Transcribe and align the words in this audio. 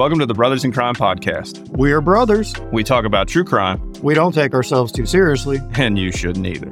Welcome 0.00 0.18
to 0.20 0.24
the 0.24 0.32
Brothers 0.32 0.64
in 0.64 0.72
Crime 0.72 0.94
podcast. 0.94 1.68
We 1.76 1.92
are 1.92 2.00
brothers. 2.00 2.54
We 2.72 2.82
talk 2.82 3.04
about 3.04 3.28
true 3.28 3.44
crime, 3.44 3.92
We 4.02 4.14
don't 4.14 4.32
take 4.32 4.54
ourselves 4.54 4.92
too 4.92 5.04
seriously. 5.04 5.58
and 5.74 5.98
you 5.98 6.10
shouldn't 6.10 6.46
either. 6.46 6.68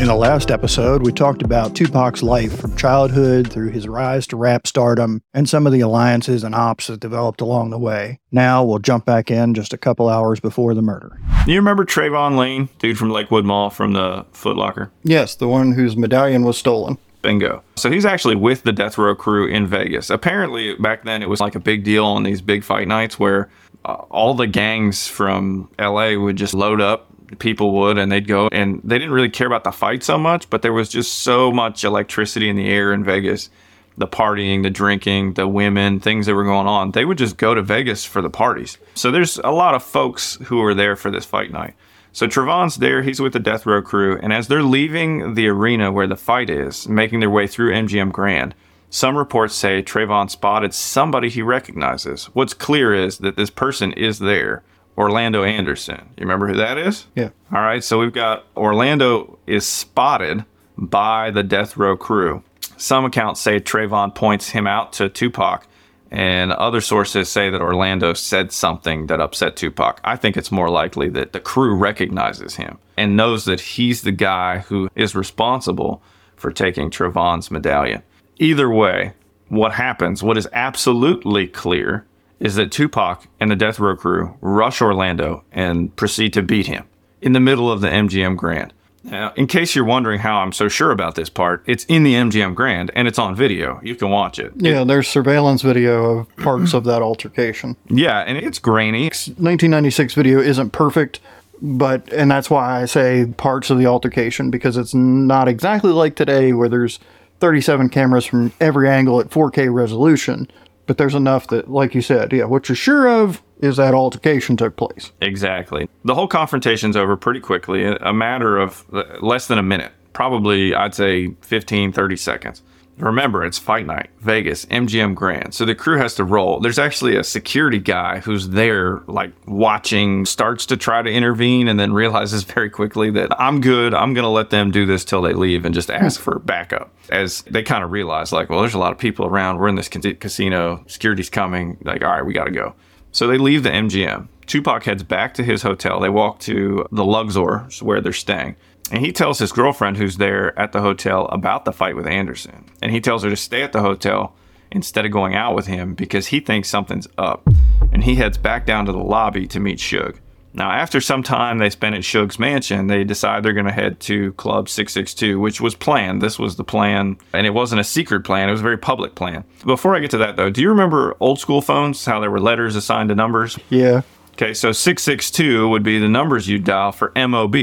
In 0.00 0.08
the 0.08 0.16
last 0.18 0.50
episode, 0.50 1.06
we 1.06 1.12
talked 1.12 1.42
about 1.42 1.76
Tupac's 1.76 2.24
life 2.24 2.58
from 2.58 2.76
childhood 2.76 3.48
through 3.48 3.70
his 3.70 3.86
rise 3.86 4.26
to 4.26 4.36
rap 4.36 4.66
stardom 4.66 5.22
and 5.32 5.48
some 5.48 5.68
of 5.68 5.72
the 5.72 5.82
alliances 5.82 6.42
and 6.42 6.52
ops 6.52 6.88
that 6.88 6.98
developed 6.98 7.40
along 7.40 7.70
the 7.70 7.78
way. 7.78 8.18
Now 8.32 8.64
we'll 8.64 8.80
jump 8.80 9.04
back 9.04 9.30
in 9.30 9.54
just 9.54 9.72
a 9.72 9.78
couple 9.78 10.08
hours 10.08 10.40
before 10.40 10.74
the 10.74 10.82
murder. 10.82 11.16
You 11.46 11.54
remember 11.54 11.84
Trayvon 11.84 12.38
Lane, 12.38 12.68
dude 12.80 12.98
from 12.98 13.10
Lakewood 13.10 13.44
Mall 13.44 13.70
from 13.70 13.92
the 13.92 14.26
Foot 14.32 14.56
Locker? 14.56 14.90
Yes, 15.04 15.36
the 15.36 15.46
one 15.46 15.74
whose 15.74 15.96
medallion 15.96 16.42
was 16.42 16.58
stolen. 16.58 16.98
Bingo. 17.22 17.62
So 17.76 17.90
he's 17.90 18.04
actually 18.04 18.36
with 18.36 18.62
the 18.62 18.72
Death 18.72 18.98
Row 18.98 19.14
crew 19.14 19.46
in 19.46 19.66
Vegas. 19.66 20.10
Apparently, 20.10 20.74
back 20.76 21.04
then 21.04 21.22
it 21.22 21.28
was 21.28 21.40
like 21.40 21.54
a 21.54 21.60
big 21.60 21.84
deal 21.84 22.04
on 22.04 22.22
these 22.22 22.40
big 22.40 22.64
fight 22.64 22.88
nights 22.88 23.18
where 23.18 23.50
uh, 23.84 23.94
all 24.10 24.34
the 24.34 24.46
gangs 24.46 25.06
from 25.06 25.70
LA 25.78 26.14
would 26.16 26.36
just 26.36 26.54
load 26.54 26.80
up. 26.80 27.06
People 27.38 27.72
would, 27.72 27.96
and 27.96 28.10
they'd 28.10 28.26
go, 28.26 28.48
and 28.50 28.80
they 28.82 28.98
didn't 28.98 29.12
really 29.12 29.30
care 29.30 29.46
about 29.46 29.62
the 29.62 29.70
fight 29.70 30.02
so 30.02 30.18
much, 30.18 30.50
but 30.50 30.62
there 30.62 30.72
was 30.72 30.88
just 30.88 31.18
so 31.18 31.52
much 31.52 31.84
electricity 31.84 32.48
in 32.48 32.56
the 32.56 32.68
air 32.68 32.92
in 32.92 33.04
Vegas. 33.04 33.50
The 33.96 34.08
partying, 34.08 34.62
the 34.62 34.70
drinking, 34.70 35.34
the 35.34 35.46
women, 35.46 36.00
things 36.00 36.26
that 36.26 36.34
were 36.34 36.44
going 36.44 36.66
on. 36.66 36.90
They 36.90 37.04
would 37.04 37.18
just 37.18 37.36
go 37.36 37.54
to 37.54 37.62
Vegas 37.62 38.04
for 38.04 38.22
the 38.22 38.30
parties. 38.30 38.78
So 38.94 39.10
there's 39.10 39.38
a 39.38 39.50
lot 39.50 39.74
of 39.74 39.82
folks 39.82 40.38
who 40.44 40.58
were 40.58 40.74
there 40.74 40.96
for 40.96 41.10
this 41.10 41.24
fight 41.24 41.52
night. 41.52 41.74
So 42.12 42.26
Trevon's 42.26 42.76
there, 42.76 43.02
he's 43.02 43.20
with 43.20 43.32
the 43.32 43.38
Death 43.38 43.66
Row 43.66 43.82
crew, 43.82 44.18
and 44.20 44.32
as 44.32 44.48
they're 44.48 44.62
leaving 44.62 45.34
the 45.34 45.48
arena 45.48 45.92
where 45.92 46.08
the 46.08 46.16
fight 46.16 46.50
is, 46.50 46.88
making 46.88 47.20
their 47.20 47.30
way 47.30 47.46
through 47.46 47.72
MGM 47.72 48.10
Grand, 48.12 48.54
some 48.88 49.16
reports 49.16 49.54
say 49.54 49.82
Trayvon 49.82 50.28
spotted 50.28 50.74
somebody 50.74 51.28
he 51.28 51.42
recognizes. 51.42 52.26
What's 52.26 52.54
clear 52.54 52.92
is 52.92 53.18
that 53.18 53.36
this 53.36 53.50
person 53.50 53.92
is 53.92 54.18
there. 54.18 54.64
Orlando 54.98 55.44
Anderson. 55.44 56.10
You 56.18 56.22
remember 56.26 56.48
who 56.48 56.56
that 56.56 56.76
is? 56.76 57.06
Yeah. 57.14 57.30
All 57.54 57.62
right, 57.62 57.82
so 57.82 57.98
we've 57.98 58.12
got 58.12 58.44
Orlando 58.56 59.38
is 59.46 59.66
spotted 59.66 60.44
by 60.76 61.30
the 61.30 61.42
Death 61.42 61.76
Row 61.76 61.96
crew. 61.96 62.42
Some 62.76 63.04
accounts 63.04 63.40
say 63.40 63.60
Trayvon 63.60 64.14
points 64.14 64.50
him 64.50 64.66
out 64.66 64.92
to 64.94 65.08
Tupac, 65.08 65.66
and 66.10 66.52
other 66.52 66.80
sources 66.80 67.28
say 67.28 67.50
that 67.50 67.60
Orlando 67.60 68.14
said 68.14 68.50
something 68.52 69.06
that 69.06 69.20
upset 69.20 69.56
Tupac. 69.56 70.00
I 70.02 70.16
think 70.16 70.36
it's 70.36 70.50
more 70.50 70.68
likely 70.68 71.08
that 71.10 71.32
the 71.32 71.40
crew 71.40 71.74
recognizes 71.74 72.56
him 72.56 72.78
and 72.96 73.16
knows 73.16 73.44
that 73.44 73.60
he's 73.60 74.02
the 74.02 74.12
guy 74.12 74.58
who 74.58 74.90
is 74.96 75.14
responsible 75.14 76.02
for 76.36 76.50
taking 76.50 76.90
Trayvon's 76.90 77.50
medallion. 77.50 78.02
Either 78.38 78.68
way, 78.68 79.12
what 79.48 79.74
happens, 79.74 80.22
what 80.22 80.38
is 80.38 80.48
absolutely 80.52 81.46
clear, 81.46 82.06
is 82.40 82.56
that 82.56 82.72
Tupac 82.72 83.28
and 83.38 83.50
the 83.50 83.56
Death 83.56 83.78
Row 83.78 83.94
crew 83.94 84.36
rush 84.40 84.80
Orlando 84.80 85.44
and 85.52 85.94
proceed 85.94 86.32
to 86.32 86.42
beat 86.42 86.66
him 86.66 86.86
in 87.20 87.32
the 87.34 87.40
middle 87.40 87.70
of 87.70 87.82
the 87.82 87.88
MGM 87.88 88.36
Grand. 88.36 88.72
Now, 89.02 89.32
in 89.34 89.46
case 89.46 89.74
you're 89.74 89.84
wondering 89.84 90.20
how 90.20 90.40
I'm 90.40 90.52
so 90.52 90.68
sure 90.68 90.90
about 90.90 91.14
this 91.14 91.30
part, 91.30 91.62
it's 91.66 91.84
in 91.84 92.02
the 92.02 92.14
MGM 92.14 92.54
Grand 92.54 92.90
and 92.94 93.08
it's 93.08 93.18
on 93.18 93.34
video. 93.34 93.80
You 93.82 93.94
can 93.94 94.10
watch 94.10 94.38
it. 94.38 94.52
Yeah, 94.56 94.84
there's 94.84 95.08
surveillance 95.08 95.62
video 95.62 96.18
of 96.18 96.36
parts 96.36 96.74
of 96.74 96.84
that 96.84 97.02
altercation. 97.02 97.76
Yeah, 97.88 98.20
and 98.20 98.36
it's 98.36 98.58
grainy. 98.58 99.04
1996 99.04 100.14
video 100.14 100.40
isn't 100.40 100.70
perfect, 100.70 101.20
but, 101.62 102.12
and 102.12 102.30
that's 102.30 102.50
why 102.50 102.82
I 102.82 102.84
say 102.84 103.26
parts 103.36 103.70
of 103.70 103.78
the 103.78 103.86
altercation 103.86 104.50
because 104.50 104.76
it's 104.76 104.94
not 104.94 105.48
exactly 105.48 105.92
like 105.92 106.14
today 106.14 106.52
where 106.52 106.68
there's 106.68 106.98
37 107.40 107.88
cameras 107.88 108.26
from 108.26 108.52
every 108.60 108.88
angle 108.88 109.18
at 109.20 109.30
4K 109.30 109.72
resolution. 109.72 110.46
But 110.86 110.98
there's 110.98 111.14
enough 111.14 111.46
that, 111.48 111.70
like 111.70 111.94
you 111.94 112.02
said, 112.02 112.32
yeah, 112.32 112.44
what 112.44 112.68
you're 112.68 112.76
sure 112.76 113.08
of 113.08 113.42
is 113.60 113.76
that 113.76 113.94
altercation 113.94 114.56
took 114.56 114.76
place. 114.76 115.12
Exactly. 115.20 115.88
The 116.04 116.14
whole 116.14 116.28
confrontation's 116.28 116.96
over 116.96 117.16
pretty 117.16 117.40
quickly, 117.40 117.84
a 117.84 118.12
matter 118.12 118.58
of 118.58 118.84
less 119.22 119.46
than 119.46 119.58
a 119.58 119.62
minute. 119.62 119.92
Probably, 120.12 120.74
I'd 120.74 120.94
say 120.94 121.34
15, 121.42 121.92
30 121.92 122.16
seconds. 122.16 122.62
Remember, 122.96 123.44
it's 123.44 123.58
fight 123.58 123.86
night, 123.86 124.10
Vegas, 124.20 124.66
MGM 124.66 125.14
Grand. 125.14 125.54
So 125.54 125.64
the 125.64 125.74
crew 125.74 125.96
has 125.96 126.14
to 126.16 126.24
roll. 126.24 126.60
There's 126.60 126.78
actually 126.78 127.16
a 127.16 127.24
security 127.24 127.78
guy 127.78 128.18
who's 128.18 128.50
there, 128.50 129.00
like 129.06 129.32
watching, 129.46 130.26
starts 130.26 130.66
to 130.66 130.76
try 130.76 131.00
to 131.00 131.10
intervene, 131.10 131.68
and 131.68 131.80
then 131.80 131.94
realizes 131.94 132.42
very 132.54 132.68
quickly 132.68 133.10
that 133.12 133.40
I'm 133.40 133.60
good. 133.62 133.94
I'm 133.94 134.12
going 134.12 134.24
to 134.24 134.28
let 134.30 134.50
them 134.50 134.70
do 134.70 134.84
this 134.84 135.04
till 135.04 135.22
they 135.22 135.32
leave 135.32 135.64
and 135.64 135.74
just 135.74 135.90
ask 135.90 136.20
for 136.20 136.38
backup. 136.40 136.92
As 137.08 137.42
they 137.42 137.62
kind 137.62 137.82
of 137.82 137.90
realize, 137.90 138.32
like, 138.32 138.50
well, 138.50 138.60
there's 138.60 138.74
a 138.74 138.78
lot 138.78 138.92
of 138.92 138.98
people 138.98 139.24
around. 139.24 139.58
We're 139.58 139.68
in 139.68 139.76
this 139.76 139.88
casino. 139.88 140.84
Security's 140.86 141.30
coming. 141.30 141.78
Like, 141.82 142.02
all 142.02 142.10
right, 142.10 142.26
we 142.26 142.34
got 142.34 142.44
to 142.44 142.50
go. 142.50 142.74
So 143.12 143.26
they 143.26 143.38
leave 143.38 143.62
the 143.62 143.70
MGM. 143.70 144.28
Tupac 144.46 144.84
heads 144.84 145.02
back 145.02 145.34
to 145.34 145.44
his 145.44 145.62
hotel. 145.62 146.00
They 146.00 146.08
walk 146.08 146.40
to 146.40 146.86
the 146.90 147.04
Luxor, 147.04 147.68
where 147.82 148.00
they're 148.00 148.12
staying. 148.12 148.56
And 148.90 149.04
he 149.04 149.12
tells 149.12 149.38
his 149.38 149.52
girlfriend 149.52 149.96
who's 149.96 150.16
there 150.16 150.58
at 150.58 150.72
the 150.72 150.80
hotel 150.80 151.26
about 151.26 151.64
the 151.64 151.72
fight 151.72 151.94
with 151.94 152.06
Anderson. 152.06 152.64
And 152.82 152.90
he 152.90 153.00
tells 153.00 153.22
her 153.22 153.30
to 153.30 153.36
stay 153.36 153.62
at 153.62 153.72
the 153.72 153.80
hotel 153.80 154.34
instead 154.72 155.04
of 155.04 155.12
going 155.12 155.34
out 155.34 155.54
with 155.54 155.66
him 155.66 155.94
because 155.94 156.28
he 156.28 156.40
thinks 156.40 156.68
something's 156.68 157.08
up. 157.16 157.48
And 157.92 158.04
he 158.04 158.16
heads 158.16 158.38
back 158.38 158.66
down 158.66 158.86
to 158.86 158.92
the 158.92 158.98
lobby 158.98 159.46
to 159.48 159.60
meet 159.60 159.78
Suge. 159.78 160.18
Now, 160.52 160.70
after 160.72 161.00
some 161.00 161.22
time 161.22 161.58
they 161.58 161.70
spent 161.70 161.94
at 161.94 162.04
Suge's 162.04 162.38
mansion, 162.38 162.88
they 162.88 163.04
decide 163.04 163.42
they're 163.42 163.52
going 163.52 163.66
to 163.66 163.72
head 163.72 164.00
to 164.00 164.32
Club 164.32 164.68
662, 164.68 165.38
which 165.38 165.60
was 165.60 165.76
planned. 165.76 166.20
This 166.20 166.38
was 166.38 166.56
the 166.56 166.64
plan, 166.64 167.18
and 167.32 167.46
it 167.46 167.50
wasn't 167.50 167.80
a 167.80 167.84
secret 167.84 168.24
plan, 168.24 168.48
it 168.48 168.52
was 168.52 168.60
a 168.60 168.64
very 168.64 168.78
public 168.78 169.14
plan. 169.14 169.44
Before 169.64 169.94
I 169.94 170.00
get 170.00 170.10
to 170.10 170.18
that, 170.18 170.36
though, 170.36 170.50
do 170.50 170.60
you 170.60 170.68
remember 170.68 171.16
old 171.20 171.38
school 171.38 171.62
phones, 171.62 172.04
how 172.04 172.18
there 172.18 172.30
were 172.30 172.40
letters 172.40 172.74
assigned 172.74 173.10
to 173.10 173.14
numbers? 173.14 173.58
Yeah. 173.68 174.02
Okay, 174.32 174.54
so 174.54 174.72
662 174.72 175.68
would 175.68 175.82
be 175.82 175.98
the 175.98 176.08
numbers 176.08 176.48
you 176.48 176.58
dial 176.58 176.92
for 176.92 177.12
MOB, 177.14 177.56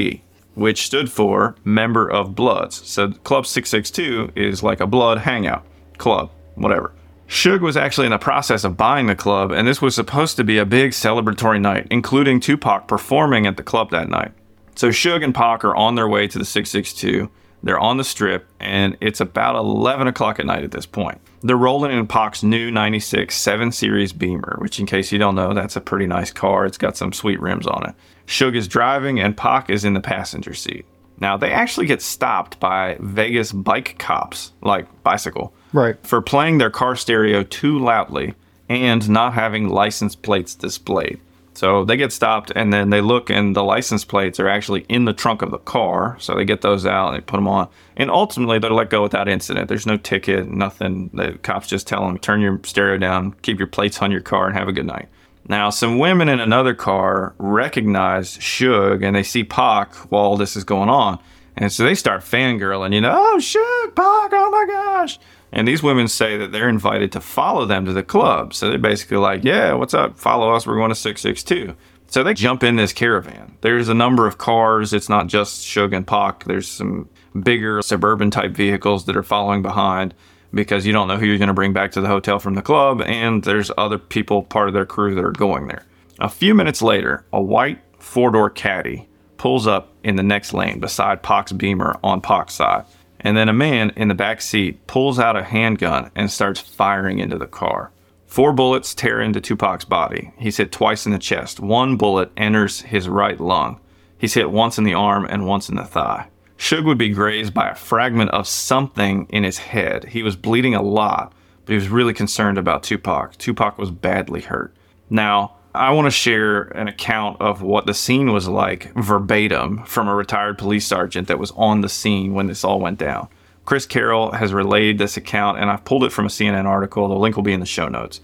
which 0.54 0.86
stood 0.86 1.10
for 1.10 1.56
Member 1.64 2.08
of 2.08 2.34
Bloods. 2.34 2.88
So 2.88 3.10
Club 3.10 3.46
662 3.46 4.32
is 4.34 4.62
like 4.62 4.80
a 4.80 4.86
blood 4.86 5.18
hangout 5.18 5.64
club, 5.98 6.30
whatever. 6.54 6.92
Suge 7.28 7.60
was 7.60 7.76
actually 7.76 8.06
in 8.06 8.12
the 8.12 8.18
process 8.18 8.64
of 8.64 8.78
buying 8.78 9.06
the 9.06 9.14
club, 9.14 9.50
and 9.50 9.68
this 9.68 9.82
was 9.82 9.94
supposed 9.94 10.36
to 10.36 10.44
be 10.44 10.56
a 10.56 10.64
big 10.64 10.92
celebratory 10.92 11.60
night, 11.60 11.86
including 11.90 12.40
Tupac 12.40 12.88
performing 12.88 13.46
at 13.46 13.58
the 13.58 13.62
club 13.62 13.90
that 13.90 14.08
night. 14.08 14.32
So 14.74 14.88
Suge 14.88 15.22
and 15.22 15.34
Pac 15.34 15.62
are 15.62 15.76
on 15.76 15.94
their 15.94 16.08
way 16.08 16.26
to 16.26 16.38
the 16.38 16.44
662. 16.46 17.30
They're 17.62 17.78
on 17.78 17.98
the 17.98 18.04
strip, 18.04 18.48
and 18.60 18.96
it's 19.02 19.20
about 19.20 19.56
11 19.56 20.06
o'clock 20.06 20.38
at 20.40 20.46
night 20.46 20.64
at 20.64 20.70
this 20.70 20.86
point. 20.86 21.20
They're 21.42 21.56
rolling 21.56 21.96
in 21.96 22.06
Pac's 22.06 22.42
new 22.42 22.70
96 22.70 23.34
7 23.34 23.72
Series 23.72 24.14
Beamer, 24.14 24.56
which, 24.60 24.80
in 24.80 24.86
case 24.86 25.12
you 25.12 25.18
don't 25.18 25.34
know, 25.34 25.52
that's 25.52 25.76
a 25.76 25.82
pretty 25.82 26.06
nice 26.06 26.32
car. 26.32 26.64
It's 26.64 26.78
got 26.78 26.96
some 26.96 27.12
sweet 27.12 27.40
rims 27.40 27.66
on 27.66 27.90
it. 27.90 27.94
Suge 28.26 28.56
is 28.56 28.68
driving, 28.68 29.20
and 29.20 29.36
Pac 29.36 29.68
is 29.68 29.84
in 29.84 29.92
the 29.92 30.00
passenger 30.00 30.54
seat. 30.54 30.86
Now, 31.20 31.36
they 31.36 31.50
actually 31.50 31.86
get 31.86 32.00
stopped 32.00 32.58
by 32.58 32.96
Vegas 33.00 33.52
bike 33.52 33.96
cops, 33.98 34.52
like 34.62 35.02
bicycle, 35.02 35.52
Right. 35.72 35.96
for 36.02 36.22
playing 36.22 36.58
their 36.58 36.70
car 36.70 36.96
stereo 36.96 37.42
too 37.42 37.78
loudly 37.78 38.34
and 38.68 39.08
not 39.08 39.34
having 39.34 39.68
license 39.68 40.14
plates 40.14 40.54
displayed. 40.54 41.20
So 41.58 41.84
they 41.84 41.96
get 41.96 42.12
stopped 42.12 42.52
and 42.54 42.72
then 42.72 42.90
they 42.90 43.00
look 43.00 43.30
and 43.30 43.56
the 43.56 43.64
license 43.64 44.04
plates 44.04 44.38
are 44.38 44.48
actually 44.48 44.82
in 44.88 45.06
the 45.06 45.12
trunk 45.12 45.42
of 45.42 45.50
the 45.50 45.58
car. 45.58 46.16
So 46.20 46.36
they 46.36 46.44
get 46.44 46.60
those 46.60 46.86
out 46.86 47.08
and 47.08 47.16
they 47.16 47.20
put 47.20 47.36
them 47.36 47.48
on. 47.48 47.68
And 47.96 48.12
ultimately 48.12 48.60
they're 48.60 48.70
let 48.70 48.90
go 48.90 49.02
without 49.02 49.28
incident. 49.28 49.68
There's 49.68 49.86
no 49.86 49.96
ticket, 49.96 50.48
nothing. 50.48 51.10
The 51.12 51.32
cops 51.42 51.66
just 51.66 51.88
tell 51.88 52.06
them, 52.06 52.16
turn 52.18 52.40
your 52.40 52.60
stereo 52.62 52.96
down, 52.96 53.32
keep 53.42 53.58
your 53.58 53.66
plates 53.66 54.00
on 54.00 54.12
your 54.12 54.20
car, 54.20 54.46
and 54.46 54.56
have 54.56 54.68
a 54.68 54.72
good 54.72 54.86
night. 54.86 55.08
Now, 55.48 55.70
some 55.70 55.98
women 55.98 56.28
in 56.28 56.38
another 56.38 56.74
car 56.74 57.34
recognize 57.38 58.38
Suge 58.38 59.04
and 59.04 59.16
they 59.16 59.24
see 59.24 59.42
Pac 59.42 59.94
while 60.12 60.36
this 60.36 60.54
is 60.54 60.62
going 60.62 60.90
on. 60.90 61.18
And 61.56 61.72
so 61.72 61.82
they 61.82 61.96
start 61.96 62.20
fangirling, 62.20 62.94
you 62.94 63.00
know, 63.00 63.16
oh, 63.16 63.38
Suge, 63.40 63.94
Pac, 63.96 64.30
oh 64.32 64.50
my 64.52 64.64
gosh. 64.72 65.18
And 65.52 65.66
these 65.66 65.82
women 65.82 66.08
say 66.08 66.36
that 66.36 66.52
they're 66.52 66.68
invited 66.68 67.12
to 67.12 67.20
follow 67.20 67.64
them 67.64 67.84
to 67.86 67.92
the 67.92 68.02
club. 68.02 68.52
So 68.54 68.68
they're 68.68 68.78
basically 68.78 69.16
like, 69.16 69.44
yeah, 69.44 69.72
what's 69.72 69.94
up? 69.94 70.18
Follow 70.18 70.52
us. 70.52 70.66
We're 70.66 70.76
going 70.76 70.90
to 70.90 70.94
662. 70.94 71.74
So 72.08 72.22
they 72.22 72.34
jump 72.34 72.62
in 72.62 72.76
this 72.76 72.92
caravan. 72.92 73.56
There's 73.60 73.88
a 73.88 73.94
number 73.94 74.26
of 74.26 74.38
cars. 74.38 74.92
It's 74.92 75.08
not 75.08 75.26
just 75.26 75.76
and 75.76 76.06
Pac. 76.06 76.44
There's 76.44 76.68
some 76.68 77.08
bigger 77.38 77.82
suburban 77.82 78.30
type 78.30 78.52
vehicles 78.52 79.04
that 79.06 79.16
are 79.16 79.22
following 79.22 79.62
behind 79.62 80.14
because 80.52 80.86
you 80.86 80.92
don't 80.92 81.08
know 81.08 81.18
who 81.18 81.26
you're 81.26 81.38
going 81.38 81.48
to 81.48 81.54
bring 81.54 81.74
back 81.74 81.92
to 81.92 82.00
the 82.00 82.08
hotel 82.08 82.38
from 82.38 82.54
the 82.54 82.62
club. 82.62 83.02
And 83.02 83.44
there's 83.44 83.70
other 83.76 83.98
people, 83.98 84.42
part 84.42 84.68
of 84.68 84.74
their 84.74 84.86
crew, 84.86 85.14
that 85.14 85.24
are 85.24 85.32
going 85.32 85.66
there. 85.68 85.84
A 86.18 86.28
few 86.28 86.54
minutes 86.54 86.82
later, 86.82 87.24
a 87.32 87.40
white 87.40 87.80
four 87.98 88.30
door 88.30 88.50
caddy 88.50 89.08
pulls 89.36 89.66
up 89.66 89.92
in 90.02 90.16
the 90.16 90.22
next 90.22 90.52
lane 90.52 90.80
beside 90.80 91.22
Pac's 91.22 91.52
Beamer 91.52 91.98
on 92.02 92.20
Pac's 92.20 92.54
side. 92.54 92.84
And 93.20 93.36
then 93.36 93.48
a 93.48 93.52
man 93.52 93.90
in 93.96 94.08
the 94.08 94.14
back 94.14 94.40
seat 94.40 94.86
pulls 94.86 95.18
out 95.18 95.36
a 95.36 95.44
handgun 95.44 96.10
and 96.14 96.30
starts 96.30 96.60
firing 96.60 97.18
into 97.18 97.38
the 97.38 97.46
car. 97.46 97.90
Four 98.26 98.52
bullets 98.52 98.94
tear 98.94 99.20
into 99.20 99.40
Tupac's 99.40 99.84
body. 99.84 100.32
He's 100.38 100.58
hit 100.58 100.70
twice 100.70 101.06
in 101.06 101.12
the 101.12 101.18
chest. 101.18 101.60
One 101.60 101.96
bullet 101.96 102.30
enters 102.36 102.82
his 102.82 103.08
right 103.08 103.40
lung. 103.40 103.80
He's 104.18 104.34
hit 104.34 104.50
once 104.50 104.78
in 104.78 104.84
the 104.84 104.94
arm 104.94 105.26
and 105.28 105.46
once 105.46 105.68
in 105.68 105.76
the 105.76 105.84
thigh. 105.84 106.28
Suge 106.58 106.84
would 106.84 106.98
be 106.98 107.08
grazed 107.08 107.54
by 107.54 107.70
a 107.70 107.74
fragment 107.74 108.30
of 108.30 108.46
something 108.46 109.26
in 109.30 109.44
his 109.44 109.58
head. 109.58 110.06
He 110.06 110.22
was 110.22 110.36
bleeding 110.36 110.74
a 110.74 110.82
lot, 110.82 111.32
but 111.64 111.72
he 111.72 111.76
was 111.76 111.88
really 111.88 112.12
concerned 112.12 112.58
about 112.58 112.82
Tupac. 112.82 113.38
Tupac 113.38 113.78
was 113.78 113.90
badly 113.90 114.40
hurt. 114.40 114.74
Now, 115.08 115.54
I 115.74 115.92
want 115.92 116.06
to 116.06 116.10
share 116.10 116.62
an 116.62 116.88
account 116.88 117.40
of 117.40 117.62
what 117.62 117.86
the 117.86 117.94
scene 117.94 118.32
was 118.32 118.48
like 118.48 118.92
verbatim 118.94 119.84
from 119.84 120.08
a 120.08 120.14
retired 120.14 120.58
police 120.58 120.86
sergeant 120.86 121.28
that 121.28 121.38
was 121.38 121.50
on 121.52 121.82
the 121.82 121.88
scene 121.88 122.34
when 122.34 122.46
this 122.46 122.64
all 122.64 122.80
went 122.80 122.98
down. 122.98 123.28
Chris 123.64 123.84
Carroll 123.84 124.32
has 124.32 124.54
relayed 124.54 124.96
this 124.96 125.18
account, 125.18 125.58
and 125.58 125.70
I've 125.70 125.84
pulled 125.84 126.04
it 126.04 126.12
from 126.12 126.24
a 126.24 126.30
CNN 126.30 126.64
article. 126.64 127.06
The 127.06 127.14
link 127.14 127.36
will 127.36 127.42
be 127.42 127.52
in 127.52 127.60
the 127.60 127.66
show 127.66 127.86
notes. 127.86 128.20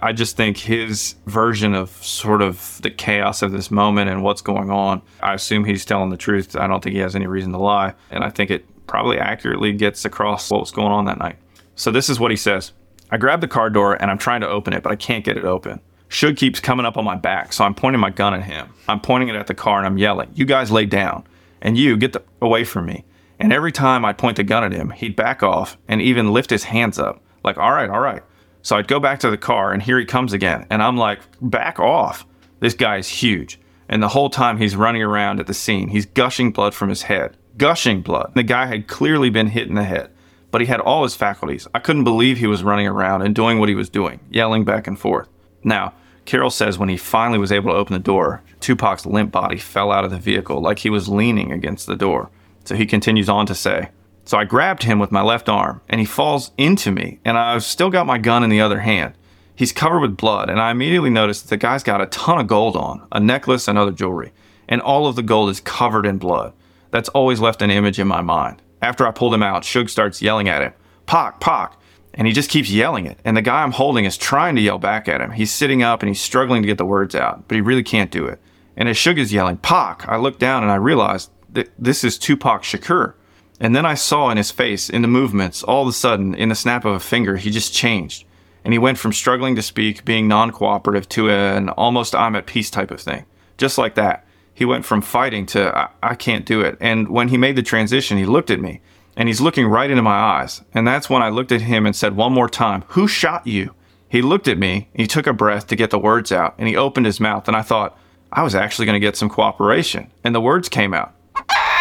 I 0.00 0.12
just 0.12 0.36
think 0.36 0.56
his 0.56 1.14
version 1.26 1.74
of 1.74 1.90
sort 1.90 2.42
of 2.42 2.80
the 2.82 2.90
chaos 2.90 3.42
of 3.42 3.52
this 3.52 3.70
moment 3.70 4.10
and 4.10 4.22
what's 4.22 4.42
going 4.42 4.70
on, 4.70 5.02
I 5.20 5.34
assume 5.34 5.64
he's 5.64 5.84
telling 5.84 6.10
the 6.10 6.16
truth. 6.16 6.56
I 6.56 6.66
don't 6.66 6.82
think 6.82 6.94
he 6.94 7.00
has 7.00 7.16
any 7.16 7.26
reason 7.26 7.52
to 7.52 7.58
lie. 7.58 7.94
And 8.10 8.22
I 8.22 8.30
think 8.30 8.50
it 8.50 8.64
probably 8.86 9.18
accurately 9.18 9.72
gets 9.72 10.04
across 10.04 10.50
what 10.50 10.60
was 10.60 10.70
going 10.70 10.92
on 10.92 11.04
that 11.06 11.18
night. 11.18 11.36
So 11.74 11.90
this 11.90 12.08
is 12.08 12.20
what 12.20 12.30
he 12.30 12.36
says 12.36 12.72
I 13.10 13.16
grab 13.16 13.40
the 13.40 13.48
car 13.48 13.70
door 13.70 13.94
and 14.00 14.10
I'm 14.10 14.18
trying 14.18 14.40
to 14.42 14.48
open 14.48 14.72
it, 14.72 14.82
but 14.82 14.92
I 14.92 14.96
can't 14.96 15.24
get 15.24 15.36
it 15.36 15.44
open. 15.44 15.80
Suge 16.08 16.36
keeps 16.36 16.60
coming 16.60 16.86
up 16.86 16.96
on 16.96 17.04
my 17.04 17.16
back, 17.16 17.52
so 17.52 17.64
I'm 17.64 17.74
pointing 17.74 18.00
my 18.00 18.10
gun 18.10 18.34
at 18.34 18.44
him. 18.44 18.72
I'm 18.88 19.00
pointing 19.00 19.28
it 19.28 19.36
at 19.36 19.46
the 19.46 19.54
car 19.54 19.78
and 19.78 19.86
I'm 19.86 19.98
yelling, 19.98 20.30
You 20.34 20.46
guys 20.46 20.70
lay 20.70 20.86
down. 20.86 21.24
And 21.60 21.76
you 21.76 21.96
get 21.96 22.12
the, 22.12 22.22
away 22.40 22.64
from 22.64 22.86
me. 22.86 23.04
And 23.40 23.52
every 23.52 23.72
time 23.72 24.04
I'd 24.04 24.18
point 24.18 24.36
the 24.36 24.44
gun 24.44 24.64
at 24.64 24.72
him, 24.72 24.90
he'd 24.90 25.16
back 25.16 25.42
off 25.42 25.76
and 25.88 26.00
even 26.00 26.32
lift 26.32 26.50
his 26.50 26.64
hands 26.64 26.98
up, 26.98 27.22
like, 27.44 27.58
All 27.58 27.72
right, 27.72 27.90
all 27.90 28.00
right. 28.00 28.22
So 28.62 28.76
I'd 28.76 28.88
go 28.88 29.00
back 29.00 29.20
to 29.20 29.30
the 29.30 29.38
car, 29.38 29.72
and 29.72 29.82
here 29.82 29.98
he 29.98 30.04
comes 30.04 30.32
again. 30.32 30.66
And 30.70 30.82
I'm 30.82 30.96
like, 30.96 31.20
back 31.40 31.78
off. 31.78 32.26
This 32.60 32.74
guy 32.74 32.98
is 32.98 33.08
huge. 33.08 33.58
And 33.88 34.02
the 34.02 34.08
whole 34.08 34.28
time 34.28 34.58
he's 34.58 34.76
running 34.76 35.02
around 35.02 35.40
at 35.40 35.46
the 35.46 35.54
scene, 35.54 35.88
he's 35.88 36.06
gushing 36.06 36.50
blood 36.50 36.74
from 36.74 36.88
his 36.88 37.02
head. 37.02 37.36
Gushing 37.56 38.02
blood. 38.02 38.32
The 38.34 38.42
guy 38.42 38.66
had 38.66 38.86
clearly 38.86 39.30
been 39.30 39.46
hit 39.48 39.68
in 39.68 39.74
the 39.74 39.84
head, 39.84 40.10
but 40.50 40.60
he 40.60 40.66
had 40.66 40.80
all 40.80 41.04
his 41.04 41.14
faculties. 41.14 41.66
I 41.74 41.78
couldn't 41.78 42.04
believe 42.04 42.38
he 42.38 42.46
was 42.46 42.62
running 42.62 42.86
around 42.86 43.22
and 43.22 43.34
doing 43.34 43.58
what 43.58 43.68
he 43.68 43.74
was 43.74 43.88
doing, 43.88 44.20
yelling 44.28 44.64
back 44.64 44.86
and 44.86 44.98
forth. 44.98 45.28
Now, 45.64 45.94
Carroll 46.28 46.50
says 46.50 46.78
when 46.78 46.90
he 46.90 46.98
finally 46.98 47.38
was 47.38 47.50
able 47.50 47.70
to 47.70 47.78
open 47.78 47.94
the 47.94 47.98
door, 47.98 48.42
Tupac's 48.60 49.06
limp 49.06 49.32
body 49.32 49.56
fell 49.56 49.90
out 49.90 50.04
of 50.04 50.10
the 50.10 50.18
vehicle 50.18 50.60
like 50.60 50.80
he 50.80 50.90
was 50.90 51.08
leaning 51.08 51.50
against 51.50 51.86
the 51.86 51.96
door. 51.96 52.28
So 52.66 52.74
he 52.74 52.84
continues 52.84 53.30
on 53.30 53.46
to 53.46 53.54
say, 53.54 53.88
so 54.26 54.36
I 54.36 54.44
grabbed 54.44 54.82
him 54.82 54.98
with 54.98 55.10
my 55.10 55.22
left 55.22 55.48
arm, 55.48 55.80
and 55.88 56.00
he 56.00 56.04
falls 56.04 56.50
into 56.58 56.92
me, 56.92 57.18
and 57.24 57.38
I've 57.38 57.64
still 57.64 57.88
got 57.88 58.04
my 58.04 58.18
gun 58.18 58.44
in 58.44 58.50
the 58.50 58.60
other 58.60 58.80
hand. 58.80 59.14
He's 59.56 59.72
covered 59.72 60.00
with 60.00 60.18
blood, 60.18 60.50
and 60.50 60.60
I 60.60 60.70
immediately 60.70 61.08
noticed 61.08 61.44
that 61.44 61.48
the 61.48 61.56
guy's 61.56 61.82
got 61.82 62.02
a 62.02 62.06
ton 62.06 62.38
of 62.38 62.46
gold 62.46 62.76
on, 62.76 63.08
a 63.10 63.20
necklace 63.20 63.66
and 63.66 63.78
other 63.78 63.90
jewelry, 63.90 64.34
and 64.68 64.82
all 64.82 65.06
of 65.06 65.16
the 65.16 65.22
gold 65.22 65.48
is 65.48 65.60
covered 65.60 66.04
in 66.04 66.18
blood. 66.18 66.52
That's 66.90 67.08
always 67.08 67.40
left 67.40 67.62
an 67.62 67.70
image 67.70 67.98
in 67.98 68.06
my 68.06 68.20
mind. 68.20 68.60
After 68.82 69.06
I 69.06 69.12
pulled 69.12 69.32
him 69.32 69.42
out, 69.42 69.62
Suge 69.62 69.88
starts 69.88 70.20
yelling 70.20 70.46
at 70.46 70.60
him, 70.60 70.74
Pac, 71.06 71.40
Pac, 71.40 71.77
and 72.18 72.26
he 72.26 72.32
just 72.32 72.50
keeps 72.50 72.68
yelling 72.68 73.06
it. 73.06 73.20
And 73.24 73.36
the 73.36 73.42
guy 73.42 73.62
I'm 73.62 73.70
holding 73.70 74.04
is 74.04 74.16
trying 74.16 74.56
to 74.56 74.60
yell 74.60 74.78
back 74.78 75.06
at 75.08 75.20
him. 75.20 75.30
He's 75.30 75.52
sitting 75.52 75.84
up 75.84 76.02
and 76.02 76.08
he's 76.08 76.20
struggling 76.20 76.62
to 76.62 76.66
get 76.66 76.76
the 76.76 76.84
words 76.84 77.14
out, 77.14 77.46
but 77.46 77.54
he 77.54 77.60
really 77.60 77.84
can't 77.84 78.10
do 78.10 78.26
it. 78.26 78.40
And 78.76 78.88
as 78.88 78.96
Suge 78.96 79.18
is 79.18 79.32
yelling, 79.32 79.58
Pac, 79.58 80.06
I 80.08 80.16
look 80.16 80.36
down 80.38 80.64
and 80.64 80.72
I 80.72 80.74
realize 80.74 81.30
that 81.52 81.70
this 81.78 82.02
is 82.02 82.18
Tupac 82.18 82.64
Shakur. 82.64 83.14
And 83.60 83.74
then 83.74 83.86
I 83.86 83.94
saw 83.94 84.30
in 84.30 84.36
his 84.36 84.50
face, 84.50 84.90
in 84.90 85.02
the 85.02 85.08
movements, 85.08 85.62
all 85.62 85.82
of 85.82 85.88
a 85.88 85.92
sudden, 85.92 86.34
in 86.34 86.48
the 86.48 86.54
snap 86.56 86.84
of 86.84 86.94
a 86.94 87.00
finger, 87.00 87.36
he 87.36 87.50
just 87.50 87.72
changed. 87.72 88.24
And 88.64 88.74
he 88.74 88.78
went 88.78 88.98
from 88.98 89.12
struggling 89.12 89.54
to 89.54 89.62
speak, 89.62 90.04
being 90.04 90.26
non 90.26 90.50
cooperative, 90.50 91.08
to 91.10 91.30
an 91.30 91.68
almost 91.70 92.16
I'm 92.16 92.34
at 92.34 92.46
peace 92.46 92.70
type 92.70 92.90
of 92.90 93.00
thing. 93.00 93.26
Just 93.56 93.78
like 93.78 93.94
that. 93.94 94.26
He 94.52 94.64
went 94.64 94.84
from 94.84 95.02
fighting 95.02 95.46
to 95.46 95.76
I-, 95.76 95.90
I 96.02 96.14
can't 96.16 96.44
do 96.44 96.62
it. 96.62 96.76
And 96.80 97.08
when 97.08 97.28
he 97.28 97.36
made 97.36 97.54
the 97.54 97.62
transition, 97.62 98.18
he 98.18 98.26
looked 98.26 98.50
at 98.50 98.60
me 98.60 98.80
and 99.18 99.28
he's 99.28 99.40
looking 99.40 99.66
right 99.66 99.90
into 99.90 100.02
my 100.02 100.14
eyes. 100.14 100.62
And 100.72 100.86
that's 100.86 101.10
when 101.10 101.22
I 101.22 101.28
looked 101.28 101.50
at 101.50 101.62
him 101.62 101.84
and 101.84 101.94
said 101.94 102.14
one 102.14 102.32
more 102.32 102.48
time, 102.48 102.84
Who 102.88 103.08
shot 103.08 103.46
you? 103.46 103.74
He 104.08 104.22
looked 104.22 104.48
at 104.48 104.56
me, 104.56 104.88
he 104.94 105.06
took 105.06 105.26
a 105.26 105.34
breath 105.34 105.66
to 105.66 105.76
get 105.76 105.90
the 105.90 105.98
words 105.98 106.32
out, 106.32 106.54
and 106.56 106.66
he 106.66 106.76
opened 106.76 107.04
his 107.04 107.20
mouth. 107.20 107.46
And 107.46 107.56
I 107.56 107.60
thought, 107.62 107.98
I 108.32 108.42
was 108.42 108.54
actually 108.54 108.86
going 108.86 108.94
to 108.94 109.06
get 109.06 109.16
some 109.16 109.28
cooperation. 109.28 110.10
And 110.22 110.34
the 110.34 110.40
words 110.40 110.68
came 110.68 110.94
out, 110.94 111.14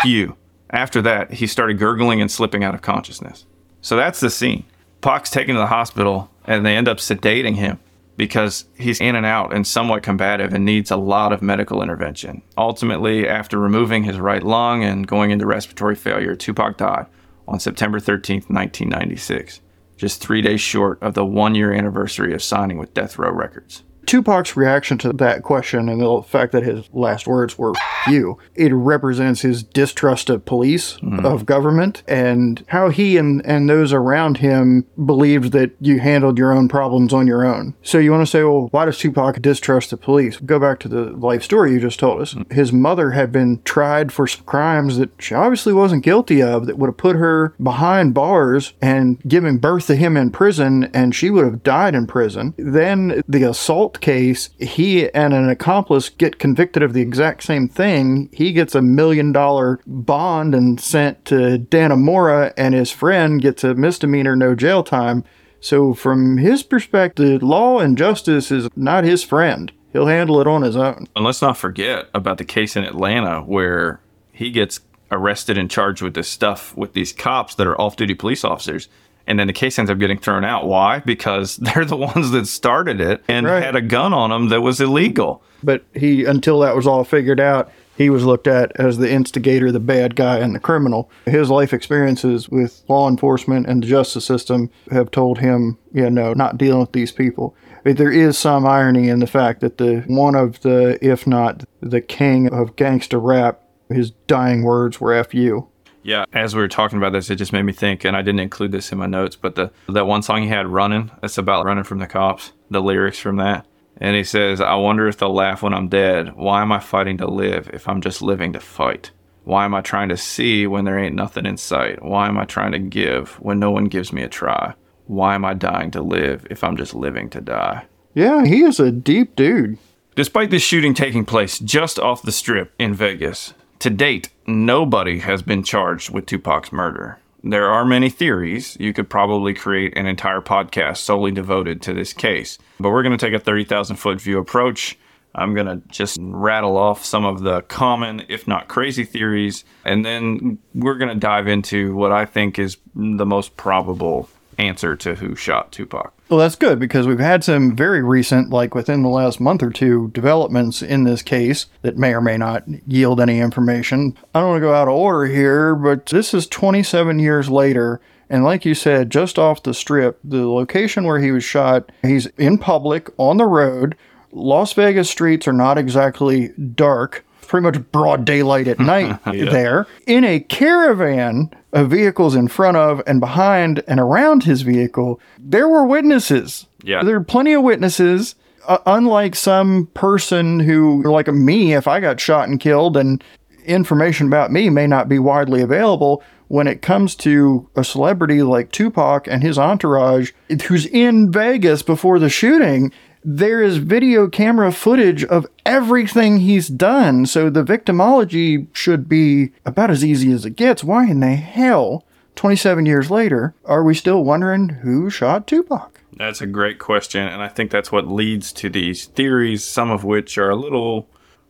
You. 0.03 0.35
After 0.71 1.01
that, 1.03 1.31
he 1.33 1.47
started 1.47 1.77
gurgling 1.77 2.19
and 2.19 2.29
slipping 2.29 2.63
out 2.63 2.73
of 2.73 2.81
consciousness. 2.81 3.45
So 3.81 3.95
that's 3.95 4.19
the 4.19 4.29
scene. 4.29 4.65
Pac's 4.99 5.29
taken 5.29 5.55
to 5.55 5.61
the 5.61 5.67
hospital 5.67 6.29
and 6.43 6.65
they 6.65 6.75
end 6.75 6.89
up 6.89 6.97
sedating 6.97 7.55
him 7.55 7.79
because 8.17 8.65
he's 8.77 8.99
in 8.99 9.15
and 9.15 9.25
out 9.25 9.53
and 9.53 9.65
somewhat 9.65 10.03
combative 10.03 10.53
and 10.53 10.65
needs 10.65 10.91
a 10.91 10.97
lot 10.97 11.31
of 11.31 11.41
medical 11.41 11.81
intervention. 11.81 12.41
Ultimately, 12.57 13.29
after 13.29 13.59
removing 13.59 14.03
his 14.03 14.17
right 14.17 14.43
lung 14.43 14.83
and 14.83 15.07
going 15.07 15.31
into 15.31 15.45
respiratory 15.45 15.95
failure, 15.95 16.35
Tupac 16.35 16.75
died 16.77 17.05
on 17.47 17.59
September 17.59 17.99
13, 17.99 18.43
1996, 18.47 19.61
just 19.95 20.21
three 20.21 20.41
days 20.41 20.61
short 20.61 21.01
of 21.01 21.13
the 21.13 21.25
one 21.25 21.55
year 21.55 21.71
anniversary 21.71 22.33
of 22.33 22.43
signing 22.43 22.77
with 22.77 22.93
Death 22.93 23.17
Row 23.17 23.31
Records. 23.31 23.83
Tupac's 24.07 24.55
reaction 24.55 24.97
to 24.99 25.13
that 25.13 25.43
question 25.43 25.89
and 25.89 26.01
the 26.01 26.23
fact 26.23 26.53
that 26.53 26.63
his 26.63 26.89
last 26.93 27.27
words 27.27 27.57
were 27.57 27.73
you, 28.07 28.37
it 28.55 28.73
represents 28.73 29.41
his 29.41 29.61
distrust 29.61 30.29
of 30.29 30.45
police, 30.45 30.93
mm-hmm. 30.93 31.25
of 31.25 31.45
government, 31.45 32.03
and 32.07 32.63
how 32.69 32.89
he 32.89 33.17
and, 33.17 33.45
and 33.45 33.69
those 33.69 33.91
around 33.91 34.37
him 34.37 34.85
believed 35.05 35.51
that 35.51 35.71
you 35.81 35.99
handled 35.99 36.37
your 36.37 36.53
own 36.53 36.69
problems 36.69 37.13
on 37.13 37.27
your 37.27 37.45
own. 37.45 37.75
So 37.83 37.97
you 37.97 38.11
want 38.11 38.25
to 38.25 38.31
say, 38.31 38.43
well, 38.43 38.69
why 38.71 38.85
does 38.85 38.97
Tupac 38.97 39.41
distrust 39.41 39.89
the 39.89 39.97
police? 39.97 40.37
Go 40.37 40.57
back 40.57 40.79
to 40.79 40.87
the 40.87 41.11
life 41.11 41.43
story 41.43 41.73
you 41.73 41.81
just 41.81 41.99
told 41.99 42.21
us. 42.21 42.33
Mm-hmm. 42.33 42.53
His 42.53 42.71
mother 42.71 43.11
had 43.11 43.31
been 43.31 43.61
tried 43.63 44.13
for 44.13 44.25
some 44.25 44.45
crimes 44.45 44.97
that 44.97 45.09
she 45.19 45.35
obviously 45.35 45.73
wasn't 45.73 46.05
guilty 46.05 46.41
of 46.41 46.65
that 46.65 46.77
would 46.77 46.87
have 46.87 46.97
put 46.97 47.17
her 47.17 47.53
behind 47.61 48.13
bars 48.13 48.73
and 48.81 49.21
given 49.23 49.57
birth 49.57 49.87
to 49.87 49.95
him 49.97 50.15
in 50.15 50.31
prison, 50.31 50.85
and 50.93 51.13
she 51.13 51.29
would 51.29 51.43
have 51.43 51.63
died 51.63 51.93
in 51.93 52.07
prison. 52.07 52.53
Then 52.57 53.21
the 53.27 53.43
assault 53.43 53.96
case, 54.01 54.49
he 54.59 55.09
and 55.11 55.33
an 55.33 55.49
accomplice 55.49 56.09
get 56.09 56.39
convicted 56.39 56.83
of 56.83 56.93
the 56.93 57.01
exact 57.01 57.43
same 57.43 57.67
thing. 57.67 58.29
He 58.31 58.53
gets 58.53 58.75
a 58.75 58.81
million 58.81 59.31
dollar 59.31 59.79
bond 59.85 60.55
and 60.55 60.79
sent 60.79 61.25
to 61.25 61.59
Dannemora, 61.59 62.53
and 62.57 62.73
his 62.73 62.91
friend 62.91 63.41
gets 63.41 63.63
a 63.63 63.75
misdemeanor, 63.75 64.35
no 64.35 64.55
jail 64.55 64.83
time. 64.83 65.23
So, 65.59 65.93
from 65.93 66.37
his 66.37 66.63
perspective, 66.63 67.41
law 67.41 67.79
and 67.79 67.97
justice 67.97 68.51
is 68.51 68.69
not 68.75 69.03
his 69.03 69.23
friend. 69.23 69.71
He'll 69.91 70.05
handle 70.05 70.39
it 70.39 70.47
on 70.47 70.61
his 70.61 70.75
own. 70.75 71.07
And 71.15 71.25
let's 71.25 71.41
not 71.41 71.57
forget 71.57 72.09
about 72.13 72.37
the 72.37 72.45
case 72.45 72.75
in 72.75 72.83
Atlanta 72.83 73.41
where 73.41 73.99
he 74.31 74.51
gets 74.51 74.81
arrested 75.11 75.57
and 75.57 75.71
charged 75.71 76.01
with 76.01 76.13
this 76.13 76.27
stuff 76.27 76.75
with 76.75 76.93
these 76.93 77.13
cops 77.13 77.55
that 77.55 77.65
are 77.65 77.79
off 77.79 77.95
duty 77.95 78.13
police 78.13 78.43
officers 78.43 78.89
and 79.27 79.37
then 79.37 79.47
the 79.47 79.53
case 79.53 79.77
ends 79.77 79.91
up 79.91 79.99
getting 79.99 80.17
thrown 80.17 80.43
out. 80.43 80.65
Why? 80.67 80.99
Because 80.99 81.57
they're 81.57 81.85
the 81.85 81.97
ones 81.97 82.31
that 82.31 82.47
started 82.47 82.99
it 83.01 83.23
and 83.27 83.45
right. 83.45 83.63
had 83.63 83.75
a 83.75 83.81
gun 83.81 84.13
on 84.13 84.29
them 84.29 84.49
that 84.49 84.61
was 84.61 84.81
illegal. 84.81 85.43
But 85.63 85.83
he, 85.93 86.25
until 86.25 86.59
that 86.61 86.75
was 86.75 86.87
all 86.87 87.03
figured 87.03 87.39
out, 87.39 87.71
he 87.97 88.11
was 88.11 88.23
looked 88.23 88.45
at 88.45 88.71
as 88.75 88.99
the 88.99 89.11
instigator, 89.11 89.71
the 89.71 89.79
bad 89.79 90.15
guy, 90.15 90.37
and 90.37 90.53
the 90.53 90.59
criminal. 90.59 91.09
His 91.25 91.49
life 91.49 91.73
experiences 91.73 92.47
with 92.47 92.83
law 92.87 93.09
enforcement 93.09 93.65
and 93.65 93.81
the 93.81 93.87
justice 93.87 94.23
system 94.23 94.69
have 94.91 95.09
told 95.09 95.39
him, 95.39 95.79
yeah, 95.91 96.09
no, 96.09 96.33
not 96.33 96.59
dealing 96.59 96.81
with 96.81 96.91
these 96.91 97.11
people. 97.11 97.55
There 97.83 98.11
is 98.11 98.37
some 98.37 98.67
irony 98.67 99.09
in 99.09 99.19
the 99.19 99.27
fact 99.27 99.61
that 99.61 99.79
the 99.79 100.03
one 100.07 100.35
of 100.35 100.61
the, 100.61 100.99
if 101.01 101.25
not 101.25 101.63
the 101.79 102.01
king 102.01 102.47
of 102.49 102.75
gangster 102.75 103.19
rap, 103.19 103.63
his 103.89 104.11
dying 104.11 104.63
words 104.63 104.99
were 104.99 105.13
"F 105.13 105.33
you." 105.33 105.69
Yeah, 106.07 106.23
as 106.31 106.55
we 106.55 106.61
were 106.61 106.69
talking 106.69 106.97
about 106.97 107.11
this, 107.11 107.29
it 107.29 107.35
just 107.35 107.51
made 107.51 107.63
me 107.63 107.73
think, 107.73 108.05
and 108.05 108.15
I 108.15 108.21
didn't 108.21 108.39
include 108.39 108.71
this 108.71 108.93
in 108.93 108.97
my 108.97 109.07
notes, 109.07 109.35
but 109.35 109.55
the 109.55 109.71
that 109.89 110.07
one 110.07 110.21
song 110.21 110.41
he 110.41 110.47
had, 110.47 110.65
"Running," 110.65 111.11
it's 111.21 111.37
about 111.37 111.65
running 111.65 111.83
from 111.83 111.99
the 111.99 112.07
cops. 112.07 112.53
The 112.71 112.81
lyrics 112.81 113.19
from 113.19 113.35
that, 113.37 113.65
and 113.97 114.15
he 114.15 114.23
says, 114.23 114.61
"I 114.61 114.75
wonder 114.75 115.09
if 115.09 115.17
they'll 115.17 115.33
laugh 115.33 115.61
when 115.61 115.73
I'm 115.73 115.89
dead. 115.89 116.31
Why 116.37 116.61
am 116.61 116.71
I 116.71 116.79
fighting 116.79 117.17
to 117.17 117.27
live 117.27 117.69
if 117.73 117.89
I'm 117.89 117.99
just 117.99 118.21
living 118.21 118.53
to 118.53 118.61
fight? 118.61 119.11
Why 119.43 119.65
am 119.65 119.75
I 119.75 119.81
trying 119.81 120.07
to 120.07 120.15
see 120.15 120.65
when 120.65 120.85
there 120.85 120.97
ain't 120.97 121.13
nothing 121.13 121.45
in 121.45 121.57
sight? 121.57 122.01
Why 122.01 122.29
am 122.29 122.37
I 122.37 122.45
trying 122.45 122.71
to 122.71 122.79
give 122.79 123.31
when 123.41 123.59
no 123.59 123.69
one 123.69 123.85
gives 123.85 124.13
me 124.13 124.23
a 124.23 124.29
try? 124.29 124.75
Why 125.07 125.35
am 125.35 125.43
I 125.43 125.55
dying 125.55 125.91
to 125.91 126.01
live 126.01 126.47
if 126.49 126.63
I'm 126.63 126.77
just 126.77 126.95
living 126.95 127.29
to 127.31 127.41
die?" 127.41 127.83
Yeah, 128.13 128.45
he 128.45 128.63
is 128.63 128.79
a 128.79 128.91
deep 128.91 129.35
dude. 129.35 129.77
Despite 130.15 130.51
this 130.51 130.63
shooting 130.63 130.93
taking 130.93 131.25
place 131.25 131.59
just 131.59 131.99
off 131.99 132.21
the 132.21 132.31
strip 132.31 132.71
in 132.79 132.93
Vegas, 132.93 133.53
to 133.79 133.89
date, 133.89 134.29
nobody 134.45 135.19
has 135.19 135.41
been 135.41 135.63
charged 135.63 136.09
with 136.09 136.25
Tupac's 136.25 136.71
murder. 136.71 137.19
There 137.43 137.69
are 137.69 137.85
many 137.85 138.09
theories. 138.09 138.75
You 138.79 138.93
could 138.93 139.09
probably 139.09 139.53
create 139.53 139.97
an 139.97 140.07
entire 140.07 140.41
podcast 140.41 140.97
solely 140.97 141.31
devoted 141.31 141.81
to 141.83 141.93
this 141.93 142.11
case. 142.11 142.57
But 142.79 142.89
we're 142.89 143.03
going 143.03 143.17
to 143.17 143.25
take 143.25 143.35
a 143.35 143.43
30,000 143.43 143.95
foot 143.95 144.19
view 144.19 144.39
approach. 144.39 144.97
I'm 145.35 145.53
going 145.53 145.67
to 145.67 145.87
just 145.87 146.17
rattle 146.19 146.77
off 146.77 147.05
some 147.05 147.25
of 147.25 147.41
the 147.41 147.61
common, 147.61 148.23
if 148.27 148.47
not 148.47 148.67
crazy, 148.67 149.03
theories. 149.03 149.65
And 149.85 150.03
then 150.03 150.57
we're 150.73 150.97
going 150.97 151.13
to 151.13 151.19
dive 151.19 151.47
into 151.47 151.95
what 151.95 152.11
I 152.11 152.25
think 152.25 152.57
is 152.57 152.77
the 152.95 153.25
most 153.25 153.55
probable 153.55 154.29
answer 154.57 154.95
to 154.95 155.15
who 155.15 155.35
shot 155.35 155.71
Tupac. 155.71 156.13
Well, 156.29 156.39
that's 156.39 156.55
good 156.55 156.79
because 156.79 157.07
we've 157.07 157.19
had 157.19 157.43
some 157.43 157.75
very 157.75 158.03
recent, 158.03 158.49
like 158.49 158.75
within 158.75 159.01
the 159.03 159.09
last 159.09 159.39
month 159.39 159.63
or 159.63 159.69
two, 159.69 160.09
developments 160.09 160.81
in 160.81 161.03
this 161.05 161.21
case 161.21 161.67
that 161.83 161.97
may 161.97 162.13
or 162.13 162.21
may 162.21 162.37
not 162.37 162.63
yield 162.85 163.21
any 163.21 163.39
information. 163.39 164.17
I 164.35 164.39
don't 164.41 164.49
want 164.49 164.61
to 164.61 164.67
go 164.67 164.73
out 164.73 164.87
of 164.89 164.93
order 164.93 165.25
here, 165.31 165.73
but 165.75 166.07
this 166.07 166.33
is 166.33 166.47
27 166.47 167.19
years 167.19 167.49
later, 167.49 168.01
And 168.29 168.43
like 168.43 168.65
you 168.65 168.75
said, 168.75 169.09
just 169.09 169.39
off 169.39 169.63
the 169.63 169.73
strip, 169.73 170.19
the 170.23 170.47
location 170.49 171.05
where 171.05 171.19
he 171.19 171.31
was 171.31 171.43
shot, 171.43 171.91
he's 172.01 172.25
in 172.37 172.57
public 172.57 173.09
on 173.17 173.37
the 173.37 173.45
road. 173.45 173.95
Las 174.31 174.73
Vegas 174.73 175.09
streets 175.09 175.47
are 175.47 175.53
not 175.53 175.77
exactly 175.77 176.49
dark, 176.49 177.25
pretty 177.47 177.63
much 177.63 177.91
broad 177.91 178.25
daylight 178.25 178.67
at 178.67 178.79
night 178.95 179.19
there. 179.25 179.87
In 180.05 180.23
a 180.23 180.39
caravan 180.39 181.51
of 181.73 181.89
vehicles 181.89 182.35
in 182.35 182.47
front 182.47 182.77
of 182.77 183.01
and 183.07 183.19
behind 183.19 183.83
and 183.87 183.99
around 183.99 184.43
his 184.43 184.61
vehicle, 184.61 185.19
there 185.39 185.67
were 185.67 185.85
witnesses. 185.85 186.67
Yeah. 186.83 187.03
There 187.03 187.15
are 187.15 187.23
plenty 187.23 187.53
of 187.53 187.63
witnesses. 187.63 188.35
Uh, 188.67 188.79
unlike 188.85 189.33
some 189.33 189.87
person 189.93 190.59
who, 190.59 191.01
like 191.03 191.27
me, 191.29 191.73
if 191.73 191.87
I 191.87 192.01
got 192.01 192.19
shot 192.19 192.49
and 192.49 192.59
killed 192.59 192.97
and 192.97 193.23
information 193.65 194.27
about 194.27 194.51
me 194.51 194.69
may 194.69 194.87
not 194.87 195.07
be 195.07 195.19
widely 195.19 195.61
available, 195.61 196.21
when 196.49 196.67
it 196.67 196.81
comes 196.81 197.15
to 197.15 197.69
a 197.75 197.83
celebrity 197.83 198.41
like 198.41 198.71
Tupac 198.71 199.27
and 199.27 199.43
his 199.43 199.57
entourage, 199.57 200.31
who's 200.67 200.85
in 200.85 201.31
Vegas 201.31 201.81
before 201.81 202.19
the 202.19 202.29
shooting, 202.29 202.91
there 203.23 203.61
is 203.61 203.77
video 203.77 204.27
camera 204.27 204.71
footage 204.71 205.23
of 205.23 205.47
everything 205.65 206.39
he's 206.39 206.67
done. 206.67 207.25
So 207.25 207.49
the 207.49 207.63
victimology 207.63 208.67
should 208.73 209.09
be 209.09 209.51
about 209.65 209.91
as 209.91 210.03
easy 210.03 210.31
as 210.31 210.45
it 210.45 210.55
gets. 210.55 210.83
Why 210.83 211.09
in 211.09 211.19
the 211.19 211.35
hell, 211.35 212.05
27 212.35 212.85
years 212.85 213.11
later, 213.11 213.55
are 213.65 213.83
we 213.83 213.93
still 213.93 214.23
wondering 214.23 214.69
who 214.69 215.09
shot 215.09 215.47
Tupac? 215.47 216.01
That's 216.17 216.41
a 216.41 216.47
great 216.47 216.79
question, 216.79 217.27
and 217.27 217.43
I 217.43 217.47
think 217.47 217.69
that's 217.69 217.91
what 217.91 218.07
leads 218.07 218.51
to 218.53 218.69
these 218.69 219.05
theories, 219.05 219.63
some 219.63 219.91
of 219.91 220.03
which 220.03 220.37
are 220.37 220.49
a 220.49 220.55
little 220.55 221.07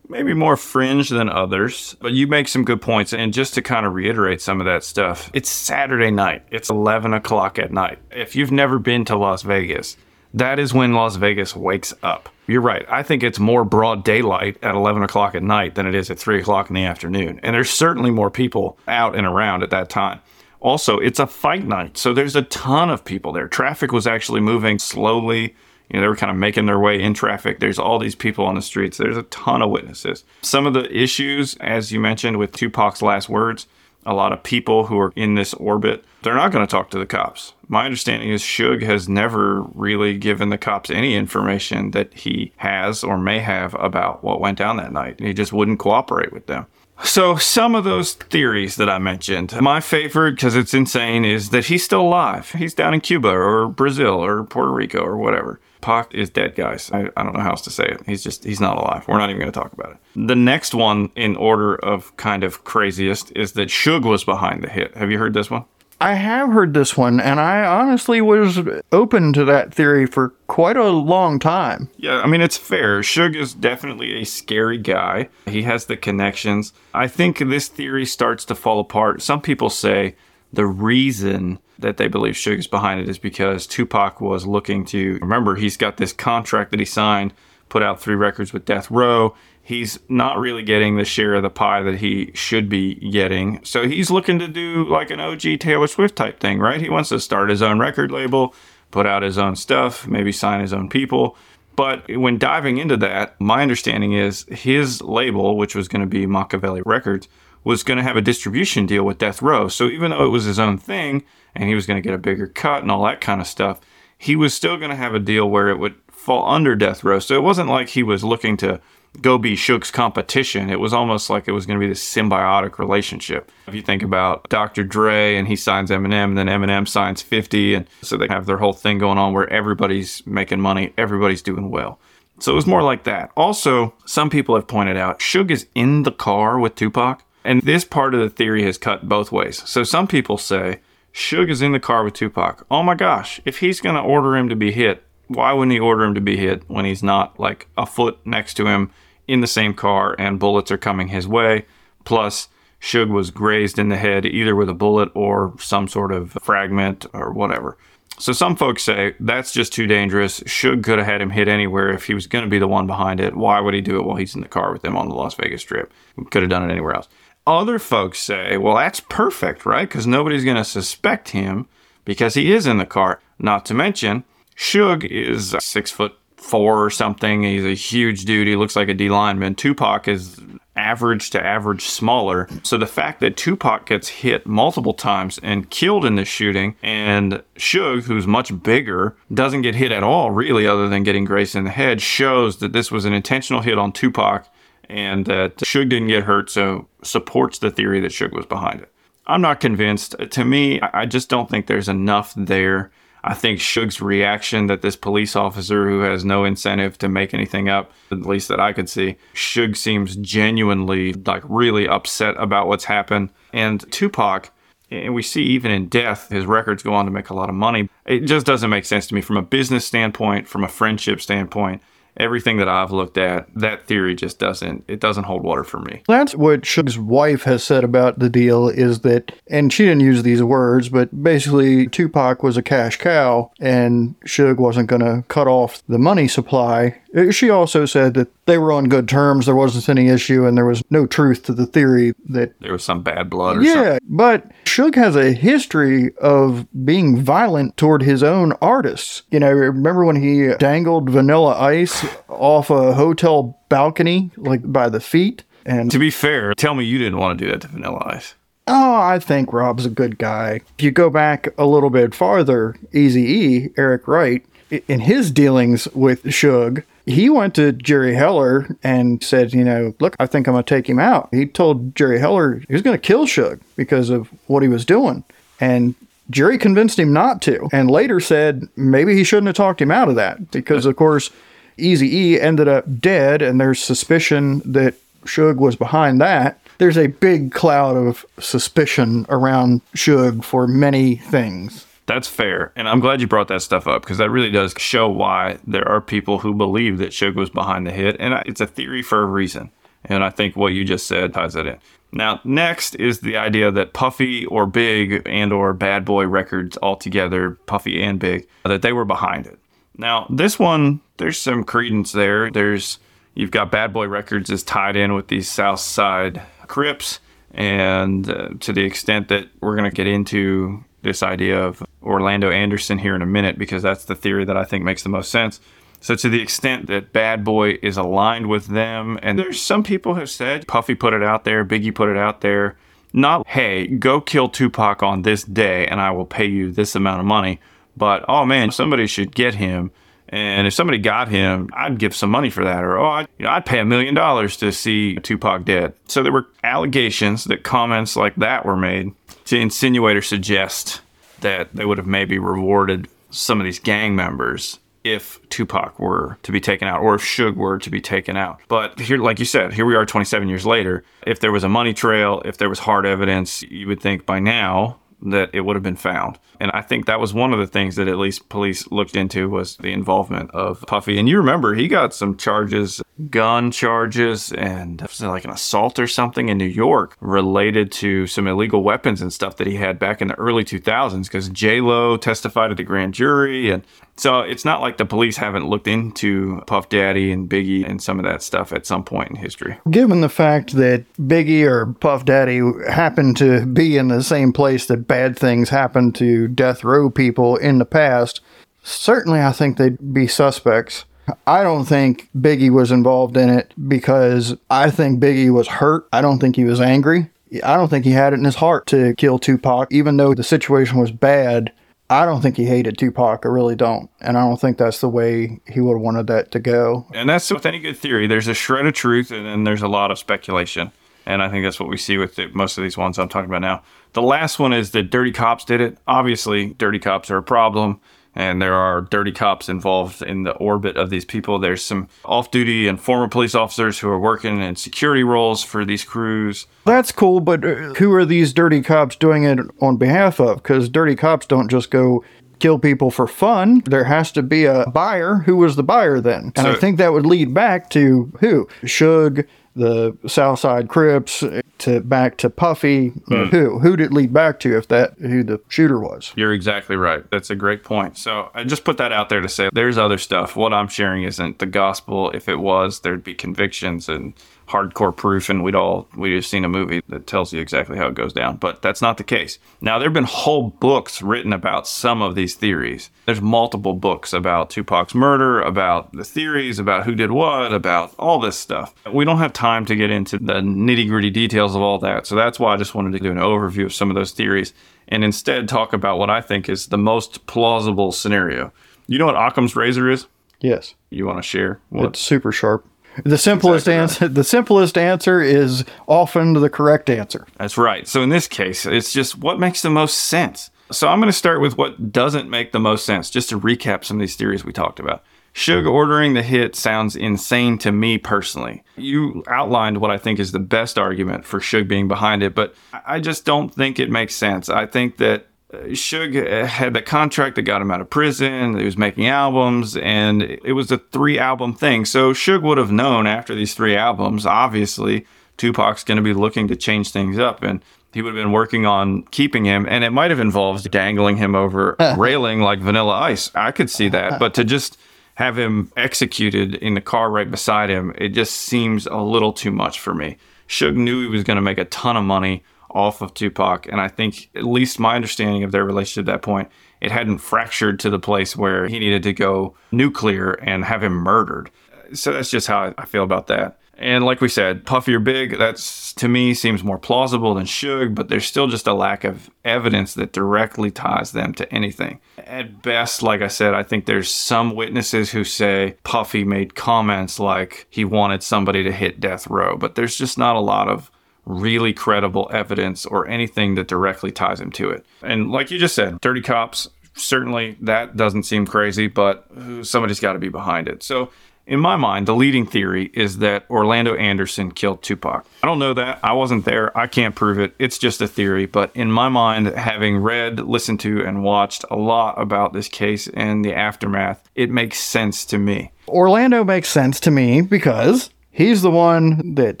maybe 0.08 0.34
more 0.34 0.56
fringe 0.56 1.08
than 1.08 1.28
others. 1.28 1.96
But 2.00 2.12
you 2.12 2.26
make 2.26 2.48
some 2.48 2.64
good 2.64 2.82
points, 2.82 3.12
and 3.12 3.32
just 3.32 3.54
to 3.54 3.62
kind 3.62 3.86
of 3.86 3.94
reiterate 3.94 4.42
some 4.42 4.60
of 4.60 4.66
that 4.66 4.84
stuff, 4.84 5.30
it's 5.32 5.48
Saturday 5.48 6.10
night, 6.10 6.44
it's 6.50 6.70
11 6.70 7.14
o'clock 7.14 7.58
at 7.58 7.72
night. 7.72 7.98
If 8.10 8.36
you've 8.36 8.52
never 8.52 8.78
been 8.78 9.04
to 9.06 9.16
Las 9.16 9.42
Vegas, 9.42 9.96
that 10.38 10.58
is 10.58 10.74
when 10.74 10.92
Las 10.92 11.16
Vegas 11.16 11.54
wakes 11.54 11.94
up. 12.02 12.28
You're 12.46 12.62
right. 12.62 12.86
I 12.88 13.02
think 13.02 13.22
it's 13.22 13.38
more 13.38 13.64
broad 13.64 14.04
daylight 14.04 14.56
at 14.62 14.74
11 14.74 15.02
o'clock 15.02 15.34
at 15.34 15.42
night 15.42 15.74
than 15.74 15.86
it 15.86 15.94
is 15.94 16.10
at 16.10 16.18
3 16.18 16.40
o'clock 16.40 16.70
in 16.70 16.74
the 16.74 16.84
afternoon. 16.84 17.40
And 17.42 17.54
there's 17.54 17.70
certainly 17.70 18.10
more 18.10 18.30
people 18.30 18.78
out 18.88 19.14
and 19.14 19.26
around 19.26 19.62
at 19.62 19.70
that 19.70 19.90
time. 19.90 20.20
Also, 20.60 20.98
it's 20.98 21.20
a 21.20 21.26
fight 21.26 21.64
night, 21.64 21.96
so 21.96 22.12
there's 22.12 22.34
a 22.34 22.42
ton 22.42 22.90
of 22.90 23.04
people 23.04 23.32
there. 23.32 23.46
Traffic 23.46 23.92
was 23.92 24.06
actually 24.06 24.40
moving 24.40 24.78
slowly. 24.78 25.54
You 25.88 25.94
know, 25.94 26.00
they 26.00 26.08
were 26.08 26.16
kind 26.16 26.30
of 26.30 26.36
making 26.36 26.66
their 26.66 26.80
way 26.80 27.00
in 27.00 27.14
traffic. 27.14 27.60
There's 27.60 27.78
all 27.78 27.98
these 27.98 28.16
people 28.16 28.44
on 28.44 28.56
the 28.56 28.62
streets. 28.62 28.98
There's 28.98 29.16
a 29.16 29.22
ton 29.24 29.62
of 29.62 29.70
witnesses. 29.70 30.24
Some 30.42 30.66
of 30.66 30.74
the 30.74 30.92
issues, 30.94 31.54
as 31.60 31.92
you 31.92 32.00
mentioned 32.00 32.38
with 32.38 32.52
Tupac's 32.52 33.02
last 33.02 33.28
words, 33.28 33.66
a 34.08 34.14
lot 34.14 34.32
of 34.32 34.42
people 34.42 34.86
who 34.86 34.98
are 34.98 35.12
in 35.14 35.34
this 35.34 35.52
orbit, 35.54 36.02
they're 36.22 36.34
not 36.34 36.50
going 36.50 36.66
to 36.66 36.70
talk 36.70 36.90
to 36.90 36.98
the 36.98 37.06
cops. 37.06 37.52
My 37.68 37.84
understanding 37.84 38.30
is 38.30 38.42
Suge 38.42 38.82
has 38.82 39.06
never 39.06 39.60
really 39.74 40.16
given 40.16 40.48
the 40.48 40.56
cops 40.56 40.88
any 40.88 41.14
information 41.14 41.90
that 41.90 42.14
he 42.14 42.50
has 42.56 43.04
or 43.04 43.18
may 43.18 43.38
have 43.40 43.74
about 43.74 44.24
what 44.24 44.40
went 44.40 44.56
down 44.56 44.78
that 44.78 44.92
night. 44.92 45.20
He 45.20 45.34
just 45.34 45.52
wouldn't 45.52 45.78
cooperate 45.78 46.32
with 46.32 46.46
them. 46.46 46.66
So, 47.04 47.36
some 47.36 47.76
of 47.76 47.84
those 47.84 48.14
theories 48.14 48.74
that 48.76 48.90
I 48.90 48.98
mentioned, 48.98 49.54
my 49.60 49.78
favorite, 49.78 50.32
because 50.32 50.56
it's 50.56 50.74
insane, 50.74 51.24
is 51.24 51.50
that 51.50 51.66
he's 51.66 51.84
still 51.84 52.00
alive. 52.00 52.50
He's 52.52 52.74
down 52.74 52.92
in 52.92 53.00
Cuba 53.00 53.28
or 53.28 53.68
Brazil 53.68 54.24
or 54.24 54.42
Puerto 54.42 54.72
Rico 54.72 55.00
or 55.00 55.16
whatever. 55.16 55.60
Pac 55.80 56.14
is 56.14 56.30
dead, 56.30 56.54
guys. 56.54 56.90
I, 56.92 57.08
I 57.16 57.22
don't 57.22 57.34
know 57.34 57.40
how 57.40 57.50
else 57.50 57.62
to 57.62 57.70
say 57.70 57.84
it. 57.84 58.02
He's 58.06 58.22
just, 58.22 58.44
he's 58.44 58.60
not 58.60 58.78
alive. 58.78 59.06
We're 59.06 59.18
not 59.18 59.30
even 59.30 59.40
going 59.40 59.52
to 59.52 59.58
talk 59.58 59.72
about 59.72 59.92
it. 59.92 59.98
The 60.14 60.36
next 60.36 60.74
one 60.74 61.10
in 61.14 61.36
order 61.36 61.76
of 61.76 62.16
kind 62.16 62.44
of 62.44 62.64
craziest 62.64 63.32
is 63.36 63.52
that 63.52 63.68
Suge 63.68 64.04
was 64.04 64.24
behind 64.24 64.62
the 64.64 64.68
hit. 64.68 64.96
Have 64.96 65.10
you 65.10 65.18
heard 65.18 65.34
this 65.34 65.50
one? 65.50 65.64
I 66.00 66.14
have 66.14 66.50
heard 66.50 66.74
this 66.74 66.96
one, 66.96 67.18
and 67.18 67.40
I 67.40 67.64
honestly 67.66 68.20
was 68.20 68.60
open 68.92 69.32
to 69.32 69.44
that 69.46 69.74
theory 69.74 70.06
for 70.06 70.28
quite 70.46 70.76
a 70.76 70.90
long 70.90 71.40
time. 71.40 71.90
Yeah, 71.96 72.20
I 72.20 72.28
mean, 72.28 72.40
it's 72.40 72.56
fair. 72.56 73.00
Suge 73.00 73.34
is 73.34 73.52
definitely 73.52 74.20
a 74.20 74.24
scary 74.24 74.78
guy. 74.78 75.28
He 75.46 75.62
has 75.62 75.86
the 75.86 75.96
connections. 75.96 76.72
I 76.94 77.08
think 77.08 77.38
this 77.38 77.66
theory 77.66 78.06
starts 78.06 78.44
to 78.44 78.54
fall 78.54 78.78
apart. 78.78 79.22
Some 79.22 79.40
people 79.40 79.70
say 79.70 80.14
the 80.52 80.66
reason 80.66 81.58
that 81.78 81.96
they 81.96 82.08
believe 82.08 82.34
Suge 82.34 82.58
is 82.58 82.66
behind 82.66 83.00
it 83.00 83.08
is 83.08 83.18
because 83.18 83.66
Tupac 83.66 84.20
was 84.20 84.46
looking 84.46 84.84
to 84.86 85.18
remember 85.20 85.54
he's 85.54 85.76
got 85.76 85.96
this 85.96 86.12
contract 86.12 86.70
that 86.70 86.80
he 86.80 86.86
signed, 86.86 87.32
put 87.68 87.82
out 87.82 88.00
three 88.00 88.14
records 88.14 88.52
with 88.52 88.64
Death 88.64 88.90
Row. 88.90 89.34
He's 89.62 89.98
not 90.08 90.38
really 90.38 90.62
getting 90.62 90.96
the 90.96 91.04
share 91.04 91.34
of 91.34 91.42
the 91.42 91.50
pie 91.50 91.82
that 91.82 91.98
he 91.98 92.32
should 92.34 92.68
be 92.68 92.94
getting. 92.94 93.62
So 93.64 93.86
he's 93.86 94.10
looking 94.10 94.38
to 94.38 94.48
do 94.48 94.88
like 94.88 95.10
an 95.10 95.20
OG 95.20 95.60
Taylor 95.60 95.86
Swift 95.86 96.16
type 96.16 96.40
thing, 96.40 96.58
right? 96.58 96.80
He 96.80 96.88
wants 96.88 97.10
to 97.10 97.20
start 97.20 97.50
his 97.50 97.60
own 97.60 97.78
record 97.78 98.10
label, 98.10 98.54
put 98.90 99.06
out 99.06 99.22
his 99.22 99.36
own 99.36 99.56
stuff, 99.56 100.06
maybe 100.08 100.32
sign 100.32 100.60
his 100.60 100.72
own 100.72 100.88
people. 100.88 101.36
But 101.76 102.16
when 102.16 102.38
diving 102.38 102.78
into 102.78 102.96
that, 102.96 103.40
my 103.40 103.62
understanding 103.62 104.14
is 104.14 104.46
his 104.50 105.00
label, 105.02 105.56
which 105.56 105.76
was 105.76 105.86
going 105.86 106.00
to 106.00 106.08
be 106.08 106.26
Machiavelli 106.26 106.82
Records, 106.84 107.28
was 107.68 107.82
going 107.82 107.98
to 107.98 108.02
have 108.02 108.16
a 108.16 108.22
distribution 108.22 108.86
deal 108.86 109.04
with 109.04 109.18
Death 109.18 109.42
Row. 109.42 109.68
So 109.68 109.88
even 109.88 110.10
though 110.10 110.24
it 110.24 110.30
was 110.30 110.44
his 110.44 110.58
own 110.58 110.78
thing 110.78 111.22
and 111.54 111.68
he 111.68 111.74
was 111.74 111.86
going 111.86 112.02
to 112.02 112.06
get 112.06 112.14
a 112.14 112.18
bigger 112.18 112.46
cut 112.46 112.80
and 112.80 112.90
all 112.90 113.04
that 113.04 113.20
kind 113.20 113.42
of 113.42 113.46
stuff, 113.46 113.78
he 114.16 114.34
was 114.34 114.54
still 114.54 114.78
going 114.78 114.88
to 114.88 114.96
have 114.96 115.14
a 115.14 115.18
deal 115.18 115.48
where 115.50 115.68
it 115.68 115.78
would 115.78 115.94
fall 116.10 116.48
under 116.48 116.74
Death 116.74 117.04
Row. 117.04 117.18
So 117.18 117.34
it 117.34 117.42
wasn't 117.42 117.68
like 117.68 117.90
he 117.90 118.02
was 118.02 118.24
looking 118.24 118.56
to 118.56 118.80
go 119.20 119.36
be 119.36 119.54
Suge's 119.54 119.90
competition. 119.90 120.70
It 120.70 120.80
was 120.80 120.94
almost 120.94 121.28
like 121.28 121.46
it 121.46 121.52
was 121.52 121.66
going 121.66 121.78
to 121.78 121.84
be 121.84 121.90
this 121.90 122.02
symbiotic 122.02 122.78
relationship. 122.78 123.52
If 123.66 123.74
you 123.74 123.82
think 123.82 124.02
about 124.02 124.48
Dr. 124.48 124.82
Dre 124.82 125.36
and 125.36 125.46
he 125.46 125.54
signs 125.54 125.90
Eminem, 125.90 126.24
and 126.24 126.38
then 126.38 126.46
Eminem 126.46 126.88
signs 126.88 127.20
50, 127.20 127.74
and 127.74 127.86
so 128.00 128.16
they 128.16 128.28
have 128.28 128.46
their 128.46 128.56
whole 128.56 128.72
thing 128.72 128.96
going 128.96 129.18
on 129.18 129.34
where 129.34 129.48
everybody's 129.52 130.26
making 130.26 130.60
money, 130.60 130.94
everybody's 130.96 131.42
doing 131.42 131.70
well. 131.70 132.00
So 132.38 132.52
it 132.52 132.54
was 132.54 132.66
more 132.66 132.82
like 132.82 133.04
that. 133.04 133.30
Also, 133.36 133.92
some 134.06 134.30
people 134.30 134.54
have 134.54 134.68
pointed 134.68 134.96
out 134.96 135.18
Suge 135.18 135.50
is 135.50 135.66
in 135.74 136.04
the 136.04 136.12
car 136.12 136.58
with 136.58 136.76
Tupac, 136.76 137.22
and 137.48 137.62
this 137.62 137.82
part 137.82 138.12
of 138.12 138.20
the 138.20 138.28
theory 138.28 138.62
has 138.64 138.76
cut 138.76 139.08
both 139.08 139.32
ways. 139.32 139.66
So 139.66 139.82
some 139.82 140.06
people 140.06 140.36
say 140.36 140.80
Suge 141.14 141.48
is 141.48 141.62
in 141.62 141.72
the 141.72 141.80
car 141.80 142.04
with 142.04 142.12
Tupac. 142.12 142.66
Oh 142.70 142.82
my 142.82 142.94
gosh, 142.94 143.40
if 143.46 143.60
he's 143.60 143.80
going 143.80 143.94
to 143.94 144.02
order 144.02 144.36
him 144.36 144.50
to 144.50 144.54
be 144.54 144.70
hit, 144.70 145.02
why 145.28 145.54
wouldn't 145.54 145.72
he 145.72 145.80
order 145.80 146.04
him 146.04 146.14
to 146.14 146.20
be 146.20 146.36
hit 146.36 146.68
when 146.68 146.84
he's 146.84 147.02
not 147.02 147.40
like 147.40 147.66
a 147.78 147.86
foot 147.86 148.18
next 148.26 148.52
to 148.58 148.66
him 148.66 148.90
in 149.26 149.40
the 149.40 149.46
same 149.46 149.72
car 149.72 150.14
and 150.18 150.38
bullets 150.38 150.70
are 150.70 150.76
coming 150.76 151.08
his 151.08 151.26
way? 151.26 151.64
Plus, 152.04 152.48
Suge 152.82 153.08
was 153.08 153.30
grazed 153.30 153.78
in 153.78 153.88
the 153.88 153.96
head 153.96 154.26
either 154.26 154.54
with 154.54 154.68
a 154.68 154.74
bullet 154.74 155.10
or 155.14 155.54
some 155.58 155.88
sort 155.88 156.12
of 156.12 156.32
fragment 156.42 157.06
or 157.14 157.32
whatever. 157.32 157.78
So 158.18 158.32
some 158.32 158.56
folks 158.56 158.82
say 158.82 159.14
that's 159.20 159.52
just 159.52 159.72
too 159.72 159.86
dangerous. 159.86 160.40
Suge 160.40 160.82
could 160.82 160.98
have 160.98 161.06
had 161.06 161.22
him 161.22 161.30
hit 161.30 161.48
anywhere 161.48 161.90
if 161.90 162.04
he 162.04 162.14
was 162.14 162.26
going 162.26 162.44
to 162.44 162.50
be 162.50 162.58
the 162.58 162.68
one 162.68 162.86
behind 162.86 163.20
it. 163.20 163.36
Why 163.36 163.60
would 163.60 163.74
he 163.74 163.80
do 163.80 163.96
it 163.96 164.04
while 164.04 164.16
he's 164.16 164.34
in 164.34 164.40
the 164.40 164.48
car 164.48 164.72
with 164.72 164.82
them 164.82 164.96
on 164.96 165.08
the 165.08 165.14
Las 165.14 165.34
Vegas 165.34 165.62
Strip? 165.62 165.92
Could 166.30 166.42
have 166.42 166.50
done 166.50 166.68
it 166.68 166.72
anywhere 166.72 166.94
else. 166.94 167.08
Other 167.48 167.78
folks 167.78 168.18
say, 168.18 168.58
well, 168.58 168.76
that's 168.76 169.00
perfect, 169.00 169.64
right? 169.64 169.88
Because 169.88 170.06
nobody's 170.06 170.44
going 170.44 170.58
to 170.58 170.64
suspect 170.64 171.30
him 171.30 171.66
because 172.04 172.34
he 172.34 172.52
is 172.52 172.66
in 172.66 172.76
the 172.76 172.84
car. 172.84 173.22
Not 173.38 173.64
to 173.66 173.74
mention, 173.74 174.24
Suge 174.54 175.06
is 175.06 175.56
six 175.58 175.90
foot 175.90 176.12
four 176.36 176.84
or 176.84 176.90
something. 176.90 177.44
He's 177.44 177.64
a 177.64 177.72
huge 177.72 178.26
dude. 178.26 178.48
He 178.48 178.54
looks 178.54 178.76
like 178.76 178.90
a 178.90 178.94
D 178.94 179.08
lineman. 179.08 179.54
Tupac 179.54 180.08
is 180.08 180.38
average 180.76 181.30
to 181.30 181.42
average 181.42 181.86
smaller. 181.86 182.50
So 182.64 182.76
the 182.76 182.86
fact 182.86 183.20
that 183.20 183.38
Tupac 183.38 183.86
gets 183.86 184.08
hit 184.08 184.46
multiple 184.46 184.92
times 184.92 185.40
and 185.42 185.70
killed 185.70 186.04
in 186.04 186.16
this 186.16 186.28
shooting, 186.28 186.76
and 186.82 187.42
Suge, 187.56 188.04
who's 188.04 188.26
much 188.26 188.62
bigger, 188.62 189.16
doesn't 189.32 189.62
get 189.62 189.74
hit 189.74 189.90
at 189.90 190.02
all, 190.02 190.32
really, 190.32 190.66
other 190.66 190.86
than 190.86 191.02
getting 191.02 191.24
grazed 191.24 191.56
in 191.56 191.64
the 191.64 191.70
head, 191.70 192.02
shows 192.02 192.58
that 192.58 192.74
this 192.74 192.92
was 192.92 193.06
an 193.06 193.14
intentional 193.14 193.62
hit 193.62 193.78
on 193.78 193.90
Tupac 193.90 194.46
and 194.88 195.26
that 195.26 195.56
Suge 195.58 195.88
didn't 195.88 196.08
get 196.08 196.24
hurt, 196.24 196.50
so 196.50 196.88
supports 197.02 197.58
the 197.58 197.70
theory 197.70 198.00
that 198.00 198.12
Suge 198.12 198.32
was 198.32 198.46
behind 198.46 198.80
it. 198.80 198.92
I'm 199.26 199.42
not 199.42 199.60
convinced. 199.60 200.16
To 200.30 200.44
me, 200.44 200.80
I 200.80 201.04
just 201.04 201.28
don't 201.28 201.50
think 201.50 201.66
there's 201.66 201.88
enough 201.88 202.32
there. 202.36 202.90
I 203.22 203.34
think 203.34 203.58
Suge's 203.58 204.00
reaction 204.00 204.68
that 204.68 204.80
this 204.80 204.96
police 204.96 205.36
officer 205.36 205.88
who 205.88 206.00
has 206.00 206.24
no 206.24 206.44
incentive 206.44 206.96
to 206.98 207.08
make 207.08 207.34
anything 207.34 207.68
up, 207.68 207.92
at 208.10 208.22
least 208.22 208.48
that 208.48 208.60
I 208.60 208.72
could 208.72 208.88
see, 208.88 209.16
Suge 209.34 209.76
seems 209.76 210.16
genuinely 210.16 211.12
like 211.12 211.42
really 211.46 211.86
upset 211.86 212.36
about 212.38 212.68
what's 212.68 212.84
happened. 212.84 213.30
And 213.52 213.84
Tupac, 213.92 214.50
and 214.90 215.14
we 215.14 215.22
see 215.22 215.42
even 215.42 215.70
in 215.70 215.88
death, 215.88 216.30
his 216.30 216.46
records 216.46 216.82
go 216.82 216.94
on 216.94 217.04
to 217.04 217.10
make 217.10 217.28
a 217.28 217.34
lot 217.34 217.50
of 217.50 217.54
money. 217.54 217.90
It 218.06 218.20
just 218.20 218.46
doesn't 218.46 218.70
make 218.70 218.86
sense 218.86 219.06
to 219.08 219.14
me 219.14 219.20
from 219.20 219.36
a 219.36 219.42
business 219.42 219.84
standpoint, 219.84 220.48
from 220.48 220.64
a 220.64 220.68
friendship 220.68 221.20
standpoint 221.20 221.82
everything 222.18 222.58
that 222.58 222.68
I've 222.68 222.92
looked 222.92 223.18
at, 223.18 223.48
that 223.54 223.86
theory 223.86 224.14
just 224.14 224.38
doesn't 224.38 224.84
it 224.88 225.00
doesn't 225.00 225.24
hold 225.24 225.42
water 225.42 225.64
for 225.64 225.80
me. 225.80 226.02
That's 226.06 226.34
what 226.34 226.62
Suge's 226.62 226.98
wife 226.98 227.44
has 227.44 227.64
said 227.64 227.84
about 227.84 228.18
the 228.18 228.28
deal 228.28 228.68
is 228.68 229.00
that 229.00 229.32
and 229.48 229.72
she 229.72 229.84
didn't 229.84 230.00
use 230.00 230.22
these 230.22 230.42
words, 230.42 230.88
but 230.88 231.22
basically 231.22 231.86
Tupac 231.86 232.42
was 232.42 232.56
a 232.56 232.62
cash 232.62 232.96
cow 232.96 233.50
and 233.60 234.18
Suge 234.20 234.58
wasn't 234.58 234.88
gonna 234.88 235.24
cut 235.28 235.46
off 235.46 235.82
the 235.88 235.98
money 235.98 236.28
supply. 236.28 237.00
Uh, 237.16 237.30
she 237.30 237.48
also 237.50 237.86
said 237.86 238.14
that 238.14 238.28
they 238.46 238.58
were 238.58 238.70
on 238.72 238.88
good 238.88 239.08
terms. 239.08 239.46
There 239.46 239.54
wasn't 239.54 239.88
any 239.88 240.08
issue, 240.08 240.44
and 240.46 240.56
there 240.56 240.66
was 240.66 240.82
no 240.90 241.06
truth 241.06 241.42
to 241.44 241.52
the 241.52 241.66
theory 241.66 242.14
that. 242.28 242.58
There 242.60 242.72
was 242.72 242.84
some 242.84 243.02
bad 243.02 243.30
blood 243.30 243.58
or 243.58 243.62
Yeah, 243.62 243.72
something. 243.74 243.98
but 244.08 244.50
Suge 244.64 244.94
has 244.96 245.16
a 245.16 245.32
history 245.32 246.14
of 246.18 246.66
being 246.84 247.20
violent 247.22 247.76
toward 247.76 248.02
his 248.02 248.22
own 248.22 248.52
artists. 248.60 249.22
You 249.30 249.40
know, 249.40 249.50
remember 249.50 250.04
when 250.04 250.16
he 250.22 250.54
dangled 250.58 251.08
Vanilla 251.10 251.58
Ice 251.58 252.04
off 252.28 252.70
a 252.70 252.92
hotel 252.94 253.58
balcony, 253.68 254.30
like 254.36 254.60
by 254.70 254.88
the 254.88 255.00
feet? 255.00 255.44
And 255.64 255.90
To 255.90 255.98
be 255.98 256.10
fair, 256.10 256.54
tell 256.54 256.74
me 256.74 256.84
you 256.84 256.98
didn't 256.98 257.18
want 257.18 257.38
to 257.38 257.44
do 257.44 257.50
that 257.50 257.60
to 257.62 257.68
Vanilla 257.68 258.02
Ice. 258.06 258.34
Oh, 258.66 258.96
I 258.96 259.18
think 259.18 259.52
Rob's 259.54 259.86
a 259.86 259.90
good 259.90 260.18
guy. 260.18 260.60
If 260.78 260.84
you 260.84 260.90
go 260.90 261.08
back 261.08 261.48
a 261.56 261.64
little 261.64 261.88
bit 261.90 262.14
farther, 262.14 262.76
Easy 262.92 263.22
E, 263.22 263.68
Eric 263.78 264.06
Wright, 264.06 264.44
in 264.88 265.00
his 265.00 265.30
dealings 265.30 265.88
with 265.94 266.22
Suge, 266.24 266.84
he 267.08 267.30
went 267.30 267.54
to 267.54 267.72
Jerry 267.72 268.14
Heller 268.14 268.76
and 268.82 269.22
said, 269.22 269.54
you 269.54 269.64
know, 269.64 269.94
look, 269.98 270.14
I 270.20 270.26
think 270.26 270.46
I'm 270.46 270.52
going 270.52 270.64
to 270.64 270.74
take 270.74 270.88
him 270.88 270.98
out. 270.98 271.28
He 271.32 271.46
told 271.46 271.94
Jerry 271.96 272.18
Heller 272.18 272.62
he 272.68 272.72
was 272.72 272.82
going 272.82 272.96
to 272.96 273.00
kill 273.00 273.26
Suge 273.26 273.60
because 273.76 274.10
of 274.10 274.28
what 274.46 274.62
he 274.62 274.68
was 274.68 274.84
doing. 274.84 275.24
And 275.58 275.94
Jerry 276.30 276.58
convinced 276.58 276.98
him 276.98 277.12
not 277.12 277.40
to, 277.42 277.68
and 277.72 277.90
later 277.90 278.20
said 278.20 278.68
maybe 278.76 279.14
he 279.14 279.24
shouldn't 279.24 279.46
have 279.46 279.56
talked 279.56 279.80
him 279.80 279.90
out 279.90 280.10
of 280.10 280.16
that 280.16 280.50
because, 280.50 280.84
of 280.84 280.96
course, 280.96 281.30
Easy 281.78 282.14
E 282.14 282.40
ended 282.40 282.68
up 282.68 283.00
dead, 283.00 283.40
and 283.40 283.58
there's 283.60 283.82
suspicion 283.82 284.60
that 284.64 284.94
Suge 285.24 285.56
was 285.56 285.76
behind 285.76 286.20
that. 286.20 286.60
There's 286.76 286.98
a 286.98 287.06
big 287.06 287.52
cloud 287.52 287.96
of 287.96 288.26
suspicion 288.38 289.24
around 289.30 289.80
Suge 289.94 290.44
for 290.44 290.66
many 290.66 291.16
things. 291.16 291.86
That's 292.08 292.26
fair. 292.26 292.72
And 292.74 292.88
I'm 292.88 293.00
glad 293.00 293.20
you 293.20 293.26
brought 293.26 293.48
that 293.48 293.60
stuff 293.60 293.86
up 293.86 294.00
because 294.00 294.16
that 294.16 294.30
really 294.30 294.50
does 294.50 294.74
show 294.78 295.10
why 295.10 295.58
there 295.66 295.86
are 295.86 296.00
people 296.00 296.38
who 296.38 296.54
believe 296.54 296.96
that 296.98 297.10
Suge 297.10 297.34
was 297.34 297.50
behind 297.50 297.86
the 297.86 297.90
hit. 297.90 298.16
And 298.18 298.32
it's 298.46 298.62
a 298.62 298.66
theory 298.66 299.02
for 299.02 299.20
a 299.20 299.26
reason. 299.26 299.70
And 300.06 300.24
I 300.24 300.30
think 300.30 300.56
what 300.56 300.72
you 300.72 300.86
just 300.86 301.06
said 301.06 301.34
ties 301.34 301.52
that 301.52 301.66
in. 301.66 301.78
Now, 302.10 302.40
next 302.44 302.94
is 302.94 303.20
the 303.20 303.36
idea 303.36 303.70
that 303.70 303.92
Puffy 303.92 304.46
or 304.46 304.64
Big 304.64 305.20
and 305.26 305.52
or 305.52 305.74
Bad 305.74 306.06
Boy 306.06 306.26
Records 306.26 306.78
altogether, 306.82 307.58
Puffy 307.66 308.02
and 308.02 308.18
Big, 308.18 308.48
that 308.64 308.80
they 308.80 308.94
were 308.94 309.04
behind 309.04 309.46
it. 309.46 309.58
Now, 309.98 310.26
this 310.30 310.58
one, 310.58 311.02
there's 311.18 311.38
some 311.38 311.62
credence 311.62 312.12
there. 312.12 312.50
There's 312.50 312.98
you've 313.34 313.50
got 313.50 313.70
Bad 313.70 313.92
Boy 313.92 314.08
Records 314.08 314.48
is 314.48 314.62
tied 314.62 314.96
in 314.96 315.12
with 315.12 315.28
these 315.28 315.50
South 315.50 315.80
Side 315.80 316.40
Crips, 316.68 317.20
and 317.50 318.30
uh, 318.30 318.48
to 318.60 318.72
the 318.72 318.84
extent 318.84 319.28
that 319.28 319.48
we're 319.60 319.76
going 319.76 319.90
to 319.90 319.94
get 319.94 320.06
into 320.06 320.84
this 321.02 321.22
idea 321.22 321.62
of 321.62 321.82
Orlando 322.02 322.50
Anderson 322.50 322.98
here 322.98 323.14
in 323.14 323.22
a 323.22 323.26
minute, 323.26 323.58
because 323.58 323.82
that's 323.82 324.04
the 324.04 324.14
theory 324.14 324.44
that 324.44 324.56
I 324.56 324.64
think 324.64 324.84
makes 324.84 325.02
the 325.02 325.08
most 325.08 325.30
sense. 325.30 325.60
So, 326.00 326.14
to 326.14 326.28
the 326.28 326.40
extent 326.40 326.86
that 326.86 327.12
Bad 327.12 327.42
Boy 327.42 327.78
is 327.82 327.96
aligned 327.96 328.48
with 328.48 328.66
them, 328.66 329.18
and 329.22 329.38
there's 329.38 329.60
some 329.60 329.82
people 329.82 330.14
have 330.14 330.30
said 330.30 330.68
Puffy 330.68 330.94
put 330.94 331.12
it 331.12 331.22
out 331.22 331.44
there, 331.44 331.64
Biggie 331.64 331.94
put 331.94 332.08
it 332.08 332.16
out 332.16 332.40
there, 332.40 332.76
not, 333.12 333.46
hey, 333.48 333.86
go 333.86 334.20
kill 334.20 334.48
Tupac 334.48 335.02
on 335.02 335.22
this 335.22 335.42
day 335.44 335.86
and 335.86 336.00
I 336.00 336.10
will 336.10 336.26
pay 336.26 336.46
you 336.46 336.70
this 336.70 336.94
amount 336.94 337.20
of 337.20 337.26
money, 337.26 337.60
but 337.96 338.24
oh 338.28 338.44
man, 338.44 338.70
somebody 338.70 339.06
should 339.06 339.34
get 339.34 339.54
him. 339.54 339.90
And 340.30 340.66
if 340.66 340.74
somebody 340.74 340.98
got 340.98 341.28
him, 341.28 341.70
I'd 341.72 341.98
give 341.98 342.14
some 342.14 342.30
money 342.30 342.50
for 342.50 342.64
that, 342.64 342.84
or 342.84 342.98
oh, 342.98 343.08
I'd, 343.08 343.28
you 343.38 343.46
know, 343.46 343.50
I'd 343.50 343.64
pay 343.64 343.78
a 343.78 343.84
million 343.84 344.14
dollars 344.14 344.56
to 344.58 344.72
see 344.72 345.16
Tupac 345.16 345.64
dead. 345.64 345.94
So 346.06 346.22
there 346.22 346.32
were 346.32 346.46
allegations 346.62 347.44
that 347.44 347.62
comments 347.62 348.16
like 348.16 348.34
that 348.36 348.66
were 348.66 348.76
made 348.76 349.12
to 349.46 349.58
insinuate 349.58 350.16
or 350.16 350.22
suggest 350.22 351.00
that 351.40 351.74
they 351.74 351.84
would 351.84 351.98
have 351.98 352.06
maybe 352.06 352.38
rewarded 352.38 353.08
some 353.30 353.60
of 353.60 353.64
these 353.64 353.78
gang 353.78 354.14
members 354.16 354.78
if 355.04 355.38
Tupac 355.48 355.98
were 355.98 356.38
to 356.42 356.52
be 356.52 356.60
taken 356.60 356.88
out 356.88 357.00
or 357.00 357.14
if 357.14 357.22
Suge 357.22 357.56
were 357.56 357.78
to 357.78 357.90
be 357.90 358.00
taken 358.00 358.36
out. 358.36 358.60
But 358.68 358.98
here, 358.98 359.18
like 359.18 359.38
you 359.38 359.44
said, 359.44 359.72
here 359.72 359.86
we 359.86 359.94
are 359.94 360.04
27 360.04 360.48
years 360.48 360.66
later. 360.66 361.04
If 361.26 361.40
there 361.40 361.52
was 361.52 361.64
a 361.64 361.68
money 361.68 361.94
trail, 361.94 362.42
if 362.44 362.58
there 362.58 362.68
was 362.68 362.80
hard 362.80 363.06
evidence, 363.06 363.62
you 363.62 363.86
would 363.86 364.00
think 364.00 364.26
by 364.26 364.40
now 364.40 364.98
that 365.22 365.50
it 365.52 365.62
would 365.62 365.76
have 365.76 365.82
been 365.82 365.96
found. 365.96 366.38
And 366.60 366.70
I 366.72 366.82
think 366.82 367.06
that 367.06 367.20
was 367.20 367.34
one 367.34 367.52
of 367.52 367.58
the 367.58 367.66
things 367.66 367.96
that 367.96 368.08
at 368.08 368.18
least 368.18 368.48
police 368.48 368.90
looked 368.90 369.16
into 369.16 369.48
was 369.48 369.76
the 369.76 369.92
involvement 369.92 370.50
of 370.52 370.80
Puffy. 370.82 371.18
And 371.18 371.28
you 371.28 371.38
remember 371.38 371.74
he 371.74 371.88
got 371.88 372.14
some 372.14 372.36
charges, 372.36 373.02
gun 373.30 373.70
charges, 373.70 374.52
and 374.52 375.06
like 375.20 375.44
an 375.44 375.50
assault 375.50 375.98
or 375.98 376.06
something 376.06 376.48
in 376.48 376.58
New 376.58 376.64
York 376.64 377.16
related 377.20 377.92
to 377.92 378.26
some 378.26 378.46
illegal 378.46 378.82
weapons 378.82 379.20
and 379.20 379.32
stuff 379.32 379.56
that 379.56 379.66
he 379.66 379.76
had 379.76 379.98
back 379.98 380.20
in 380.20 380.28
the 380.28 380.34
early 380.34 380.64
2000s 380.64 381.24
because 381.24 381.48
J 381.48 381.80
Lo 381.80 382.16
testified 382.16 382.70
at 382.70 382.76
the 382.76 382.84
grand 382.84 383.14
jury 383.14 383.70
and 383.70 383.84
so 384.18 384.40
it's 384.40 384.64
not 384.64 384.80
like 384.80 384.96
the 384.96 385.06
police 385.06 385.36
haven't 385.36 385.68
looked 385.68 385.86
into 385.86 386.62
Puff 386.66 386.88
Daddy 386.88 387.30
and 387.30 387.48
Biggie 387.48 387.88
and 387.88 388.02
some 388.02 388.18
of 388.18 388.24
that 388.24 388.42
stuff 388.42 388.72
at 388.72 388.86
some 388.86 389.04
point 389.04 389.30
in 389.30 389.36
history. 389.36 389.78
Given 389.90 390.20
the 390.20 390.28
fact 390.28 390.72
that 390.72 391.04
Biggie 391.14 391.64
or 391.64 391.86
Puff 391.94 392.24
Daddy 392.24 392.60
happened 392.90 393.36
to 393.38 393.64
be 393.66 393.96
in 393.96 394.08
the 394.08 394.22
same 394.22 394.52
place 394.52 394.86
that 394.86 395.06
bad 395.08 395.38
things 395.38 395.68
happened 395.68 396.14
to 396.16 396.48
death 396.48 396.84
row 396.84 397.10
people 397.10 397.56
in 397.56 397.78
the 397.78 397.84
past, 397.84 398.40
certainly 398.82 399.40
I 399.40 399.52
think 399.52 399.76
they'd 399.76 400.12
be 400.12 400.26
suspects. 400.26 401.04
I 401.46 401.62
don't 401.62 401.84
think 401.84 402.28
Biggie 402.36 402.70
was 402.70 402.90
involved 402.90 403.36
in 403.36 403.50
it 403.50 403.74
because 403.88 404.56
I 404.70 404.90
think 404.90 405.20
Biggie 405.20 405.52
was 405.52 405.68
hurt. 405.68 406.08
I 406.12 406.20
don't 406.20 406.38
think 406.38 406.56
he 406.56 406.64
was 406.64 406.80
angry. 406.80 407.30
I 407.62 407.76
don't 407.76 407.88
think 407.88 408.04
he 408.04 408.12
had 408.12 408.32
it 408.32 408.38
in 408.38 408.44
his 408.44 408.56
heart 408.56 408.86
to 408.88 409.14
kill 409.14 409.38
Tupac, 409.38 409.88
even 409.90 410.16
though 410.16 410.34
the 410.34 410.42
situation 410.42 410.98
was 410.98 411.10
bad. 411.10 411.72
I 412.10 412.24
don't 412.24 412.40
think 412.40 412.56
he 412.56 412.64
hated 412.64 412.96
Tupac. 412.96 413.44
I 413.44 413.48
really 413.48 413.76
don't. 413.76 414.10
And 414.20 414.38
I 414.38 414.42
don't 414.42 414.58
think 414.58 414.78
that's 414.78 415.00
the 415.00 415.08
way 415.08 415.60
he 415.66 415.80
would 415.80 415.94
have 415.94 416.02
wanted 416.02 416.26
that 416.28 416.50
to 416.52 416.58
go. 416.58 417.06
And 417.12 417.28
that's 417.28 417.50
with 417.50 417.66
any 417.66 417.78
good 417.78 417.98
theory. 417.98 418.26
There's 418.26 418.48
a 418.48 418.54
shred 418.54 418.86
of 418.86 418.94
truth 418.94 419.30
and 419.30 419.44
then 419.44 419.64
there's 419.64 419.82
a 419.82 419.88
lot 419.88 420.10
of 420.10 420.18
speculation. 420.18 420.90
And 421.26 421.42
I 421.42 421.50
think 421.50 421.64
that's 421.64 421.78
what 421.78 421.90
we 421.90 421.98
see 421.98 422.16
with 422.16 422.36
the, 422.36 422.46
most 422.48 422.78
of 422.78 422.84
these 422.84 422.96
ones 422.96 423.18
I'm 423.18 423.28
talking 423.28 423.50
about 423.50 423.60
now. 423.60 423.82
The 424.14 424.22
last 424.22 424.58
one 424.58 424.72
is 424.72 424.92
that 424.92 425.10
dirty 425.10 425.32
cops 425.32 425.66
did 425.66 425.82
it. 425.82 425.98
Obviously, 426.06 426.72
dirty 426.74 426.98
cops 426.98 427.30
are 427.30 427.36
a 427.36 427.42
problem, 427.42 428.00
and 428.38 428.62
there 428.62 428.74
are 428.74 429.00
dirty 429.02 429.32
cops 429.32 429.68
involved 429.68 430.22
in 430.22 430.44
the 430.44 430.52
orbit 430.52 430.96
of 430.96 431.10
these 431.10 431.24
people. 431.24 431.58
There's 431.58 431.84
some 431.84 432.08
off 432.24 432.52
duty 432.52 432.86
and 432.86 432.98
former 432.98 433.26
police 433.26 433.54
officers 433.54 433.98
who 433.98 434.08
are 434.08 434.18
working 434.18 434.62
in 434.62 434.76
security 434.76 435.24
roles 435.24 435.64
for 435.64 435.84
these 435.84 436.04
crews. 436.04 436.68
That's 436.84 437.10
cool, 437.10 437.40
but 437.40 437.64
uh, 437.64 437.74
who 437.94 438.14
are 438.14 438.24
these 438.24 438.52
dirty 438.52 438.80
cops 438.80 439.16
doing 439.16 439.42
it 439.42 439.58
on 439.80 439.96
behalf 439.96 440.38
of? 440.38 440.62
Because 440.62 440.88
dirty 440.88 441.16
cops 441.16 441.46
don't 441.46 441.68
just 441.68 441.90
go 441.90 442.24
kill 442.60 442.78
people 442.78 443.10
for 443.10 443.26
fun. 443.26 443.82
There 443.84 444.04
has 444.04 444.30
to 444.32 444.42
be 444.42 444.64
a 444.64 444.88
buyer. 444.90 445.36
Who 445.46 445.56
was 445.56 445.76
the 445.76 445.82
buyer 445.82 446.20
then? 446.20 446.52
And 446.56 446.66
I 446.66 446.74
think 446.74 446.98
that 446.98 447.12
would 447.12 447.26
lead 447.26 447.52
back 447.52 447.90
to 447.90 448.32
who? 448.40 448.68
Suge, 448.82 449.46
the 449.78 450.16
Southside 450.26 450.88
Crips, 450.88 451.44
to 451.78 452.00
back 452.00 452.36
to 452.38 452.50
Puffy. 452.50 453.08
Hmm. 453.08 453.44
Who? 453.44 453.78
Who 453.78 453.96
did 453.96 454.06
it 454.06 454.12
lead 454.12 454.32
back 454.32 454.60
to 454.60 454.76
if 454.76 454.88
that 454.88 455.14
who 455.18 455.42
the 455.42 455.60
shooter 455.68 455.98
was? 455.98 456.32
You're 456.36 456.52
exactly 456.52 456.96
right. 456.96 457.28
That's 457.30 457.50
a 457.50 457.56
great 457.56 457.84
point. 457.84 458.18
So 458.18 458.50
I 458.54 458.64
just 458.64 458.84
put 458.84 458.98
that 458.98 459.12
out 459.12 459.28
there 459.28 459.40
to 459.40 459.48
say 459.48 459.70
there's 459.72 459.98
other 459.98 460.18
stuff. 460.18 460.56
What 460.56 460.72
I'm 460.72 460.88
sharing 460.88 461.22
isn't 461.22 461.58
the 461.58 461.66
gospel. 461.66 462.30
If 462.32 462.48
it 462.48 462.56
was, 462.56 463.00
there'd 463.00 463.24
be 463.24 463.34
convictions 463.34 464.08
and 464.08 464.34
hardcore 464.68 465.16
proof, 465.16 465.48
and 465.48 465.62
we'd 465.64 465.74
all 465.74 466.08
we'd 466.16 466.34
have 466.34 466.46
seen 466.46 466.64
a 466.64 466.68
movie 466.68 467.02
that 467.08 467.26
tells 467.26 467.52
you 467.52 467.60
exactly 467.60 467.96
how 467.96 468.06
it 468.06 468.14
goes 468.14 468.32
down. 468.32 468.56
But 468.56 468.82
that's 468.82 469.02
not 469.02 469.16
the 469.16 469.24
case. 469.24 469.58
Now 469.80 469.98
there 469.98 470.08
have 470.08 470.14
been 470.14 470.24
whole 470.24 470.68
books 470.80 471.22
written 471.22 471.52
about 471.52 471.88
some 471.88 472.22
of 472.22 472.34
these 472.34 472.54
theories. 472.54 473.10
There's 473.26 473.40
multiple 473.40 473.94
books 473.94 474.32
about 474.32 474.70
Tupac's 474.70 475.14
murder, 475.14 475.60
about 475.60 476.12
the 476.12 476.24
theories, 476.24 476.78
about 476.78 477.04
who 477.04 477.14
did 477.14 477.30
what, 477.30 477.72
about 477.72 478.14
all 478.18 478.38
this 478.38 478.58
stuff. 478.58 478.94
We 479.12 479.24
don't 479.24 479.38
have 479.38 479.52
time 479.52 479.84
to 479.86 479.96
get 479.96 480.10
into 480.10 480.38
the 480.38 480.54
nitty 480.60 481.08
gritty 481.08 481.30
details 481.30 481.74
of 481.74 481.82
all 481.82 481.98
that. 481.98 482.26
So 482.26 482.34
that's 482.34 482.60
why 482.60 482.74
I 482.74 482.76
just 482.76 482.94
wanted 482.94 483.12
to 483.12 483.18
do 483.20 483.30
an 483.30 483.38
overview 483.38 483.84
of 483.86 483.94
some 483.94 484.10
of 484.10 484.14
those 484.14 484.32
theories 484.32 484.74
and 485.08 485.24
instead 485.24 485.68
talk 485.68 485.92
about 485.92 486.18
what 486.18 486.28
I 486.30 486.40
think 486.40 486.68
is 486.68 486.88
the 486.88 486.98
most 486.98 487.46
plausible 487.46 488.12
scenario. 488.12 488.72
You 489.06 489.18
know 489.18 489.26
what 489.26 489.36
Occam's 489.36 489.74
razor 489.74 490.10
is? 490.10 490.26
Yes, 490.60 490.94
You 491.10 491.24
want 491.24 491.38
to 491.38 491.42
share? 491.42 491.80
What? 491.88 492.04
it's 492.06 492.20
super 492.20 492.52
sharp. 492.52 492.84
The 493.24 493.38
simplest 493.38 493.88
Exactly 493.88 493.94
answer. 493.94 494.28
The 494.38 494.44
simplest 494.44 494.98
answer 494.98 495.40
is 495.40 495.84
often 496.06 496.54
the 496.54 496.70
correct 496.70 497.10
answer. 497.10 497.46
That's 497.56 497.78
right. 497.78 498.06
So 498.06 498.22
in 498.22 498.28
this 498.28 498.48
case, 498.48 498.86
it's 498.86 499.12
just 499.12 499.38
what 499.38 499.58
makes 499.58 499.82
the 499.82 499.90
most 499.90 500.18
sense. 500.18 500.70
So 500.90 501.08
I'm 501.08 501.18
going 501.20 501.28
to 501.28 501.36
start 501.36 501.60
with 501.60 501.76
what 501.76 502.12
doesn't 502.12 502.48
make 502.48 502.72
the 502.72 502.80
most 502.80 503.04
sense, 503.04 503.28
just 503.28 503.50
to 503.50 503.60
recap 503.60 504.04
some 504.04 504.16
of 504.16 504.20
these 504.20 504.36
theories 504.36 504.64
we 504.64 504.72
talked 504.72 504.98
about. 504.98 505.22
Suge 505.54 505.90
ordering 505.90 506.34
the 506.34 506.42
hit 506.42 506.76
sounds 506.76 507.16
insane 507.16 507.78
to 507.78 507.90
me 507.90 508.16
personally. 508.16 508.84
You 508.96 509.42
outlined 509.48 509.98
what 509.98 510.10
I 510.10 510.16
think 510.16 510.38
is 510.38 510.52
the 510.52 510.58
best 510.60 510.98
argument 510.98 511.44
for 511.44 511.58
Suge 511.58 511.88
being 511.88 512.08
behind 512.08 512.42
it, 512.42 512.54
but 512.54 512.74
I 512.92 513.20
just 513.20 513.44
don't 513.44 513.74
think 513.74 513.98
it 513.98 514.10
makes 514.10 514.34
sense. 514.34 514.68
I 514.68 514.86
think 514.86 515.16
that 515.16 515.46
Suge 515.72 516.62
uh, 516.62 516.66
had 516.66 516.94
the 516.94 517.02
contract 517.02 517.56
that 517.56 517.62
got 517.62 517.82
him 517.82 517.90
out 517.90 518.00
of 518.00 518.08
prison. 518.08 518.78
He 518.78 518.84
was 518.84 518.96
making 518.96 519.26
albums, 519.26 519.96
and 519.96 520.42
it 520.42 520.72
was 520.72 520.90
a 520.90 520.98
three 520.98 521.38
album 521.38 521.74
thing. 521.74 522.04
So 522.04 522.32
Suge 522.32 522.62
would 522.62 522.78
have 522.78 522.90
known 522.90 523.26
after 523.26 523.54
these 523.54 523.74
three 523.74 523.94
albums, 523.94 524.46
obviously, 524.46 525.26
Tupac's 525.58 526.04
going 526.04 526.16
to 526.16 526.22
be 526.22 526.32
looking 526.32 526.68
to 526.68 526.76
change 526.76 527.10
things 527.10 527.38
up. 527.38 527.62
And 527.62 527.82
he 528.14 528.22
would 528.22 528.34
have 528.34 528.42
been 528.42 528.52
working 528.52 528.86
on 528.86 529.24
keeping 529.24 529.66
him, 529.66 529.86
and 529.88 530.04
it 530.04 530.10
might 530.10 530.30
have 530.30 530.40
involved 530.40 530.90
dangling 530.90 531.36
him 531.36 531.54
over 531.54 531.96
railing 532.16 532.60
like 532.60 532.80
Vanilla 532.80 533.14
Ice. 533.14 533.50
I 533.54 533.70
could 533.70 533.90
see 533.90 534.08
that, 534.08 534.38
but 534.38 534.54
to 534.54 534.64
just 534.64 534.98
have 535.34 535.58
him 535.58 535.92
executed 535.96 536.76
in 536.76 536.94
the 536.94 537.00
car 537.00 537.30
right 537.30 537.50
beside 537.50 537.90
him, 537.90 538.14
it 538.16 538.30
just 538.30 538.54
seems 538.54 539.06
a 539.06 539.18
little 539.18 539.52
too 539.52 539.70
much 539.70 540.00
for 540.00 540.14
me. 540.14 540.38
Suge 540.68 540.96
knew 540.96 541.20
he 541.20 541.28
was 541.28 541.44
going 541.44 541.56
to 541.56 541.62
make 541.62 541.78
a 541.78 541.84
ton 541.84 542.16
of 542.16 542.24
money 542.24 542.62
off 542.90 543.20
of 543.20 543.34
Tupac, 543.34 543.86
and 543.86 544.00
I 544.00 544.08
think, 544.08 544.50
at 544.54 544.64
least 544.64 544.98
my 544.98 545.14
understanding 545.14 545.64
of 545.64 545.72
their 545.72 545.84
relationship 545.84 546.28
at 546.28 546.32
that 546.32 546.42
point, 546.42 546.68
it 547.00 547.12
hadn't 547.12 547.38
fractured 547.38 548.00
to 548.00 548.10
the 548.10 548.18
place 548.18 548.56
where 548.56 548.88
he 548.88 548.98
needed 548.98 549.22
to 549.24 549.32
go 549.32 549.74
nuclear 549.92 550.52
and 550.52 550.84
have 550.84 551.02
him 551.02 551.12
murdered. 551.12 551.70
So 552.14 552.32
that's 552.32 552.50
just 552.50 552.66
how 552.66 552.94
I 552.96 553.04
feel 553.04 553.22
about 553.22 553.46
that. 553.48 553.78
And 554.00 554.24
like 554.24 554.40
we 554.40 554.48
said, 554.48 554.86
Puffy 554.86 555.12
or 555.12 555.18
Big, 555.18 555.58
that's 555.58 556.12
to 556.14 556.28
me 556.28 556.54
seems 556.54 556.84
more 556.84 556.98
plausible 556.98 557.54
than 557.54 557.64
Suge, 557.64 558.14
but 558.14 558.28
there's 558.28 558.46
still 558.46 558.68
just 558.68 558.86
a 558.86 558.94
lack 558.94 559.24
of 559.24 559.50
evidence 559.64 560.14
that 560.14 560.32
directly 560.32 560.92
ties 560.92 561.32
them 561.32 561.52
to 561.54 561.72
anything. 561.74 562.20
At 562.38 562.80
best, 562.80 563.24
like 563.24 563.42
I 563.42 563.48
said, 563.48 563.74
I 563.74 563.82
think 563.82 564.06
there's 564.06 564.32
some 564.32 564.76
witnesses 564.76 565.32
who 565.32 565.42
say 565.42 565.96
Puffy 566.04 566.44
made 566.44 566.76
comments 566.76 567.40
like 567.40 567.88
he 567.90 568.04
wanted 568.04 568.44
somebody 568.44 568.84
to 568.84 568.92
hit 568.92 569.18
death 569.18 569.48
row, 569.48 569.76
but 569.76 569.96
there's 569.96 570.16
just 570.16 570.38
not 570.38 570.54
a 570.54 570.60
lot 570.60 570.88
of 570.88 571.10
really 571.48 571.92
credible 571.92 572.48
evidence 572.52 573.06
or 573.06 573.26
anything 573.26 573.74
that 573.74 573.88
directly 573.88 574.30
ties 574.30 574.60
him 574.60 574.70
to 574.72 574.90
it. 574.90 575.04
And 575.22 575.50
like 575.50 575.70
you 575.70 575.78
just 575.78 575.94
said, 575.94 576.20
Dirty 576.20 576.42
Cops, 576.42 576.88
certainly 577.14 577.76
that 577.80 578.16
doesn't 578.16 578.44
seem 578.44 578.66
crazy, 578.66 579.08
but 579.08 579.50
somebody's 579.82 580.20
got 580.20 580.34
to 580.34 580.38
be 580.38 580.50
behind 580.50 580.88
it. 580.88 581.02
So 581.02 581.30
in 581.66 581.80
my 581.80 581.96
mind, 581.96 582.26
the 582.26 582.34
leading 582.34 582.64
theory 582.64 583.10
is 583.12 583.38
that 583.38 583.66
Orlando 583.68 584.14
Anderson 584.14 584.72
killed 584.72 585.02
Tupac. 585.02 585.44
I 585.62 585.66
don't 585.66 585.78
know 585.78 585.92
that. 585.94 586.18
I 586.22 586.32
wasn't 586.32 586.64
there. 586.64 586.96
I 586.96 587.06
can't 587.06 587.34
prove 587.34 587.58
it. 587.58 587.74
It's 587.78 587.98
just 587.98 588.22
a 588.22 588.28
theory. 588.28 588.64
But 588.64 588.90
in 588.94 589.12
my 589.12 589.28
mind, 589.28 589.66
having 589.68 590.18
read, 590.18 590.60
listened 590.60 591.00
to, 591.00 591.22
and 591.24 591.42
watched 591.42 591.84
a 591.90 591.96
lot 591.96 592.40
about 592.40 592.72
this 592.72 592.88
case 592.88 593.28
and 593.28 593.64
the 593.64 593.74
aftermath, 593.74 594.48
it 594.54 594.70
makes 594.70 594.98
sense 594.98 595.44
to 595.46 595.58
me. 595.58 595.92
Orlando 596.08 596.64
makes 596.64 596.88
sense 596.88 597.20
to 597.20 597.30
me 597.30 597.60
because 597.60 598.30
He's 598.58 598.82
the 598.82 598.90
one 598.90 599.54
that 599.54 599.80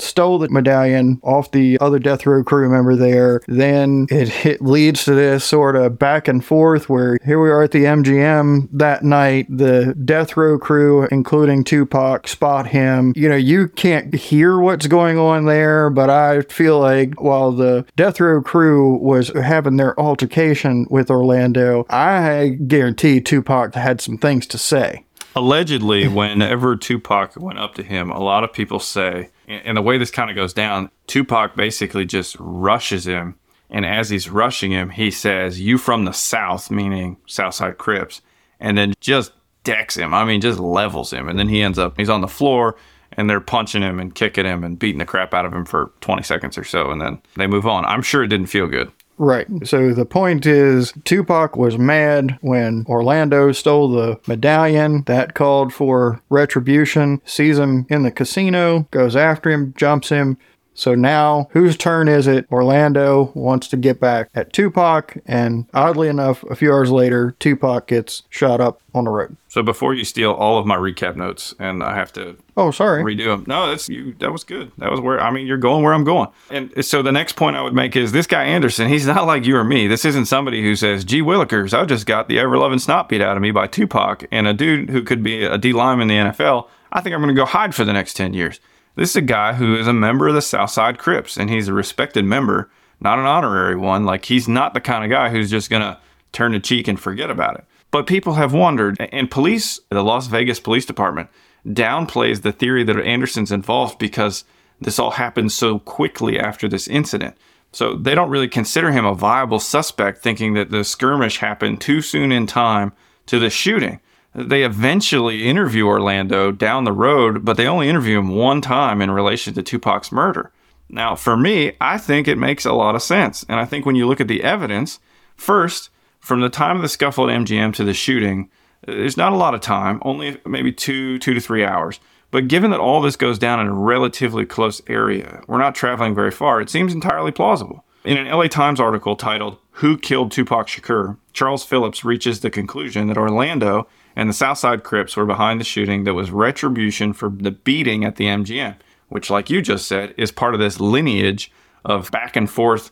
stole 0.00 0.38
the 0.38 0.48
medallion 0.50 1.18
off 1.24 1.50
the 1.50 1.78
other 1.80 1.98
death 1.98 2.24
row 2.24 2.44
crew 2.44 2.70
member 2.70 2.94
there. 2.94 3.40
Then 3.48 4.06
it 4.08 4.28
hit, 4.28 4.62
leads 4.62 5.04
to 5.06 5.14
this 5.14 5.44
sort 5.44 5.74
of 5.74 5.98
back 5.98 6.28
and 6.28 6.44
forth 6.44 6.88
where 6.88 7.18
here 7.24 7.42
we 7.42 7.50
are 7.50 7.64
at 7.64 7.72
the 7.72 7.86
MGM 7.86 8.68
that 8.74 9.02
night. 9.02 9.46
The 9.48 9.96
death 10.04 10.36
row 10.36 10.60
crew, 10.60 11.08
including 11.10 11.64
Tupac, 11.64 12.28
spot 12.28 12.68
him. 12.68 13.14
You 13.16 13.28
know, 13.28 13.34
you 13.34 13.66
can't 13.66 14.14
hear 14.14 14.60
what's 14.60 14.86
going 14.86 15.18
on 15.18 15.46
there, 15.46 15.90
but 15.90 16.08
I 16.08 16.42
feel 16.42 16.78
like 16.78 17.20
while 17.20 17.50
the 17.50 17.84
death 17.96 18.20
row 18.20 18.40
crew 18.40 18.94
was 18.98 19.30
having 19.30 19.76
their 19.76 19.98
altercation 19.98 20.86
with 20.88 21.10
Orlando, 21.10 21.84
I 21.90 22.58
guarantee 22.68 23.20
Tupac 23.20 23.74
had 23.74 24.00
some 24.00 24.18
things 24.18 24.46
to 24.46 24.56
say. 24.56 25.04
Allegedly, 25.38 26.08
whenever 26.08 26.76
Tupac 26.76 27.36
went 27.36 27.58
up 27.58 27.74
to 27.76 27.82
him, 27.82 28.10
a 28.10 28.18
lot 28.18 28.42
of 28.42 28.52
people 28.52 28.80
say, 28.80 29.30
and 29.46 29.76
the 29.76 29.82
way 29.82 29.96
this 29.96 30.10
kind 30.10 30.30
of 30.30 30.36
goes 30.36 30.52
down, 30.52 30.90
Tupac 31.06 31.54
basically 31.54 32.04
just 32.04 32.36
rushes 32.40 33.06
him. 33.06 33.36
And 33.70 33.86
as 33.86 34.10
he's 34.10 34.28
rushing 34.28 34.72
him, 34.72 34.90
he 34.90 35.10
says, 35.10 35.60
You 35.60 35.78
from 35.78 36.06
the 36.06 36.12
South, 36.12 36.70
meaning 36.70 37.18
Southside 37.26 37.78
Crips, 37.78 38.20
and 38.58 38.76
then 38.76 38.94
just 39.00 39.32
decks 39.62 39.96
him. 39.96 40.12
I 40.12 40.24
mean, 40.24 40.40
just 40.40 40.58
levels 40.58 41.12
him. 41.12 41.28
And 41.28 41.38
then 41.38 41.48
he 41.48 41.62
ends 41.62 41.78
up, 41.78 41.96
he's 41.96 42.08
on 42.08 42.20
the 42.20 42.28
floor 42.28 42.76
and 43.12 43.28
they're 43.28 43.40
punching 43.40 43.82
him 43.82 44.00
and 44.00 44.14
kicking 44.14 44.44
him 44.44 44.64
and 44.64 44.78
beating 44.78 44.98
the 44.98 45.04
crap 45.04 45.34
out 45.34 45.44
of 45.44 45.52
him 45.52 45.64
for 45.64 45.92
20 46.00 46.22
seconds 46.22 46.58
or 46.58 46.64
so. 46.64 46.90
And 46.90 47.00
then 47.00 47.20
they 47.36 47.46
move 47.46 47.66
on. 47.66 47.84
I'm 47.84 48.02
sure 48.02 48.22
it 48.22 48.28
didn't 48.28 48.46
feel 48.46 48.66
good. 48.66 48.90
Right. 49.18 49.46
So 49.64 49.92
the 49.92 50.06
point 50.06 50.46
is, 50.46 50.92
Tupac 51.04 51.56
was 51.56 51.76
mad 51.76 52.38
when 52.40 52.84
Orlando 52.88 53.52
stole 53.52 53.90
the 53.90 54.20
medallion. 54.26 55.02
That 55.06 55.34
called 55.34 55.72
for 55.72 56.22
retribution. 56.30 57.20
Sees 57.24 57.58
him 57.58 57.86
in 57.90 58.04
the 58.04 58.12
casino, 58.12 58.86
goes 58.90 59.16
after 59.16 59.50
him, 59.50 59.74
jumps 59.76 60.08
him, 60.08 60.38
so 60.78 60.94
now, 60.94 61.48
whose 61.50 61.76
turn 61.76 62.06
is 62.06 62.28
it? 62.28 62.46
Orlando 62.52 63.32
wants 63.34 63.66
to 63.68 63.76
get 63.76 63.98
back 63.98 64.30
at 64.32 64.52
Tupac, 64.52 65.18
and 65.26 65.66
oddly 65.74 66.06
enough, 66.06 66.44
a 66.44 66.54
few 66.54 66.72
hours 66.72 66.92
later, 66.92 67.34
Tupac 67.40 67.88
gets 67.88 68.22
shot 68.30 68.60
up 68.60 68.80
on 68.94 69.02
the 69.02 69.10
road. 69.10 69.36
So 69.48 69.60
before 69.64 69.92
you 69.92 70.04
steal 70.04 70.30
all 70.30 70.56
of 70.56 70.66
my 70.66 70.76
recap 70.76 71.16
notes, 71.16 71.52
and 71.58 71.82
I 71.82 71.96
have 71.96 72.12
to 72.12 72.36
oh 72.56 72.70
sorry 72.70 73.02
redo 73.02 73.26
them. 73.26 73.44
No, 73.48 73.68
that's 73.68 73.88
you. 73.88 74.14
That 74.20 74.30
was 74.30 74.44
good. 74.44 74.70
That 74.78 74.92
was 74.92 75.00
where 75.00 75.20
I 75.20 75.32
mean 75.32 75.48
you're 75.48 75.56
going 75.56 75.82
where 75.82 75.94
I'm 75.94 76.04
going. 76.04 76.28
And 76.48 76.84
so 76.84 77.02
the 77.02 77.10
next 77.10 77.34
point 77.34 77.56
I 77.56 77.62
would 77.62 77.74
make 77.74 77.96
is 77.96 78.12
this 78.12 78.28
guy 78.28 78.44
Anderson. 78.44 78.88
He's 78.88 79.06
not 79.06 79.26
like 79.26 79.44
you 79.46 79.56
or 79.56 79.64
me. 79.64 79.88
This 79.88 80.04
isn't 80.04 80.26
somebody 80.26 80.62
who 80.62 80.76
says, 80.76 81.04
"Gee 81.04 81.22
Willikers, 81.22 81.76
I 81.76 81.84
just 81.86 82.06
got 82.06 82.28
the 82.28 82.38
ever 82.38 82.56
loving 82.56 82.78
snot 82.78 83.08
beat 83.08 83.20
out 83.20 83.36
of 83.36 83.42
me 83.42 83.50
by 83.50 83.66
Tupac," 83.66 84.26
and 84.30 84.46
a 84.46 84.54
dude 84.54 84.90
who 84.90 85.02
could 85.02 85.24
be 85.24 85.42
a 85.42 85.58
D 85.58 85.72
lineman 85.72 86.08
in 86.08 86.26
the 86.26 86.30
NFL. 86.30 86.68
I 86.92 87.00
think 87.00 87.14
I'm 87.14 87.20
going 87.20 87.34
to 87.34 87.40
go 87.40 87.46
hide 87.46 87.74
for 87.74 87.84
the 87.84 87.92
next 87.92 88.14
ten 88.14 88.32
years. 88.32 88.60
This 88.94 89.10
is 89.10 89.16
a 89.16 89.22
guy 89.22 89.52
who 89.54 89.76
is 89.76 89.86
a 89.86 89.92
member 89.92 90.28
of 90.28 90.34
the 90.34 90.42
Southside 90.42 90.98
Crips, 90.98 91.36
and 91.36 91.50
he's 91.50 91.68
a 91.68 91.72
respected 91.72 92.24
member, 92.24 92.70
not 93.00 93.18
an 93.18 93.26
honorary 93.26 93.76
one. 93.76 94.04
Like, 94.04 94.24
he's 94.24 94.48
not 94.48 94.74
the 94.74 94.80
kind 94.80 95.04
of 95.04 95.10
guy 95.10 95.28
who's 95.28 95.50
just 95.50 95.70
going 95.70 95.82
to 95.82 95.98
turn 96.32 96.54
a 96.54 96.60
cheek 96.60 96.88
and 96.88 96.98
forget 96.98 97.30
about 97.30 97.56
it. 97.56 97.64
But 97.90 98.06
people 98.06 98.34
have 98.34 98.52
wondered, 98.52 98.96
and 99.12 99.30
police, 99.30 99.80
the 99.88 100.02
Las 100.02 100.26
Vegas 100.26 100.60
Police 100.60 100.84
Department, 100.84 101.30
downplays 101.66 102.42
the 102.42 102.52
theory 102.52 102.84
that 102.84 102.98
Anderson's 102.98 103.52
involved 103.52 103.98
because 103.98 104.44
this 104.80 104.98
all 104.98 105.12
happened 105.12 105.52
so 105.52 105.78
quickly 105.78 106.38
after 106.38 106.68
this 106.68 106.88
incident. 106.88 107.36
So 107.72 107.94
they 107.94 108.14
don't 108.14 108.30
really 108.30 108.48
consider 108.48 108.92
him 108.92 109.04
a 109.04 109.14
viable 109.14 109.60
suspect, 109.60 110.22
thinking 110.22 110.54
that 110.54 110.70
the 110.70 110.84
skirmish 110.84 111.38
happened 111.38 111.80
too 111.80 112.00
soon 112.00 112.32
in 112.32 112.46
time 112.46 112.92
to 113.26 113.38
the 113.38 113.50
shooting. 113.50 114.00
They 114.46 114.62
eventually 114.62 115.48
interview 115.48 115.86
Orlando 115.86 116.52
down 116.52 116.84
the 116.84 116.92
road, 116.92 117.44
but 117.44 117.56
they 117.56 117.66
only 117.66 117.88
interview 117.88 118.18
him 118.18 118.28
one 118.28 118.60
time 118.60 119.02
in 119.02 119.10
relation 119.10 119.54
to 119.54 119.62
Tupac's 119.62 120.12
murder. 120.12 120.52
Now, 120.88 121.16
for 121.16 121.36
me, 121.36 121.72
I 121.80 121.98
think 121.98 122.28
it 122.28 122.38
makes 122.38 122.64
a 122.64 122.72
lot 122.72 122.94
of 122.94 123.02
sense. 123.02 123.44
And 123.48 123.58
I 123.58 123.64
think 123.64 123.84
when 123.84 123.96
you 123.96 124.06
look 124.06 124.20
at 124.20 124.28
the 124.28 124.44
evidence, 124.44 125.00
first, 125.36 125.90
from 126.20 126.40
the 126.40 126.48
time 126.48 126.76
of 126.76 126.82
the 126.82 126.88
scuffle 126.88 127.28
at 127.28 127.36
MGM 127.36 127.74
to 127.74 127.84
the 127.84 127.92
shooting, 127.92 128.48
there's 128.86 129.16
not 129.16 129.32
a 129.32 129.36
lot 129.36 129.54
of 129.54 129.60
time, 129.60 129.98
only 130.02 130.40
maybe 130.46 130.72
two, 130.72 131.18
two 131.18 131.34
to 131.34 131.40
three 131.40 131.64
hours. 131.64 131.98
But 132.30 132.48
given 132.48 132.70
that 132.70 132.80
all 132.80 133.00
this 133.00 133.16
goes 133.16 133.38
down 133.38 133.60
in 133.60 133.66
a 133.66 133.74
relatively 133.74 134.46
close 134.46 134.80
area, 134.86 135.42
we're 135.46 135.58
not 135.58 135.74
traveling 135.74 136.14
very 136.14 136.30
far, 136.30 136.60
it 136.60 136.70
seems 136.70 136.92
entirely 136.92 137.32
plausible. 137.32 137.84
In 138.04 138.16
an 138.16 138.28
LA 138.28 138.46
Times 138.46 138.80
article 138.80 139.16
titled, 139.16 139.58
Who 139.72 139.98
Killed 139.98 140.30
Tupac 140.30 140.68
Shakur? 140.68 141.16
Charles 141.32 141.64
Philips 141.64 142.04
reaches 142.04 142.40
the 142.40 142.50
conclusion 142.50 143.08
that 143.08 143.18
Orlando 143.18 143.88
and 144.18 144.28
the 144.28 144.34
Southside 144.34 144.82
Crips 144.82 145.16
were 145.16 145.24
behind 145.24 145.60
the 145.60 145.64
shooting 145.64 146.02
that 146.02 146.12
was 146.12 146.32
retribution 146.32 147.12
for 147.12 147.28
the 147.28 147.52
beating 147.52 148.04
at 148.04 148.16
the 148.16 148.24
MGM, 148.24 148.74
which, 149.10 149.30
like 149.30 149.48
you 149.48 149.62
just 149.62 149.86
said, 149.86 150.12
is 150.18 150.32
part 150.32 150.54
of 150.54 150.60
this 150.60 150.80
lineage 150.80 151.52
of 151.84 152.10
back 152.10 152.34
and 152.34 152.50
forth 152.50 152.90